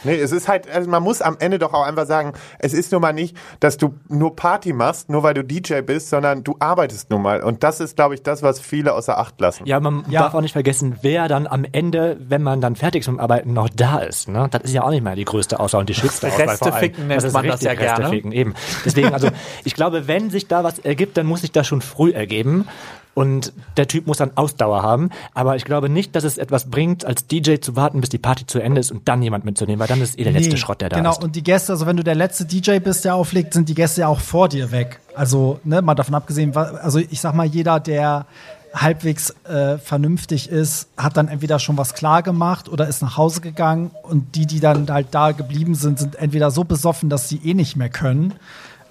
Nee, 0.03 0.17
es 0.17 0.33
ist 0.33 0.49
halt, 0.49 0.67
also 0.71 0.89
man 0.89 1.03
muss 1.03 1.21
am 1.21 1.37
Ende 1.41 1.59
doch 1.59 1.75
auch 1.75 1.85
einfach 1.87 2.07
sagen, 2.07 2.33
es 2.59 2.73
ist 2.73 2.91
nun 2.93 3.03
mal 3.03 3.13
nicht, 3.13 3.37
dass 3.61 3.77
du 3.77 3.95
nur 4.09 4.35
Party 4.35 4.73
machst, 4.73 5.11
nur 5.11 5.23
weil 5.23 5.35
du 5.35 5.45
DJ 5.45 5.83
bist, 5.83 6.09
sondern 6.09 6.43
du 6.43 6.57
arbeitest 6.59 7.11
nun 7.11 7.21
mal. 7.21 7.43
Und 7.43 7.63
das 7.63 7.81
ist, 7.81 7.97
glaube 7.97 8.15
ich, 8.15 8.23
das, 8.23 8.43
was 8.43 8.61
viele 8.61 8.95
außer 8.95 9.19
Acht 9.19 9.39
lassen. 9.43 9.67
Ja, 9.67 9.79
man 9.79 10.05
Ja. 10.09 10.23
darf 10.23 10.35
auch 10.35 10.41
nicht 10.41 10.53
vergessen, 10.53 10.97
wer 11.03 11.29
dann 11.29 11.47
am 11.47 11.67
Ende, 11.71 12.17
wenn 12.21 12.43
man 12.43 12.63
dann 12.63 12.77
fertig 12.77 13.01
ist 13.03 13.09
mit 13.09 13.17
dem 13.19 13.21
Arbeiten, 13.21 13.53
noch 13.53 13.69
da 13.69 13.99
ist. 13.99 14.29
Ne? 14.29 14.49
Das 14.51 14.63
ist 14.63 14.73
ja 14.73 14.85
auch 14.85 14.91
nicht 14.91 15.05
mehr 15.05 15.17
die 15.17 15.25
größte 15.27 15.61
Auswahl 15.61 15.81
und 15.81 15.89
die 15.91 15.95
schönste 15.95 16.29
Auswahl. 16.29 16.49
vor 16.57 16.67
allem. 16.67 16.75
Resteficken 16.75 17.07
nennt 17.09 17.23
ist 17.25 17.33
man 17.35 17.47
das 17.47 17.61
ja 17.61 17.75
gerne. 17.75 17.99
Resteficken, 18.05 18.33
eben. 18.33 18.55
Deswegen, 18.87 19.13
also 19.13 19.29
ich 19.65 19.75
glaube, 19.75 20.09
wenn 20.09 20.31
sich 20.31 20.49
da 20.49 20.65
was 20.65 20.79
ergibt, 20.79 21.19
dann 21.19 21.27
muss 21.27 21.43
sich 21.43 21.53
das 21.53 21.67
schon 21.67 21.83
früh 21.83 22.11
ergeben. 22.13 22.67
Und 23.15 23.53
der 23.77 23.87
Typ 23.87 24.07
muss 24.07 24.19
dann 24.19 24.33
Ausdauer 24.35 24.83
haben. 24.83 25.11
Aber 25.35 25.57
ich 25.57 25.65
glaube 25.65 25.89
nicht, 25.89 26.17
dass 26.17 26.25
es 26.25 26.37
etwas 26.37 26.71
bringt, 26.71 27.05
als 27.05 27.27
DJ 27.27 27.57
zu 27.57 27.77
warten, 27.77 28.01
bis 28.01 28.11
die 28.11 28.19
Party 28.19 28.47
zu 28.47 28.59
Ende 28.59 28.81
ist 28.81 28.91
und 28.91 29.09
dann 29.09 29.23
jemand 29.23 29.45
mitzunehmen, 29.45 29.79
weil 29.79 29.87
dann 29.87 30.01
ist 30.01 30.19
eh 30.19 30.25
der 30.25 30.33
letzte 30.33 30.51
Nee, 30.51 30.57
Schrott, 30.57 30.81
der 30.81 30.89
da 30.89 30.97
genau. 30.97 31.13
ist. 31.13 31.23
und 31.23 31.37
die 31.37 31.45
Gäste, 31.45 31.73
also 31.73 31.87
wenn 31.87 31.97
du 31.97 32.03
der 32.03 32.17
letzte 32.17 32.45
DJ 32.45 32.79
bist, 32.79 33.05
der 33.05 33.15
auflegt, 33.15 33.55
sind 33.55 33.69
die 33.69 33.75
Gäste 33.75 34.03
ja 34.03 34.09
auch 34.09 34.21
vor 34.21 34.49
dir 34.49 34.73
weg. 34.73 35.01
Also, 35.15 35.61
ne, 35.65 35.81
mal 35.81 35.95
davon 35.95 36.15
abgesehen, 36.15 36.57
also 36.57 36.99
ich 36.99 37.21
sag 37.21 37.35
mal, 37.35 37.47
jeder, 37.47 37.79
der 37.79 38.27
halbwegs 38.75 39.31
äh, 39.45 39.79
vernünftig 39.79 40.49
ist, 40.51 40.89
hat 40.97 41.17
dann 41.17 41.29
entweder 41.29 41.59
schon 41.59 41.79
was 41.79 41.95
klar 41.95 42.23
gemacht 42.23 42.69
oder 42.69 42.89
ist 42.89 43.03
nach 43.03 43.17
Hause 43.17 43.41
gegangen 43.41 43.93
und 44.03 44.35
die, 44.35 44.47
die 44.47 44.59
dann 44.59 44.91
halt 44.91 45.09
da 45.13 45.31
geblieben 45.33 45.77
sind, 45.77 45.99
sind 45.99 46.17
entweder 46.17 46.51
so 46.51 46.65
besoffen, 46.65 47.09
dass 47.09 47.29
sie 47.29 47.41
eh 47.45 47.55
nicht 47.55 47.77
mehr 47.77 47.89
können. 47.89 48.35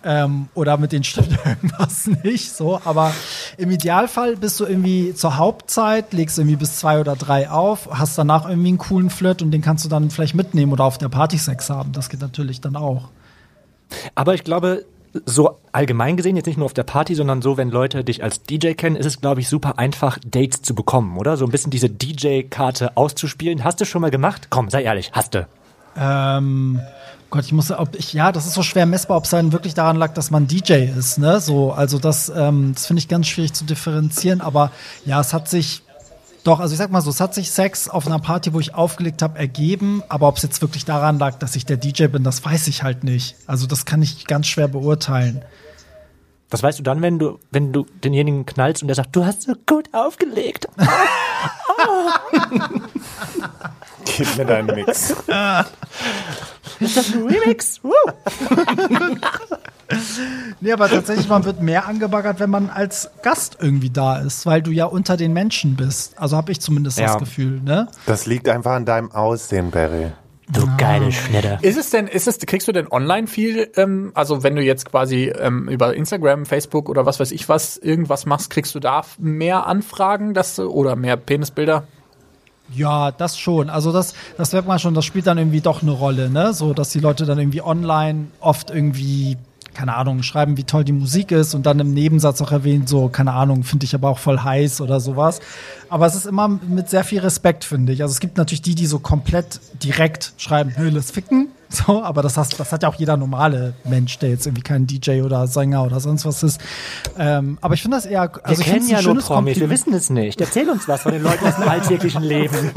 Ähm, 0.05 0.49
oder 0.53 0.77
mit 0.77 0.91
denen 0.91 1.03
stimmt 1.03 1.39
irgendwas 1.45 2.07
nicht 2.23 2.51
so. 2.51 2.79
Aber 2.83 3.13
im 3.57 3.71
Idealfall 3.71 4.35
bist 4.35 4.59
du 4.59 4.65
irgendwie 4.65 5.13
zur 5.13 5.37
Hauptzeit, 5.37 6.13
legst 6.13 6.37
irgendwie 6.37 6.57
bis 6.57 6.77
zwei 6.77 6.99
oder 6.99 7.15
drei 7.15 7.49
auf, 7.49 7.89
hast 7.91 8.17
danach 8.17 8.47
irgendwie 8.47 8.69
einen 8.69 8.77
coolen 8.77 9.09
Flirt 9.09 9.41
und 9.41 9.51
den 9.51 9.61
kannst 9.61 9.85
du 9.85 9.89
dann 9.89 10.09
vielleicht 10.09 10.35
mitnehmen 10.35 10.73
oder 10.73 10.83
auf 10.83 10.97
der 10.97 11.09
Party 11.09 11.37
Sex 11.37 11.69
haben. 11.69 11.93
Das 11.93 12.09
geht 12.09 12.21
natürlich 12.21 12.59
dann 12.59 12.75
auch. 12.75 13.09
Aber 14.15 14.33
ich 14.33 14.43
glaube, 14.43 14.85
so 15.25 15.59
allgemein 15.71 16.17
gesehen, 16.17 16.35
jetzt 16.35 16.47
nicht 16.47 16.57
nur 16.57 16.65
auf 16.65 16.73
der 16.73 16.83
Party, 16.83 17.15
sondern 17.15 17.41
so, 17.41 17.57
wenn 17.57 17.69
Leute 17.69 18.03
dich 18.03 18.23
als 18.23 18.43
DJ 18.43 18.73
kennen, 18.73 18.95
ist 18.95 19.05
es, 19.05 19.21
glaube 19.21 19.41
ich, 19.41 19.47
super 19.47 19.77
einfach, 19.77 20.17
Dates 20.25 20.61
zu 20.61 20.73
bekommen, 20.75 21.17
oder? 21.17 21.37
So 21.37 21.45
ein 21.45 21.51
bisschen 21.51 21.71
diese 21.71 21.89
DJ-Karte 21.89 22.97
auszuspielen. 22.97 23.63
Hast 23.63 23.79
du 23.79 23.85
schon 23.85 24.01
mal 24.01 24.11
gemacht? 24.11 24.47
Komm, 24.49 24.69
sei 24.69 24.83
ehrlich, 24.83 25.11
hast 25.13 25.35
du. 25.35 25.47
Ähm, 25.95 26.81
Gott, 27.33 27.45
ich 27.45 27.51
muss, 27.51 27.71
ob 27.71 27.95
ich, 27.95 28.13
ja, 28.13 28.31
das 28.31 28.45
ist 28.45 28.53
so 28.53 28.61
schwer 28.61 28.85
messbar, 28.85 29.17
ob 29.17 29.23
es 29.23 29.31
dann 29.31 29.51
wirklich 29.51 29.73
daran 29.73 29.97
lag, 29.97 30.13
dass 30.13 30.29
man 30.29 30.45
DJ 30.45 30.91
ist, 30.95 31.17
ne? 31.17 31.39
So, 31.39 31.71
also 31.71 31.97
das, 31.97 32.29
ähm, 32.29 32.73
das 32.75 32.85
finde 32.85 32.99
ich 32.99 33.07
ganz 33.07 33.25
schwierig 33.25 33.53
zu 33.53 33.65
differenzieren, 33.65 34.39
aber 34.39 34.71
ja, 35.03 35.19
es 35.19 35.33
hat 35.33 35.49
sich, 35.49 35.81
doch, 36.43 36.59
also 36.59 36.73
ich 36.73 36.77
sag 36.77 36.91
mal 36.91 37.01
so, 37.01 37.09
es 37.09 37.19
hat 37.19 37.33
sich 37.33 37.49
Sex 37.49 37.89
auf 37.89 38.05
einer 38.05 38.19
Party, 38.19 38.53
wo 38.53 38.59
ich 38.59 38.75
aufgelegt 38.75 39.23
habe, 39.23 39.39
ergeben, 39.39 40.03
aber 40.09 40.27
ob 40.27 40.37
es 40.37 40.43
jetzt 40.43 40.61
wirklich 40.61 40.85
daran 40.85 41.17
lag, 41.17 41.39
dass 41.39 41.55
ich 41.55 41.65
der 41.65 41.77
DJ 41.77 42.05
bin, 42.05 42.23
das 42.23 42.45
weiß 42.45 42.67
ich 42.67 42.83
halt 42.83 43.03
nicht. 43.03 43.35
Also 43.47 43.65
das 43.65 43.85
kann 43.85 44.03
ich 44.03 44.27
ganz 44.27 44.45
schwer 44.45 44.67
beurteilen. 44.67 45.41
Das 46.51 46.61
weißt 46.61 46.77
du 46.77 46.83
dann, 46.83 47.01
wenn 47.01 47.17
du, 47.17 47.39
wenn 47.49 47.73
du 47.73 47.87
denjenigen 48.03 48.45
knallst 48.45 48.83
und 48.83 48.89
der 48.89 48.95
sagt, 48.95 49.15
du 49.15 49.25
hast 49.25 49.41
so 49.41 49.53
gut 49.65 49.91
aufgelegt. 49.91 50.67
Gib 54.05 54.37
mir 54.37 54.45
deinen 54.45 54.67
Mix. 54.75 55.11
Ist 56.79 56.97
das 56.97 57.13
ein 57.13 57.27
Remix? 57.27 57.79
Nee, 60.59 60.71
aber 60.71 60.89
tatsächlich, 60.89 61.27
man 61.27 61.45
wird 61.45 61.61
mehr 61.61 61.87
angebaggert, 61.87 62.39
wenn 62.39 62.49
man 62.49 62.69
als 62.69 63.09
Gast 63.21 63.57
irgendwie 63.59 63.89
da 63.89 64.17
ist, 64.17 64.45
weil 64.45 64.61
du 64.61 64.71
ja 64.71 64.85
unter 64.85 65.17
den 65.17 65.33
Menschen 65.33 65.75
bist. 65.75 66.17
Also 66.19 66.37
habe 66.37 66.51
ich 66.51 66.59
zumindest 66.61 66.97
Ja. 66.99 67.07
das 67.07 67.17
Gefühl, 67.19 67.61
ne? 67.61 67.87
Das 68.05 68.25
liegt 68.25 68.49
einfach 68.49 68.71
an 68.71 68.85
deinem 68.85 69.11
Aussehen, 69.11 69.71
Barry. 69.71 70.11
Du 70.49 70.67
geile 70.77 71.11
Schnitte. 71.11 71.57
Ist 71.61 71.77
es 71.77 71.89
denn, 71.89 72.07
ist 72.07 72.27
es, 72.27 72.37
kriegst 72.39 72.67
du 72.67 72.71
denn 72.73 72.87
online 72.91 73.27
viel, 73.27 73.71
ähm, 73.77 74.11
also 74.13 74.43
wenn 74.43 74.55
du 74.55 74.61
jetzt 74.61 74.85
quasi 74.85 75.31
ähm, 75.39 75.69
über 75.69 75.93
Instagram, 75.95 76.45
Facebook 76.45 76.89
oder 76.89 77.05
was 77.05 77.19
weiß 77.19 77.31
ich 77.31 77.47
was, 77.47 77.77
irgendwas 77.77 78.25
machst, 78.25 78.49
kriegst 78.49 78.75
du 78.75 78.79
da 78.79 79.03
mehr 79.17 79.67
Anfragen 79.67 80.33
dass, 80.33 80.59
oder 80.59 80.95
mehr 80.95 81.15
Penisbilder? 81.17 81.87
Ja, 82.75 83.11
das 83.11 83.37
schon. 83.37 83.69
Also 83.69 83.91
das, 83.91 84.13
das 84.37 84.51
merkt 84.51 84.67
man 84.67 84.79
schon, 84.79 84.93
das 84.93 85.05
spielt 85.05 85.27
dann 85.27 85.37
irgendwie 85.37 85.61
doch 85.61 85.81
eine 85.81 85.91
Rolle, 85.91 86.29
ne? 86.29 86.53
So, 86.53 86.73
dass 86.73 86.89
die 86.89 86.99
Leute 86.99 87.25
dann 87.25 87.39
irgendwie 87.39 87.61
online 87.61 88.27
oft 88.39 88.69
irgendwie, 88.69 89.37
keine 89.73 89.95
Ahnung, 89.95 90.23
schreiben, 90.23 90.57
wie 90.57 90.63
toll 90.63 90.83
die 90.83 90.93
Musik 90.93 91.31
ist 91.31 91.53
und 91.53 91.65
dann 91.65 91.79
im 91.79 91.93
Nebensatz 91.93 92.41
auch 92.41 92.51
erwähnen, 92.51 92.87
so, 92.87 93.09
keine 93.09 93.33
Ahnung, 93.33 93.63
finde 93.63 93.85
ich 93.85 93.93
aber 93.95 94.09
auch 94.09 94.19
voll 94.19 94.39
heiß 94.39 94.81
oder 94.81 94.99
sowas. 94.99 95.39
Aber 95.89 96.05
es 96.05 96.15
ist 96.15 96.25
immer 96.25 96.47
mit 96.47 96.89
sehr 96.89 97.03
viel 97.03 97.19
Respekt, 97.19 97.63
finde 97.63 97.93
ich. 97.93 98.01
Also 98.01 98.13
es 98.13 98.19
gibt 98.19 98.37
natürlich 98.37 98.61
die, 98.61 98.75
die 98.75 98.87
so 98.87 98.99
komplett 98.99 99.59
direkt 99.83 100.33
schreiben, 100.37 100.71
hey, 100.75 100.89
lass 100.89 101.11
ficken. 101.11 101.49
So, 101.75 102.03
aber 102.03 102.21
das, 102.21 102.37
hast, 102.37 102.59
das 102.59 102.71
hat 102.71 102.83
ja 102.83 102.89
auch 102.89 102.93
jeder 102.95 103.17
normale 103.17 103.73
Mensch, 103.83 104.19
der 104.19 104.29
jetzt 104.29 104.45
irgendwie 104.45 104.61
kein 104.61 104.85
DJ 104.85 105.21
oder 105.23 105.47
Sänger 105.47 105.83
oder 105.83 105.99
sonst 105.99 106.23
was 106.23 106.43
ist. 106.43 106.61
Ähm, 107.17 107.57
aber 107.61 107.73
ich 107.73 107.81
finde 107.81 107.97
das 107.97 108.05
eher, 108.05 108.31
Wir 108.31 108.45
also 108.45 108.61
ich 108.61 108.67
kennen 108.67 108.87
ja 108.87 109.01
nur 109.01 109.17
Promis, 109.17 109.59
wir 109.59 109.69
wissen 109.71 109.91
es 109.93 110.11
nicht. 110.11 110.39
Erzähl 110.39 110.69
uns 110.69 110.87
was 110.87 111.01
von 111.01 111.13
den 111.13 111.23
Leuten 111.23 111.43
aus 111.47 111.55
dem 111.55 111.67
alltäglichen 111.67 112.21
Leben. 112.21 112.71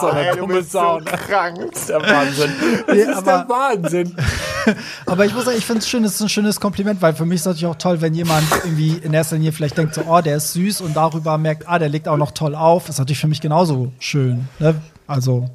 so 0.00 0.06
eine 0.06 0.30
Ey, 0.30 0.36
du 0.38 0.46
bist 0.46 0.72
so 0.72 0.98
krank. 1.04 1.58
Der 1.88 2.00
Wahnsinn. 2.00 2.50
Das 2.86 2.96
Nee, 2.96 3.02
ist 3.02 3.16
aber- 3.18 3.24
der 3.26 3.48
Wahnsinn. 3.48 4.16
Aber 5.06 5.24
ich 5.24 5.32
muss 5.32 5.44
sagen, 5.44 5.58
ich 5.58 5.64
finde 5.64 5.78
es 5.80 5.88
schön, 5.88 6.02
es 6.04 6.14
ist 6.16 6.22
ein 6.22 6.28
schönes 6.28 6.58
Kompliment, 6.58 7.00
weil 7.00 7.14
für 7.14 7.24
mich 7.24 7.36
ist 7.36 7.42
es 7.42 7.46
natürlich 7.46 7.66
auch 7.66 7.76
toll, 7.78 8.00
wenn 8.00 8.14
jemand 8.14 8.44
irgendwie 8.64 8.94
in 8.96 9.12
erster 9.14 9.36
Linie 9.36 9.52
vielleicht 9.52 9.78
denkt, 9.78 9.94
so, 9.94 10.02
oh, 10.08 10.20
der 10.20 10.38
ist 10.38 10.54
süß 10.54 10.80
und 10.80 10.96
darüber 10.96 11.38
merkt, 11.38 11.68
ah, 11.68 11.78
der 11.78 11.88
legt 11.88 12.08
auch 12.08 12.16
noch 12.16 12.32
toll 12.32 12.56
auf. 12.56 12.88
ist 12.88 12.98
natürlich 12.98 13.20
für 13.20 13.28
mich 13.28 13.40
genauso 13.40 13.92
schön. 14.00 14.48
Ne? 14.58 14.74
Also, 15.06 15.48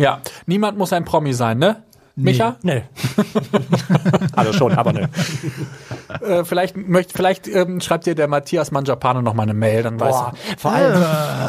Ja, 0.00 0.20
niemand 0.46 0.78
muss 0.78 0.92
ein 0.92 1.04
Promi 1.04 1.32
sein, 1.32 1.58
ne? 1.58 1.82
Micha? 2.16 2.56
Nee. 2.62 2.82
also 4.36 4.52
schon, 4.52 4.72
aber 4.72 4.92
nee. 4.92 5.06
Äh, 6.22 6.44
vielleicht 6.44 6.76
möcht, 6.76 7.12
vielleicht 7.12 7.46
ähm, 7.48 7.80
schreibt 7.80 8.04
dir 8.04 8.14
der 8.14 8.28
Matthias 8.28 8.72
Mangiapane 8.72 9.22
noch 9.22 9.32
mal 9.32 9.44
eine 9.44 9.54
Mail, 9.54 9.82
dann 9.84 9.98
weiß 9.98 10.14
Boah, 10.14 10.32
er. 10.50 10.58
vor 10.58 10.72
allem, 10.72 11.00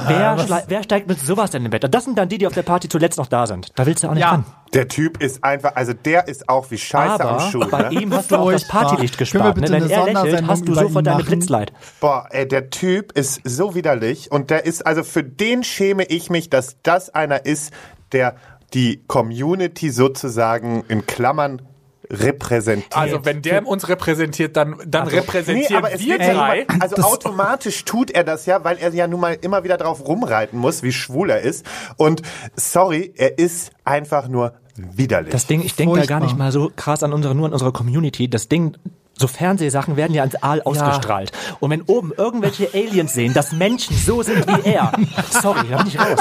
wer, 0.07 0.37
schlei- 0.39 0.63
wer 0.67 0.83
steigt 0.83 1.07
mit 1.09 1.19
sowas 1.19 1.51
denn 1.51 1.65
im 1.65 1.71
Bett? 1.71 1.85
Das 1.93 2.05
sind 2.05 2.17
dann 2.17 2.29
die, 2.29 2.37
die 2.37 2.47
auf 2.47 2.53
der 2.53 2.61
Party 2.61 2.87
zuletzt 2.87 3.17
noch 3.17 3.27
da 3.27 3.47
sind. 3.47 3.67
Da 3.77 3.85
willst 3.85 4.03
du 4.03 4.07
auch 4.07 4.13
nicht 4.13 4.21
Ja. 4.21 4.29
ran. 4.31 4.45
Der 4.73 4.87
Typ 4.87 5.21
ist 5.21 5.43
einfach, 5.43 5.75
also 5.75 5.91
der 5.93 6.29
ist 6.29 6.47
auch 6.47 6.71
wie 6.71 6.77
Scheiße 6.77 7.21
Aber 7.21 7.43
am 7.43 7.51
Schuh. 7.51 7.65
bei 7.69 7.89
Ne? 7.89 7.99
ihm 8.01 8.13
hast 8.13 8.31
du 8.31 8.37
auch 8.37 8.51
das. 8.51 8.65
Partylicht 8.67 9.17
gespart. 9.17 9.57
Ne? 9.57 9.63
Wenn 9.67 9.89
er 9.89 10.05
lächelt, 10.05 10.47
hast 10.47 10.65
du 10.67 10.73
sofort 10.75 11.05
deine? 11.05 11.23
Blitzlight. 11.23 11.73
Boah, 11.99 12.27
ey, 12.29 12.47
der 12.47 12.69
Typ 12.69 13.11
ist 13.13 13.41
so 13.43 13.75
widerlich 13.75 14.31
und 14.31 14.49
der 14.49 14.65
ist, 14.65 14.85
also 14.85 15.03
für 15.03 15.23
den 15.23 15.63
schäme 15.65 16.03
ich 16.05 16.29
mich, 16.29 16.49
dass 16.49 16.77
das 16.83 17.09
einer 17.09 17.45
ist, 17.45 17.73
der 18.13 18.35
die 18.73 19.03
Community 19.07 19.89
sozusagen 19.89 20.83
in 20.87 21.05
Klammern 21.05 21.61
repräsentiert. 22.09 22.95
Also 22.97 23.23
wenn 23.25 23.41
der 23.41 23.65
uns 23.65 23.87
repräsentiert, 23.87 24.57
dann, 24.57 24.75
dann 24.85 25.07
repräsentieren 25.07 25.77
aber 25.77 25.93
es 25.93 26.01
wir 26.01 26.17
ja 26.21 26.33
drei. 26.33 26.65
mal- 26.67 26.79
also 26.81 26.95
Das- 26.95 27.05
automatisch 27.05 27.85
tut 27.85 28.11
er 28.11 28.23
das 28.23 28.45
ja, 28.45 28.63
weil 28.63 28.77
er 28.77 28.93
ja 28.93 29.07
nun 29.07 29.19
mal 29.21 29.37
immer 29.41 29.63
wieder 29.63 29.77
drauf 29.77 30.05
rumreiten 30.05 30.59
muss, 30.59 30.83
wie 30.83 30.91
schwul 30.91 31.29
er 31.29 31.41
ist. 31.41 31.65
Und 31.97 32.21
sorry, 32.55 33.13
er 33.15 33.37
ist 33.39 33.71
einfach 33.85 34.27
nur 34.27 34.53
widerlich. 34.75 35.31
Das 35.31 35.47
Ding, 35.47 35.61
ich 35.61 35.75
denke 35.75 35.99
da 35.99 36.05
gar 36.05 36.19
nicht 36.19 36.37
mal 36.37 36.51
so 36.51 36.71
krass 36.75 37.03
an 37.03 37.13
unsere, 37.13 37.33
nur 37.35 37.45
an 37.47 37.53
unsere 37.53 37.71
Community. 37.71 38.29
Das 38.29 38.47
Ding, 38.49 38.75
so 39.17 39.27
Fernsehsachen 39.27 39.95
werden 39.95 40.13
ja 40.13 40.23
ans 40.23 40.35
Aal 40.35 40.61
ausgestrahlt. 40.63 41.31
Und 41.59 41.69
wenn 41.69 41.81
oben 41.83 42.11
irgendwelche 42.17 42.69
Aliens 42.73 43.13
sehen, 43.13 43.33
dass 43.33 43.51
Menschen 43.53 43.95
so 43.95 44.21
sind 44.23 44.45
wie 44.47 44.69
er, 44.69 44.91
sorry, 45.29 45.67
da 45.69 45.77
bin 45.77 45.87
ich 45.87 45.99
raus. 45.99 46.19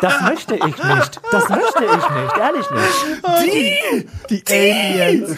Das 0.00 0.20
möchte 0.22 0.54
ich 0.56 0.64
nicht. 0.64 1.20
Das 1.30 1.48
möchte 1.48 1.84
ich 1.84 2.10
nicht, 2.10 2.36
ehrlich 2.38 2.66
nicht. 2.70 4.08
Die 4.30 4.44
Aliens. 4.48 5.36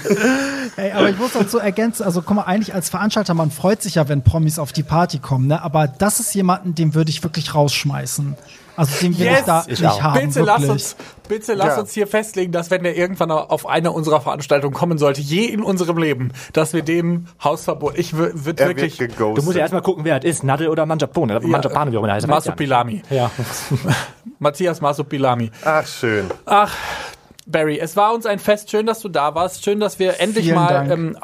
Ey, 0.77 0.92
aber 0.92 1.11
ich 1.11 1.18
muss 1.18 1.33
dazu 1.33 1.59
ergänzen, 1.59 2.05
also 2.05 2.23
guck 2.23 2.37
mal, 2.37 2.42
eigentlich 2.42 2.75
als 2.75 2.88
Veranstalter, 2.88 3.35
man 3.35 3.51
freut 3.51 3.83
sich 3.83 3.97
ja, 3.97 4.09
wenn 4.09 4.23
Promis 4.23 4.59
auf 4.59 4.73
die 4.73 4.83
Party 4.83 5.18
kommen, 5.18 5.47
ne? 5.47 5.62
Aber 5.62 5.87
das 5.88 6.21
ist 6.21 6.35
jemanden, 6.35 6.75
den 6.75 6.94
würde 6.94 7.11
ich 7.11 7.23
wirklich 7.23 7.55
rausschmeißen. 7.55 8.37
Also 8.79 9.01
den 9.01 9.19
will 9.19 9.27
Yes! 9.27 9.41
ich 9.41 9.45
da 9.45 9.64
Ich 9.67 9.81
nicht 9.81 9.85
auch. 9.91 10.03
haben. 10.03 10.21
Bitte 10.27 10.41
lass 10.43 10.61
wirklich. 10.62 10.71
uns, 10.71 10.97
bitte 11.29 11.55
lass 11.55 11.67
Ja. 11.77 11.81
uns 11.81 11.93
hier 11.93 12.07
festlegen, 12.07 12.53
dass 12.53 12.71
wenn 12.71 12.83
der 12.85 12.97
irgendwann 12.97 13.31
auf 13.31 13.67
eine 13.67 13.93
unserer 13.93 14.21
Veranstaltungen 14.21 14.73
kommen 14.75 14.97
sollte, 14.99 15.21
je 15.21 15.45
in 15.47 15.62
unserem 15.62 15.99
Leben, 15.99 16.33
dass 16.53 16.73
wir 16.73 16.83
dem 16.83 17.27
Hausverbot, 17.43 17.99
ich 17.99 18.14
würde 18.17 18.45
würd 18.47 18.61
er 18.61 18.69
wirklich 18.69 18.99
wird. 19.01 19.19
Du 19.19 19.27
musst 19.43 19.55
ja 19.55 19.62
erstmal 19.62 19.83
gucken, 19.83 20.05
wer 20.05 20.19
es 20.19 20.25
ist. 20.25 20.45
Nadel 20.45 20.69
oder 20.69 20.87
Manjapane. 20.87 21.41
Manjapane, 21.41 21.93
wie 21.93 21.97
auch 21.97 22.01
immer 22.01 22.07
der 22.07 22.14
heißt. 22.17 22.27
Ja. 22.27 22.35
Masupilami. 22.35 23.03
Ja. 23.11 23.31
Matthias 24.38 24.81
Masupilami. 24.81 25.51
Ach, 25.64 25.87
schön. 25.87 26.27
Ach, 26.47 26.73
Barry, 27.47 27.79
es 27.79 27.97
war 27.97 28.14
uns 28.14 28.27
ein 28.27 28.38
Fest. 28.38 28.71
Schön, 28.71 28.87
dass 28.87 29.01
du 29.01 29.09
da 29.09 29.35
warst. 29.35 29.64
Schön, 29.64 29.81
dass 29.81 29.99
wir 29.99 30.21
endlich 30.21 30.45
Vielen 30.45 30.57
mal. 30.57 30.69
Dank. 30.69 30.91
Ähm, 30.91 31.17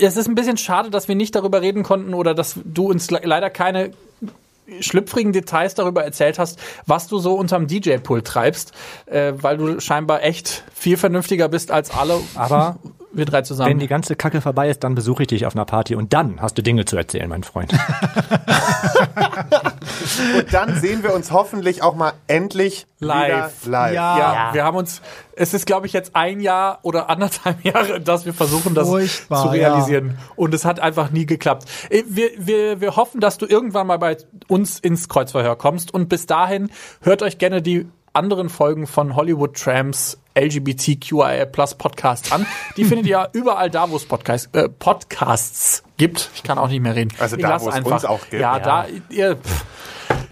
es 0.00 0.16
ist 0.16 0.28
ein 0.28 0.34
bisschen 0.34 0.58
schade, 0.58 0.90
dass 0.90 1.08
wir 1.08 1.14
nicht 1.14 1.34
darüber 1.34 1.62
reden 1.62 1.82
konnten 1.82 2.14
oder 2.14 2.34
dass 2.34 2.60
du 2.64 2.88
uns 2.90 3.10
le 3.10 3.20
leider 3.24 3.48
keine 3.50 3.90
schlüpfrigen 4.80 5.32
Details 5.32 5.74
darüber 5.74 6.04
erzählt 6.04 6.38
hast, 6.38 6.58
was 6.86 7.08
du 7.08 7.18
so 7.18 7.34
unterm 7.34 7.66
DJ-Pult 7.66 8.26
treibst, 8.26 8.72
äh, 9.06 9.32
weil 9.36 9.56
du 9.56 9.80
scheinbar 9.80 10.22
echt 10.22 10.64
viel 10.74 10.96
vernünftiger 10.96 11.48
bist 11.48 11.70
als 11.70 11.90
alle. 11.90 12.18
Aber 12.34 12.76
wir 13.12 13.24
drei 13.24 13.38
wenn 13.38 13.44
zusammen. 13.44 13.78
die 13.78 13.86
ganze 13.86 14.16
Kacke 14.16 14.40
vorbei 14.40 14.68
ist, 14.68 14.84
dann 14.84 14.94
besuche 14.94 15.22
ich 15.22 15.28
dich 15.28 15.46
auf 15.46 15.54
einer 15.54 15.64
Party 15.64 15.94
und 15.94 16.12
dann 16.12 16.40
hast 16.40 16.58
du 16.58 16.62
Dinge 16.62 16.84
zu 16.84 16.96
erzählen, 16.96 17.28
mein 17.28 17.42
Freund. 17.42 17.72
Und 20.36 20.52
dann 20.52 20.80
sehen 20.80 21.02
wir 21.02 21.14
uns 21.14 21.30
hoffentlich 21.30 21.82
auch 21.82 21.94
mal 21.94 22.12
endlich 22.26 22.86
Live. 23.00 23.66
Live. 23.66 23.94
Ja. 23.94 24.18
ja, 24.18 24.32
Ja. 24.32 24.54
wir 24.54 24.64
haben 24.64 24.76
uns, 24.76 25.00
es 25.36 25.54
ist 25.54 25.66
glaube 25.66 25.86
ich 25.86 25.92
jetzt 25.92 26.16
ein 26.16 26.40
Jahr 26.40 26.80
oder 26.82 27.08
anderthalb 27.10 27.64
Jahre, 27.64 28.00
dass 28.00 28.26
wir 28.26 28.34
versuchen, 28.34 28.74
das 28.74 28.88
Furchtbar, 28.88 29.42
zu 29.42 29.48
realisieren. 29.48 30.18
Und 30.36 30.54
es 30.54 30.64
hat 30.64 30.80
einfach 30.80 31.10
nie 31.10 31.26
geklappt. 31.26 31.64
Äh, 31.90 32.02
Wir, 32.08 32.30
wir, 32.38 32.80
wir 32.80 32.96
hoffen, 32.96 33.20
dass 33.20 33.38
du 33.38 33.46
irgendwann 33.46 33.86
mal 33.86 33.98
bei 33.98 34.16
uns 34.48 34.78
ins 34.80 35.08
Kreuzverhör 35.08 35.56
kommst. 35.56 35.92
Und 35.94 36.08
bis 36.08 36.26
dahin 36.26 36.70
hört 37.02 37.22
euch 37.22 37.38
gerne 37.38 37.62
die 37.62 37.88
anderen 38.12 38.48
Folgen 38.48 38.86
von 38.86 39.14
Hollywood 39.16 39.56
Trams 39.56 40.18
LGBTQIA 40.36 41.44
Plus 41.46 41.74
Podcast 41.74 42.32
an. 42.32 42.46
Die 42.76 42.84
findet 42.84 43.06
ihr 43.06 43.28
überall 43.32 43.70
da, 43.70 43.90
wo 43.90 43.96
es 43.96 44.04
Podcast, 44.04 44.54
äh, 44.54 44.68
Podcasts 44.68 45.82
gibt. 45.96 46.30
Ich 46.34 46.42
kann 46.42 46.58
auch 46.58 46.68
nicht 46.68 46.80
mehr 46.80 46.94
reden. 46.94 47.12
Also 47.18 47.36
Ich 47.36 47.42
da, 47.42 47.60
wo 47.60 47.68
es 47.68 47.74
einfach. 47.74 47.92
uns 47.92 48.04
auch 48.04 48.20
gibt. 48.22 48.34
Ja, 48.34 48.56
Ja. 48.56 48.60
da, 48.60 48.86
ihr, 49.10 49.36
pff, 49.36 49.64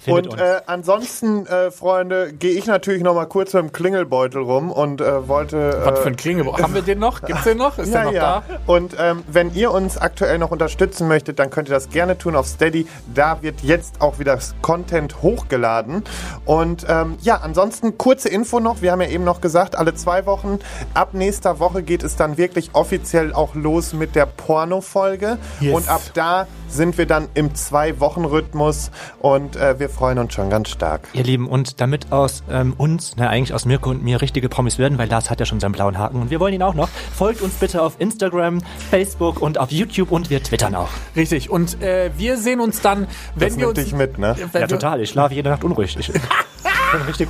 Findet 0.06 0.32
Und 0.32 0.40
äh, 0.40 0.60
ansonsten, 0.66 1.46
äh, 1.46 1.70
Freunde, 1.72 2.32
gehe 2.32 2.52
ich 2.52 2.66
natürlich 2.66 3.02
noch 3.02 3.14
mal 3.14 3.26
kurz 3.26 3.52
mit 3.54 3.62
dem 3.64 3.72
Klingelbeutel 3.72 4.40
rum 4.40 4.70
und 4.70 5.00
äh, 5.00 5.26
wollte. 5.28 5.80
was 5.84 5.98
äh, 5.98 6.02
für 6.02 6.08
ein 6.08 6.16
Klingelbruch. 6.16 6.58
Haben 6.62 6.74
wir 6.74 6.82
den 6.82 7.00
noch? 7.00 7.22
Gibt's 7.22 7.42
den 7.42 7.58
noch? 7.58 7.76
Ist 7.76 7.92
der 7.92 8.00
Ja, 8.00 8.04
noch 8.06 8.12
ja. 8.12 8.42
da? 8.48 8.60
Und 8.66 8.94
ähm, 9.00 9.24
wenn 9.26 9.52
ihr 9.54 9.72
uns 9.72 9.98
aktuell 9.98 10.38
noch 10.38 10.52
unterstützen 10.52 11.08
möchtet, 11.08 11.40
dann 11.40 11.50
könnt 11.50 11.68
ihr 11.68 11.74
das 11.74 11.90
gerne 11.90 12.16
tun 12.16 12.36
auf 12.36 12.46
Steady. 12.46 12.86
Da 13.12 13.42
wird 13.42 13.62
jetzt 13.62 14.00
auch 14.00 14.20
wieder 14.20 14.36
das 14.36 14.54
Content 14.62 15.22
hochgeladen. 15.22 16.04
Und 16.44 16.86
ähm, 16.88 17.16
ja, 17.22 17.40
ansonsten 17.42 17.98
kurze 17.98 18.28
Info 18.28 18.60
noch. 18.60 18.82
Wir 18.82 18.92
haben 18.92 19.00
ja 19.00 19.08
eben 19.08 19.24
noch 19.24 19.40
gesagt, 19.40 19.76
alle 19.76 19.94
zwei 19.94 20.24
Wochen. 20.26 20.60
Ab 20.94 21.14
nächster 21.14 21.58
Woche 21.58 21.82
geht 21.82 22.04
es 22.04 22.14
dann 22.14 22.38
wirklich 22.38 22.70
offiziell 22.74 23.32
auch 23.32 23.54
los 23.56 23.92
mit 23.92 24.14
der 24.14 24.26
Porno-Folge. 24.26 25.38
Yes. 25.60 25.74
Und 25.74 25.88
ab 25.88 26.02
da 26.14 26.46
sind 26.68 26.98
wir 26.98 27.06
dann 27.06 27.28
im 27.34 27.54
Zwei-Wochen-Rhythmus. 27.54 28.90
Und 29.20 29.56
äh, 29.56 29.78
wir 29.78 29.88
freuen 29.96 30.18
uns 30.18 30.34
schon 30.34 30.50
ganz 30.50 30.68
stark. 30.68 31.08
Ihr 31.14 31.24
Lieben, 31.24 31.48
und 31.48 31.80
damit 31.80 32.12
aus 32.12 32.42
ähm, 32.50 32.74
uns, 32.76 33.14
na 33.16 33.28
eigentlich 33.30 33.54
aus 33.54 33.64
Mirko 33.64 33.90
und 33.90 34.04
mir 34.04 34.20
richtige 34.20 34.48
Promis 34.48 34.78
werden, 34.78 34.98
weil 34.98 35.08
Lars 35.08 35.30
hat 35.30 35.40
ja 35.40 35.46
schon 35.46 35.58
seinen 35.58 35.72
blauen 35.72 35.96
Haken 35.98 36.20
und 36.20 36.30
wir 36.30 36.38
wollen 36.38 36.52
ihn 36.54 36.62
auch 36.62 36.74
noch, 36.74 36.88
folgt 36.88 37.40
uns 37.40 37.54
bitte 37.54 37.80
auf 37.82 37.94
Instagram, 37.98 38.60
Facebook 38.90 39.40
und 39.40 39.58
auf 39.58 39.72
YouTube 39.72 40.12
und 40.12 40.28
wir 40.28 40.42
twittern 40.42 40.74
auch. 40.74 40.90
Richtig. 41.16 41.48
Und 41.50 41.80
äh, 41.82 42.10
wir 42.16 42.36
sehen 42.36 42.60
uns 42.60 42.82
dann, 42.82 43.06
wenn 43.34 43.48
Das 43.48 43.56
wir 43.58 43.66
nimmt 43.66 43.78
uns. 43.78 43.86
dich 43.86 43.94
mit, 43.94 44.18
ne? 44.18 44.36
Ja, 44.52 44.66
total. 44.66 45.00
Ich 45.00 45.10
schlafe 45.10 45.34
jede 45.34 45.48
Nacht 45.48 45.64
unruhig. 45.64 45.96
Ich 45.98 46.12
richtig, 47.08 47.28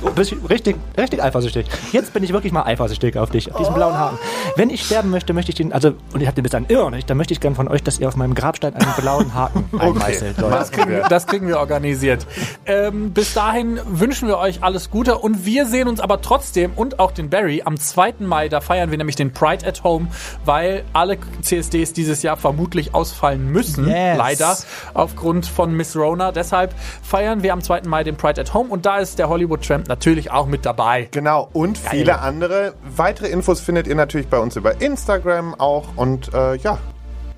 richtig, 0.49 0.75
richtig 0.97 1.23
eifersüchtig. 1.23 1.67
Jetzt 1.91 2.13
bin 2.13 2.23
ich 2.23 2.33
wirklich 2.33 2.51
mal 2.51 2.63
eifersüchtig 2.63 3.17
auf 3.17 3.29
dich, 3.29 3.51
auf 3.51 3.57
diesen 3.57 3.73
blauen 3.73 3.97
Haken. 3.97 4.17
Wenn 4.55 4.69
ich 4.69 4.83
sterben 4.83 5.09
möchte, 5.09 5.33
möchte 5.33 5.51
ich 5.51 5.55
den, 5.55 5.73
also, 5.73 5.93
und 6.13 6.21
ihr 6.21 6.27
habt 6.27 6.37
den 6.37 6.43
bis 6.43 6.51
dann 6.51 6.65
irre 6.67 6.91
nicht, 6.91 7.09
dann 7.09 7.17
möchte 7.17 7.33
ich 7.33 7.39
gern 7.39 7.55
von 7.55 7.67
euch, 7.67 7.83
dass 7.83 7.99
ihr 7.99 8.07
auf 8.07 8.15
meinem 8.15 8.35
Grabstein 8.35 8.75
einen 8.75 8.93
blauen 8.97 9.33
Haken 9.33 9.65
einmeißelt. 9.79 10.37
Leute. 10.37 10.55
Das 10.55 10.71
kriegen, 10.71 10.89
wir, 10.89 11.01
das 11.03 11.27
kriegen 11.27 11.47
wir 11.47 11.59
organisiert. 11.59 12.25
Ähm, 12.65 13.11
bis 13.11 13.33
dahin 13.33 13.79
wünschen 13.85 14.27
wir 14.27 14.37
euch 14.37 14.63
alles 14.63 14.89
Gute 14.89 15.17
und 15.17 15.45
wir 15.45 15.65
sehen 15.65 15.87
uns 15.87 15.99
aber 15.99 16.21
trotzdem 16.21 16.71
und 16.75 16.99
auch 16.99 17.11
den 17.11 17.29
Barry 17.29 17.61
am 17.65 17.77
2. 17.77 18.15
Mai. 18.19 18.49
Da 18.49 18.61
feiern 18.61 18.91
wir 18.91 18.97
nämlich 18.97 19.15
den 19.15 19.31
Pride 19.31 19.65
at 19.65 19.83
Home, 19.83 20.07
weil 20.45 20.83
alle 20.93 21.17
CSDs 21.41 21.93
dieses 21.93 22.23
Jahr 22.23 22.37
vermutlich 22.37 22.93
ausfallen 22.93 23.51
müssen. 23.51 23.87
Yes. 23.87 24.17
Leider 24.17 24.57
aufgrund 24.93 25.45
von 25.45 25.73
Miss 25.73 25.95
Rona. 25.95 26.31
Deshalb 26.31 26.73
feiern 27.01 27.43
wir 27.43 27.53
am 27.53 27.61
2. 27.61 27.81
Mai 27.85 28.03
den 28.03 28.17
Pride 28.17 28.41
at 28.41 28.53
Home 28.53 28.69
und 28.69 28.85
da 28.85 28.97
ist 28.97 29.19
der 29.19 29.29
Hollywood 29.29 29.56
Tramp 29.61 29.87
natürlich 29.87 30.31
auch 30.31 30.47
mit 30.47 30.65
dabei. 30.65 31.07
Genau, 31.11 31.49
und 31.53 31.77
viele 31.77 32.19
andere. 32.19 32.73
Weitere 32.95 33.27
Infos 33.27 33.59
findet 33.59 33.87
ihr 33.87 33.95
natürlich 33.95 34.27
bei 34.27 34.39
uns 34.39 34.55
über 34.55 34.81
Instagram 34.81 35.55
auch. 35.55 35.85
Und 35.95 36.33
äh, 36.33 36.55
ja, 36.57 36.77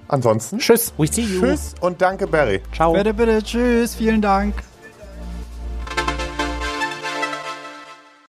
ansonsten 0.07 0.59
Tschüss. 0.59 0.93
We 0.97 1.07
see 1.07 1.21
you. 1.21 1.41
tschüss 1.41 1.75
und 1.81 2.01
danke, 2.01 2.27
Barry. 2.27 2.61
Ciao. 2.73 2.93
Bitte, 2.93 3.13
bitte, 3.13 3.43
tschüss, 3.43 3.95
vielen 3.95 4.21
Dank. 4.21 4.53